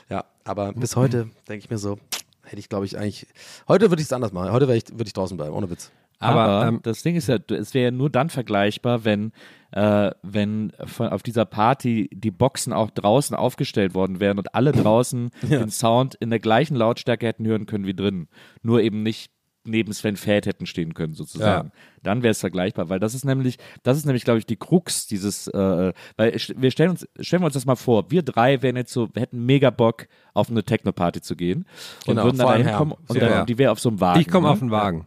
Ja, 0.10 0.26
aber 0.44 0.74
bis 0.74 0.96
heute 0.96 1.30
denke 1.48 1.64
ich 1.66 1.70
mir 1.70 1.78
so, 1.78 1.98
hätte 2.44 2.60
ich, 2.60 2.70
glaube 2.70 2.86
ich, 2.86 2.98
eigentlich, 2.98 3.28
heute 3.68 3.92
würde 3.92 4.02
ich 4.02 4.08
es 4.08 4.14
anders 4.14 4.34
machen. 4.34 4.52
Heute 4.52 4.68
würde 4.68 4.78
ich, 4.78 4.90
würd 4.92 5.08
ich 5.08 5.14
draußen 5.14 5.38
bleiben, 5.38 5.54
ohne 5.54 5.70
Witz. 5.70 5.92
Aber, 6.20 6.42
Aber, 6.42 6.68
ähm, 6.68 6.80
das 6.84 7.02
Ding 7.02 7.16
ist 7.16 7.28
ja, 7.28 7.38
es 7.50 7.74
wäre 7.74 7.86
ja 7.86 7.92
nur 7.92 8.10
dann 8.10 8.30
vergleichbar, 8.30 9.06
wenn, 9.06 9.32
äh, 9.72 10.12
wenn 10.22 10.74
von, 10.86 11.08
auf 11.08 11.24
dieser 11.24 11.46
Party 11.46 12.10
die 12.12 12.32
Boxen 12.32 12.74
auch 12.74 12.90
draußen 12.90 13.36
aufgestellt 13.36 13.94
worden 13.94 14.20
wären 14.20 14.38
und 14.38 14.54
alle 14.54 14.72
draußen 14.74 15.32
den 15.44 15.70
Sound 15.70 16.16
in 16.16 16.30
der 16.30 16.40
gleichen 16.40 16.76
Lautstärke 16.76 17.26
hätten 17.26 17.48
hören 17.48 17.66
können 17.66 17.86
wie 17.86 17.94
drinnen. 17.94 18.28
Nur 18.62 18.82
eben 18.82 19.02
nicht 19.02 19.32
neben 19.64 19.94
Sven 19.94 20.18
Fäth 20.18 20.46
hätten 20.46 20.66
stehen 20.66 20.94
können, 20.94 21.14
sozusagen. 21.14 21.72
Dann 22.04 22.24
wäre 22.24 22.32
es 22.32 22.40
vergleichbar, 22.40 22.90
weil 22.90 23.00
das 23.00 23.14
ist 23.14 23.26
nämlich, 23.26 23.58
das 23.84 23.98
ist 23.98 24.06
nämlich, 24.06 24.24
glaube 24.24 24.40
ich, 24.40 24.46
die 24.46 24.56
Krux 24.58 25.08
dieses, 25.08 25.48
äh, 25.48 25.94
weil 26.18 26.36
wir 26.58 26.72
stellen 26.72 26.92
uns, 26.92 27.08
stellen 27.20 27.42
wir 27.42 27.46
uns 27.46 27.54
das 27.56 27.66
mal 27.66 27.76
vor, 27.76 28.10
wir 28.12 28.22
drei 28.24 28.62
wären 28.62 28.76
jetzt 28.78 28.94
so, 28.94 29.10
wir 29.14 29.22
hätten 29.22 29.46
mega 29.46 29.70
Bock, 29.70 30.08
auf 30.36 30.50
eine 30.50 30.64
Techno-Party 30.64 31.20
zu 31.22 31.36
gehen 31.36 31.66
und 32.06 32.16
Genau, 32.16 32.24
würden 32.26 32.38
dann 32.38 32.48
da 32.48 32.56
hinkommen 32.56 32.94
und 33.08 33.16
Ja, 33.16 33.20
dann, 33.22 33.30
ja. 33.32 33.46
die 33.46 33.58
wäre 33.58 33.72
auf 33.72 33.80
so 33.80 33.90
einem 33.90 34.00
Wagen. 34.00 34.22
Ich 34.22 34.28
komme 34.30 34.48
ne? 34.48 34.54
auf 34.54 34.60
den 34.60 34.72
Wagen. 34.72 35.06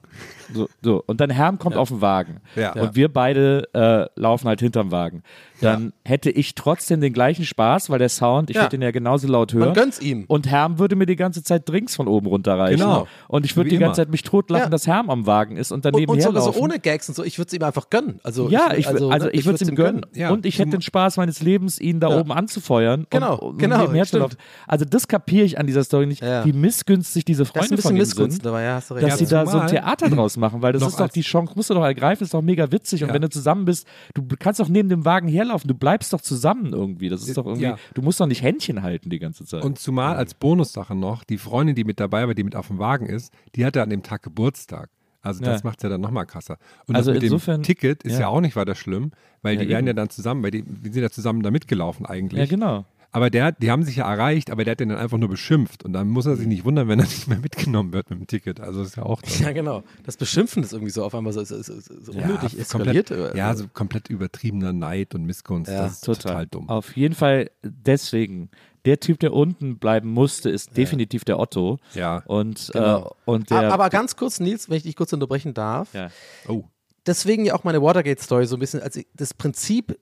So, 0.53 0.69
so. 0.83 1.03
Und 1.07 1.21
dann 1.23 1.31
Herm 1.31 1.59
kommt 1.59 1.77
auf 1.77 1.89
den 1.89 2.03
Wagen. 2.03 2.41
Ja. 2.57 2.73
Und 2.75 2.97
wir 2.97 3.11
beide 3.11 3.67
äh, 3.73 4.21
laufen 4.21 4.49
halt 4.49 4.61
hinterm 4.61 4.91
Wagen. 4.91 5.23
Dann 5.63 5.93
hätte 6.05 6.29
ich 6.29 6.55
trotzdem 6.55 7.01
den 7.01 7.13
gleichen 7.15 7.45
Spaß, 7.47 7.89
weil 7.89 7.99
der 8.01 8.09
Sound, 8.11 8.51
ich 8.51 8.57
Ja. 8.57 8.63
würde 8.63 8.77
den 8.77 8.83
ja 8.83 8.91
genauso 8.91 9.27
laut 9.29 9.55
hören. 9.55 9.67
Man 9.67 9.75
gönnt's 9.75 10.01
ihm. 10.01 10.25
Und 10.27 10.49
Herm 10.49 10.79
würde 10.79 10.97
mir 10.97 11.07
die 11.07 11.17
ganze 11.17 11.43
Zeit 11.43 11.67
Drinks 11.69 11.95
von 11.97 12.09
oben 12.09 12.27
runterreichen. 12.27 12.81
Genau. 12.81 13.07
Und 13.29 13.47
ich 13.47 13.57
würde 13.57 13.71
die 13.71 13.79
ganze. 13.79 14.03
Zeit 14.03 14.11
mich 14.11 14.25
totlachen, 14.25 14.65
Ja. 14.65 14.71
dass 14.71 14.87
Herm 14.87 15.09
am 15.09 15.25
Wagen 15.27 15.57
ist 15.57 15.71
und 15.73 15.87
Und, 15.87 15.95
daneben 15.95 16.11
und 16.13 16.21
sogar 16.21 16.43
so 16.43 16.49
herlaufen. 16.49 16.63
ohne 16.63 16.79
Gags 16.83 17.09
und 17.09 17.15
so, 17.15 17.25
ich 17.25 17.39
würde 17.39 17.49
es 17.49 17.53
ihm 17.55 17.63
einfach 17.63 17.89
gönnen. 17.91 18.21
Also 18.23 18.49
ja, 18.49 18.75
ich, 18.75 18.87
also, 18.87 19.11
also 19.11 19.27
ne, 19.27 19.33
ich 19.33 19.45
würde 19.45 19.63
es 19.63 19.69
ihm 19.69 19.75
gönnen. 19.75 20.05
Ja. 20.15 20.31
Und 20.31 20.45
ich 20.47 20.59
hätte 20.59 20.71
den 20.71 20.83
Spaß 20.83 21.17
meines 21.17 21.41
Lebens, 21.43 21.81
ihn 21.81 22.01
da 22.01 22.11
Ja. 22.11 22.21
oben 22.21 22.33
anzufeuern. 22.33 23.07
Genau, 23.11 23.37
und, 23.37 23.53
und 23.53 23.59
genau. 23.59 24.29
Also 24.67 24.85
das 24.85 25.09
kapiere 25.09 25.45
ich 25.45 25.59
an 25.59 25.67
dieser 25.67 25.85
Story 25.85 26.07
nicht, 26.07 26.23
Ja. 26.23 26.45
wie 26.45 26.53
missgünstig 26.53 27.25
diese 27.25 27.43
Das 27.45 27.49
ist 27.49 27.53
Freunde 27.53 27.69
ein 27.75 27.77
bisschen 27.77 27.89
von 27.91 27.97
ihm 27.97 27.99
Missgunst 28.01 28.33
sind 28.37 28.47
dabei, 28.47 28.63
ja, 28.65 28.75
hast 28.75 28.91
du 28.91 28.95
recht. 28.95 29.07
dass 29.07 29.19
sie 29.19 29.27
da 29.27 29.47
so 29.47 29.59
ein 29.59 29.67
Theater 29.69 30.09
draus 30.11 30.37
machen, 30.37 30.63
weil 30.63 30.73
das 30.73 30.83
Noch 30.83 30.89
ist 30.89 31.01
doch 31.01 31.09
die 31.09 31.21
Chance, 31.23 31.53
musst 31.57 31.71
du 31.71 31.75
doch 31.75 31.85
ergreifen, 31.85 32.25
ist 32.25 32.35
doch 32.35 32.43
mega 32.43 32.71
witzig. 32.73 33.05
Und 33.05 33.13
wenn 33.13 33.23
du 33.23 33.31
zusammen 33.31 33.65
bist, 33.65 33.87
du 34.15 34.23
kannst 34.39 34.61
doch 34.61 34.69
neben 34.69 34.89
dem 34.89 35.05
Wagen 35.05 35.29
herlaufen, 35.29 35.69
du 35.69 35.75
bleibst 35.75 36.13
doch 36.13 36.21
zusammen 36.21 36.73
irgendwie. 36.73 37.09
Das 37.09 37.27
ist 37.27 37.37
doch 37.37 37.47
irgendwie, 37.47 37.65
Ja. 37.65 37.77
du 37.95 38.03
musst 38.03 38.21
doch 38.21 38.27
nicht 38.27 38.43
Händchen 38.43 38.83
halten 38.83 39.11
die 39.11 39.19
ganze 39.19 39.45
Zeit. 39.45 39.65
Und 39.65 39.79
zumal 39.79 40.17
als 40.17 40.35
Bonussache 40.35 40.95
noch, 40.95 41.25
die 41.25 41.39
Freundin, 41.39 41.75
die 41.75 41.85
mit 41.85 42.01
dabei 42.01 42.27
war, 42.27 42.35
die 42.35 42.45
mit 42.45 42.57
auf 42.57 42.69
dem 42.69 42.79
Wagen 42.79 43.07
ist, 43.07 43.33
die 43.55 43.65
hatte 43.65 43.83
an 43.83 43.91
dem 43.91 44.03
Tag 44.03 44.23
Geburtstag. 44.23 44.89
Also 45.23 45.43
das 45.45 45.61
Ja. 45.63 45.69
macht 45.69 45.79
es 45.79 45.83
ja 45.85 45.89
dann 45.89 46.01
nochmal 46.01 46.27
krasser. 46.27 46.59
Und 46.87 46.97
Also 46.97 47.11
das 47.13 47.17
mit 47.17 47.23
insofern- 47.25 47.61
dem 47.61 47.65
Ticket 47.65 48.03
ist 48.03 48.15
ja. 48.15 48.21
ja. 48.21 48.29
auch 48.29 48.41
nicht 48.41 48.57
weiter 48.57 48.75
schlimm, 48.75 49.13
weil 49.43 49.55
Ja, 49.55 49.63
die 49.63 49.69
werden 49.69 49.87
ja 49.87 49.93
dann 49.93 50.11
zusammen, 50.11 50.43
weil 50.43 50.51
die, 50.51 50.63
die 50.63 50.93
sind 50.93 51.03
ja 51.03 51.11
zusammen 51.11 51.43
da 51.43 51.51
mitgelaufen 51.51 52.05
eigentlich. 52.07 52.39
ja, 52.41 52.47
genau. 52.47 52.85
Aber 53.15 53.29
der, 53.29 53.53
die 53.53 53.71
haben 53.71 53.83
sich 53.83 53.97
ja 53.97 54.11
erreicht, 54.11 54.51
aber 54.51 54.65
der 54.65 54.71
hat 54.73 54.81
den 54.81 54.89
dann 54.89 54.97
einfach 54.97 55.19
nur 55.19 55.29
beschimpft. 55.29 55.85
Und 55.85 55.93
dann 55.93 56.09
muss 56.09 56.25
er 56.25 56.35
sich 56.37 56.47
nicht 56.47 56.65
wundern, 56.65 56.89
wenn 56.89 56.99
er 56.99 57.05
nicht 57.05 57.29
mehr 57.29 57.39
mitgenommen 57.41 57.93
wird 57.93 58.09
mit 58.09 58.19
dem 58.21 58.27
Ticket. 58.27 58.59
Also 58.59 58.81
ist 58.83 58.97
ja 58.97 59.03
auch 59.03 59.21
dann, 59.41 59.43
Ja, 59.43 59.53
genau. 59.53 59.83
Das 60.07 60.17
Beschimpfen 60.17 60.63
ist 60.63 60.73
irgendwie 60.73 60.91
so 60.93 61.05
auf 61.05 61.15
einmal 61.15 61.35
so, 61.35 61.45
so, 61.45 61.61
so, 61.63 61.79
so 61.79 62.01
so 62.01 62.13
unnötig 62.13 62.57
komplett, 62.71 63.11
eskaliert. 63.11 63.35
ja, 63.37 63.55
so 63.55 63.67
komplett 63.69 64.09
übertriebener 64.09 64.73
Neid 64.73 65.15
und 65.15 65.25
Missgunst. 65.27 65.71
Ja, 65.71 65.83
das 65.83 65.93
ist 65.97 66.05
total, 66.07 66.47
dumm. 66.47 66.71
Auf 66.71 66.97
jeden 66.97 67.15
Fall 67.15 67.51
deswegen. 67.63 68.49
Der 68.85 68.99
Typ, 68.99 69.21
der 69.21 69.33
unten 69.33 69.79
bleiben 69.79 70.09
musste, 70.09 70.51
ist 70.51 70.77
definitiv 70.77 71.25
der 71.25 71.39
Otto. 71.39 71.79
Ja. 71.95 72.23
Und, 72.27 72.71
Genau. 72.73 73.07
äh, 73.07 73.31
und 73.31 73.51
der. 73.51 73.59
aber, 73.59 73.73
aber 73.73 73.91
ganz 73.91 74.17
kurz, 74.17 74.41
Nils, 74.41 74.69
wenn 74.69 74.77
ich 74.79 74.83
dich 74.83 74.97
kurz 74.97 75.13
unterbrechen 75.13 75.55
darf. 75.55 75.95
ja. 75.95 76.09
Oh. 76.49 76.65
Deswegen 77.05 77.45
ja 77.45 77.55
auch 77.55 77.65
meine 77.65 77.83
Watergate-Story 77.83 78.47
so 78.47 78.55
ein 78.57 78.61
bisschen, 78.61 78.81
also 78.81 79.01
das 79.15 79.35
Prinzip, 79.35 79.99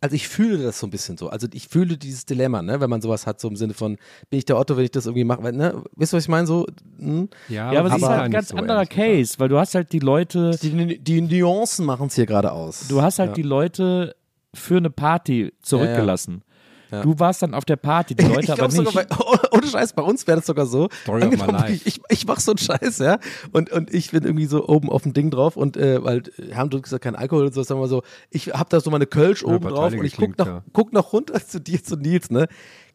also 0.00 0.14
ich 0.14 0.28
fühle 0.28 0.62
das 0.62 0.78
so 0.78 0.86
ein 0.86 0.90
bisschen 0.90 1.16
so. 1.16 1.28
Also 1.28 1.48
ich 1.52 1.66
fühle 1.66 1.96
dieses 1.96 2.26
Dilemma, 2.26 2.62
ne, 2.62 2.78
wenn 2.80 2.90
man 2.90 3.00
sowas 3.00 3.26
hat, 3.26 3.40
so 3.40 3.48
im 3.48 3.56
Sinne 3.56 3.74
von, 3.74 3.96
bin 4.30 4.38
ich 4.38 4.44
der 4.44 4.56
Otto, 4.56 4.76
wenn 4.76 4.84
ich 4.84 4.92
das 4.92 5.06
irgendwie 5.06 5.24
mache, 5.24 5.42
weil, 5.42 5.52
ne, 5.52 5.82
wisst 5.96 6.12
ihr, 6.14 6.18
was 6.18 6.24
ich 6.24 6.28
meine? 6.28 6.46
So, 6.46 6.66
hm? 6.98 7.28
ja, 7.48 7.70
aber 7.70 7.88
es 7.88 7.96
ist 7.96 8.02
halt 8.06 8.20
ein 8.20 8.30
ganz 8.30 8.52
anderer 8.52 8.86
Case, 8.86 9.34
weil 9.38 9.48
du 9.48 9.58
hast 9.58 9.74
halt 9.74 9.92
die 9.92 9.98
Leute, 9.98 10.56
die, 10.62 10.98
die 11.00 11.20
Nuancen 11.20 11.86
machen 11.86 12.06
es 12.06 12.14
hier 12.14 12.26
gerade 12.26 12.52
aus. 12.52 12.86
du 12.86 13.02
hast 13.02 13.18
halt 13.18 13.30
ja. 13.30 13.34
die 13.34 13.42
Leute 13.42 14.14
für 14.52 14.76
eine 14.76 14.90
Party 14.90 15.52
zurückgelassen. 15.60 16.42
Ja. 16.46 16.53
Du 17.02 17.18
warst 17.18 17.42
dann 17.42 17.54
auf 17.54 17.64
der 17.64 17.76
Party, 17.76 18.14
die 18.14 18.24
Leute 18.26 18.40
ich 18.42 18.52
aber 18.52 18.68
nicht. 18.68 18.94
bei, 18.94 19.06
ohne 19.52 19.66
Scheiß, 19.66 19.92
bei 19.92 20.02
uns 20.02 20.26
wäre 20.26 20.38
das 20.38 20.46
sogar 20.46 20.66
so. 20.66 20.88
Story 21.02 21.22
of 21.22 21.30
my 21.30 21.34
Angenommen, 21.34 21.58
life. 21.58 21.72
Ich, 21.72 21.86
ich, 21.86 22.00
ich 22.08 22.26
mach 22.26 22.40
so 22.40 22.52
einen 22.52 22.58
Scheiß, 22.58 22.98
ja, 22.98 23.18
und, 23.52 23.70
und 23.72 23.92
ich 23.92 24.10
bin 24.10 24.24
irgendwie 24.24 24.46
so 24.46 24.66
oben 24.68 24.90
auf 24.90 25.02
dem 25.02 25.12
Ding 25.12 25.30
drauf 25.30 25.56
und 25.56 25.76
äh, 25.76 26.02
weil 26.04 26.22
haben 26.54 26.70
du 26.70 26.80
gesagt, 26.80 27.04
kein 27.04 27.16
Alkohol 27.16 27.46
und 27.46 27.54
so, 27.54 27.62
sagen 27.62 27.80
wir 27.80 27.88
so, 27.88 28.02
ich 28.30 28.48
hab 28.48 28.70
da 28.70 28.80
so 28.80 28.90
meine 28.90 29.06
Kölsch 29.06 29.42
Ja, 29.42 29.48
oben 29.48 29.68
drauf 29.68 29.92
und 29.92 30.04
ich 30.04 30.16
guck 30.16 30.38
noch, 30.38 30.46
ja. 30.46 30.62
guck 30.72 30.92
noch 30.92 31.12
runter 31.12 31.34
zu 31.46 31.60
dir, 31.60 31.82
zu 31.82 31.96
Nils, 31.96 32.30
ne? 32.30 32.46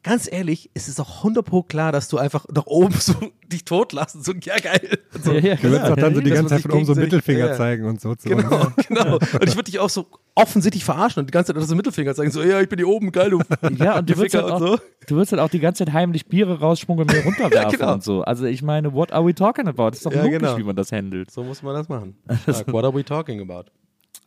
Ganz 0.02 0.32
ehrlich, 0.32 0.70
es 0.74 0.88
ist 0.88 0.98
doch 0.98 1.18
100 1.18 1.46
pro 1.46 1.62
klar, 1.62 1.92
dass 1.92 2.08
du 2.08 2.18
einfach 2.18 2.46
nach 2.54 2.68
oben 2.68 2.94
so 2.94 3.14
dich 3.52 3.66
totlassen, 3.66 4.24
so, 4.24 4.32
ja 4.32 4.58
geil. 4.58 5.00
Und 5.14 5.24
so. 5.26 5.34
Ja, 5.34 5.40
ja, 5.40 5.56
Du 5.56 5.64
würdest 5.64 5.90
doch 5.90 5.96
dann 5.98 6.16
so 6.16 6.22
die 6.22 6.30
ganze 6.30 6.56
Zeit 6.56 6.62
von 6.62 6.72
oben 6.72 6.86
so 6.86 6.96
Mittelfinger 6.96 7.40
ja, 7.40 7.48
ja. 7.48 7.56
zeigen 7.56 7.86
und 7.86 8.00
so. 8.00 8.16
zu 8.16 8.30
Genau, 8.30 8.68
genau. 8.88 9.16
Und 9.16 9.44
ich 9.44 9.56
würde 9.56 9.64
dich 9.64 9.80
auch 9.80 9.90
so 9.90 10.08
offensichtlich 10.36 10.86
verarschen 10.86 11.20
und 11.20 11.28
die 11.28 11.32
ganze 11.32 11.54
Zeit 11.54 11.62
so 11.64 11.76
Mittelfinger 11.76 12.16
zeigen, 12.16 12.32
so, 12.32 12.42
ja, 12.42 12.62
ich 12.62 12.70
bin 12.70 12.80
hier 12.80 12.88
oben, 12.88 13.12
geil, 13.12 13.32
du. 13.32 13.42
Ja, 13.76 14.00
und 14.00 14.10
du 14.10 14.16
würdest, 14.16 14.36
Ficker 14.36 14.44
halt 14.44 14.54
auch, 14.54 14.62
und 14.62 14.68
so. 14.68 14.80
du 15.08 15.16
würdest 15.16 15.34
halt 15.34 15.42
auch 15.42 15.50
die 15.50 15.60
ganze 15.60 15.84
Zeit 15.84 15.94
heimlich 15.94 16.28
Biere 16.28 16.60
rausschmuggeln 16.60 17.10
und 17.10 17.16
mir 17.16 17.24
runterwerfen 17.26 17.80
genau. 17.80 17.94
und 17.94 18.04
so. 18.04 18.22
Also 18.22 18.46
ich 18.46 18.62
meine, 18.62 18.94
what 18.94 19.12
are 19.12 19.26
we 19.26 19.36
talking 19.36 19.68
about? 19.68 19.90
Das 19.90 19.98
ist 19.98 20.06
doch 20.06 20.14
Ja, 20.14 20.24
logisch, 20.24 20.40
genau. 20.40 20.58
wie 20.58 20.64
man 20.64 20.78
das 20.78 20.94
handelt. 20.94 21.30
So 21.30 21.44
muss 21.44 21.62
man 21.62 21.76
das 21.76 21.90
machen. 21.90 22.16
Like, 22.46 22.72
what 22.72 22.86
are 22.86 22.96
we 22.96 23.04
talking 23.04 23.42
about? 23.42 23.66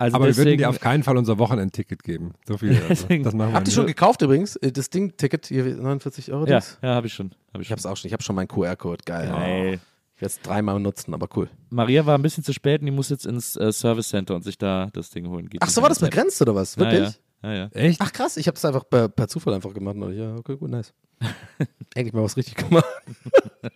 Also 0.03 0.17
Aber 0.17 0.27
wir 0.27 0.37
würden 0.37 0.45
deswegen, 0.47 0.59
dir 0.59 0.69
auf 0.69 0.81
keinen 0.81 1.03
Fall 1.05 1.17
unser 1.17 1.39
Wochenendticket 1.39 2.03
geben. 2.03 2.33
So 2.47 2.59
viel. 2.59 2.71
Also. 2.77 2.89
Deswegen- 2.89 3.23
Das 3.25 3.35
machen 3.35 3.51
wir 3.51 3.55
Habt 3.55 3.69
ihr 3.69 3.75
schon 3.75 3.87
gekauft 3.87 4.21
übrigens? 4.23 4.57
Äh, 4.57 4.73
Das 4.73 4.91
Ding-Ticket 4.91 5.47
hier 5.47 5.65
49 5.65 6.33
Euro? 6.33 6.47
ja, 6.47 6.59
Dings? 6.59 6.79
ja, 6.83 6.95
habe 6.95 7.07
ich 7.07 7.15
schon. 7.15 7.35
Hab 7.55 7.61
ich 7.61 7.69
Ich 7.69 7.73
hab's 7.73 7.87
auch 7.87 7.97
schon. 7.97 8.09
Ich 8.09 8.13
habe 8.13 8.23
schon 8.23 8.35
meinen 8.37 8.49
QR-Code. 8.49 9.03
Geil. 9.07 9.33
Ey. 9.39 9.75
Ich 10.17 10.21
werde 10.21 10.35
es 10.35 10.41
dreimal 10.41 10.79
nutzen, 10.81 11.15
aber 11.15 11.29
cool. 11.37 11.49
Maria 11.71 12.05
war 12.07 12.17
ein 12.17 12.23
bisschen 12.23 12.45
zu 12.45 12.53
spät 12.53 12.81
und 12.81 12.87
die 12.87 12.93
muss 12.93 13.09
jetzt 13.11 13.27
ins 13.27 13.57
äh, 13.57 13.73
Service 13.73 14.09
Center 14.09 14.35
und 14.35 14.43
sich 14.45 14.59
da 14.59 14.89
das 14.93 15.11
Ding 15.11 15.27
holen. 15.29 15.49
Geht 15.49 15.63
Ach, 15.63 15.69
so 15.69 15.83
war 15.83 15.89
das 15.89 15.99
begrenzt 16.01 16.41
oder 16.43 16.55
was? 16.55 16.77
Wirklich? 16.79 17.19
Ja, 17.43 17.53
ja. 17.53 17.55
ja. 17.55 17.69
Echt? 17.73 18.01
Ach 18.01 18.13
krass, 18.13 18.37
ich 18.37 18.47
habe 18.47 18.57
es 18.57 18.65
einfach 18.65 18.85
per, 18.89 19.09
per 19.09 19.27
Zufall 19.29 19.55
einfach 19.55 19.73
gemacht. 19.75 19.97
neulich. 19.97 20.19
Ja, 20.19 20.37
okay, 20.37 20.57
gut, 20.57 20.71
nice. 20.71 20.93
Endlich 21.95 22.13
mal 22.15 22.23
was 22.23 22.37
richtig 22.37 22.55
gemacht. 22.57 22.85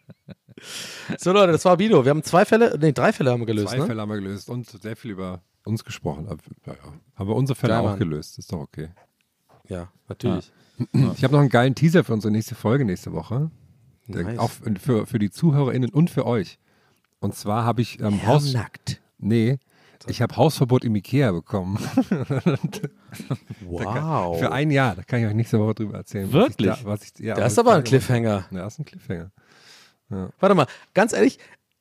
so 1.18 1.32
Leute, 1.32 1.52
das 1.52 1.64
war 1.64 1.76
Bido. 1.76 2.04
Wir 2.04 2.10
haben 2.10 2.22
zwei 2.22 2.44
Fälle, 2.44 2.76
nee, 2.80 2.92
drei 2.92 3.12
Fälle 3.12 3.30
haben 3.30 3.40
wir 3.40 3.46
gelöst, 3.46 3.68
Zwei 3.68 3.78
ne? 3.78 3.86
Fälle 3.86 4.00
haben 4.02 4.08
wir 4.08 4.16
gelöst 4.20 4.48
und 4.48 4.68
sehr 4.68 4.96
viel 4.96 5.12
über 5.12 5.42
uns 5.66 5.84
gesprochen. 5.84 6.26
Aber, 6.28 6.42
ja, 6.66 6.72
ja. 6.74 6.92
Haben 7.16 7.28
wir 7.28 7.36
unsere 7.36 7.56
Fälle 7.56 7.74
Geil, 7.74 7.80
auch 7.82 7.90
Mann. 7.90 7.98
gelöst. 7.98 8.38
Ist 8.38 8.52
doch 8.52 8.60
okay. 8.60 8.90
Ja, 9.68 9.90
natürlich. 10.08 10.52
Ich 11.14 11.24
habe 11.24 11.32
noch 11.32 11.40
einen 11.40 11.48
geilen 11.48 11.74
Teaser 11.74 12.04
für 12.04 12.12
unsere 12.12 12.30
nächste 12.30 12.54
Folge 12.54 12.84
nächste 12.84 13.12
Woche. 13.12 13.50
Nice. 14.06 14.38
Auch 14.38 14.50
für, 14.80 15.06
für 15.06 15.18
die 15.18 15.30
ZuhörerInnen 15.30 15.90
und 15.90 16.10
für 16.10 16.26
euch. 16.26 16.58
Und 17.18 17.34
zwar 17.34 17.64
habe 17.64 17.82
ich 17.82 17.98
ähm, 18.00 18.24
Haus. 18.26 18.52
nackt. 18.52 19.00
Nee, 19.18 19.58
ich 20.06 20.22
habe 20.22 20.36
Hausverbot 20.36 20.84
im 20.84 20.94
Ikea 20.94 21.32
bekommen. 21.32 21.78
Wow. 23.62 24.38
Für 24.38 24.52
ein 24.52 24.70
Jahr. 24.70 24.94
Da 24.94 25.02
kann 25.02 25.20
ich 25.20 25.26
euch 25.26 25.34
nächste 25.34 25.58
Woche 25.58 25.74
drüber 25.74 25.96
erzählen. 25.96 26.30
Wirklich? 26.32 26.68
Was 26.68 26.76
ich 26.78 26.84
da, 26.84 26.88
was 26.90 27.02
ich, 27.02 27.18
ja, 27.18 27.34
Das 27.34 27.52
ist 27.52 27.58
aber 27.58 27.74
ein 27.74 27.84
Cliffhanger. 27.84 28.46
Ja, 28.50 28.58
das 28.64 28.74
ist 28.74 28.80
ein 28.80 28.84
Cliffhanger. 28.84 29.30
Warte 30.38 30.54
mal, 30.54 30.66
ganz 30.94 31.12
ehrlich, 31.12 31.38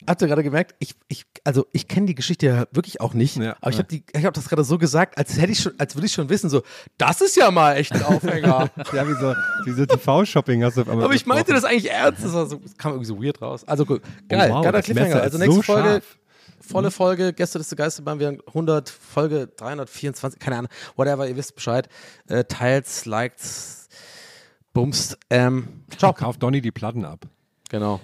ihr 0.08 0.28
gerade 0.28 0.44
gemerkt, 0.44 0.76
ich, 0.80 0.96
ich, 1.08 1.26
also 1.44 1.66
ich 1.72 1.88
kenne 1.88 2.06
die 2.08 2.16
Geschichte 2.16 2.46
ja 2.46 2.66
wirklich 2.72 3.02
auch 3.02 3.14
nicht, 3.14 3.38
Ja, 3.38 3.56
aber 3.62 3.72
ich 3.72 3.80
habe 3.80 4.26
hab 4.26 4.34
das 4.34 4.48
gerade 4.50 4.64
so 4.64 4.78
gesagt, 4.78 5.18
als 5.18 5.38
hätte 5.38 5.52
ich 5.52 5.60
schon, 5.60 5.74
als 5.78 5.96
würde 5.96 6.06
ich 6.08 6.14
schon 6.14 6.30
wissen, 6.30 6.50
so, 6.50 6.62
das 6.98 7.22
ist 7.22 7.36
ja 7.36 7.52
mal 7.52 7.76
echt 7.76 7.92
ein 7.94 8.04
Aufhänger. 8.04 8.70
Ja, 8.94 9.08
wie 9.08 9.14
so, 9.14 9.36
wie 9.66 9.72
so 9.72 9.86
TV-Shopping 9.86 10.64
hast 10.64 10.78
du 10.78 10.82
auf 10.82 10.90
einmal 10.90 11.06
aber 11.06 11.16
ich 11.16 11.26
meinte 11.26 11.54
das 11.54 11.64
eigentlich 11.64 11.92
ernst, 11.92 12.24
das, 12.24 12.32
so, 12.32 12.56
das 12.56 12.78
kam 12.78 12.92
irgendwie 12.92 13.08
so 13.08 13.22
weird 13.22 13.42
raus. 13.42 13.64
Also 13.68 13.86
gut, 13.86 14.02
geil, 14.30 14.50
oh, 14.52 14.56
wow, 14.56 14.64
geiler 14.64 14.82
Cliffhanger. 14.82 15.22
Also 15.22 15.38
nächste 15.38 15.56
so 15.56 15.62
Folge, 15.62 15.90
scharf. 15.90 16.18
volle 16.62 16.92
Folge, 16.92 17.34
Gäste 17.34 17.58
des 17.58 17.76
Geisterbahn, 17.76 18.20
wir 18.20 18.28
haben 18.28 18.40
100, 18.48 18.90
Folge 18.90 19.48
324, 19.48 20.40
keine 20.40 20.58
Ahnung, 20.58 20.72
whatever, 20.96 21.28
ihr 21.28 21.36
wisst 21.36 21.56
Bescheid. 21.56 21.90
Äh, 22.28 22.46
teils, 22.46 23.06
liked, 23.06 23.42
bumst. 24.74 25.18
Ähm, 25.30 25.68
ciao. 25.98 26.14
Kauft 26.14 26.44
Donny 26.44 26.62
die 26.62 26.72
Platten 26.72 27.06
ab. 27.06 27.26
Genau. 27.70 28.00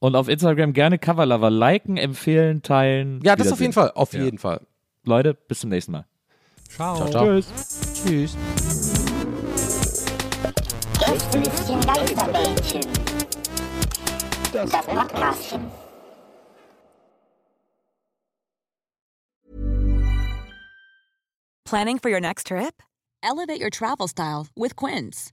Und 0.00 0.16
auf 0.16 0.28
Instagram 0.28 0.72
gerne 0.72 0.98
Coverlover 0.98 1.50
liken, 1.50 1.96
empfehlen, 1.98 2.62
teilen. 2.62 3.20
Ja, 3.22 3.36
das 3.36 3.52
auf 3.52 3.60
jeden. 3.60 3.74
Fall, 3.74 3.92
auf 3.94 4.14
jeden 4.14 4.38
Fall. 4.38 4.66
Leute, 5.04 5.34
bis 5.34 5.60
zum 5.60 5.70
nächsten 5.70 5.92
Mal. 5.92 6.06
Ciao. 6.68 6.96
Ciao, 6.96 7.10
ciao. 7.10 7.24
Tschüss. 7.26 8.02
Tschüss. 8.02 8.36
Geisterbällchen. 10.98 12.80
Das 14.52 14.70
Podcastchen. 14.70 15.70
Planning 21.64 21.98
for 21.98 22.10
your 22.10 22.20
next 22.20 22.48
trip? 22.48 22.82
Elevate 23.22 23.60
your 23.60 23.70
travel 23.70 24.08
style 24.08 24.48
with 24.56 24.74
Quince. 24.74 25.32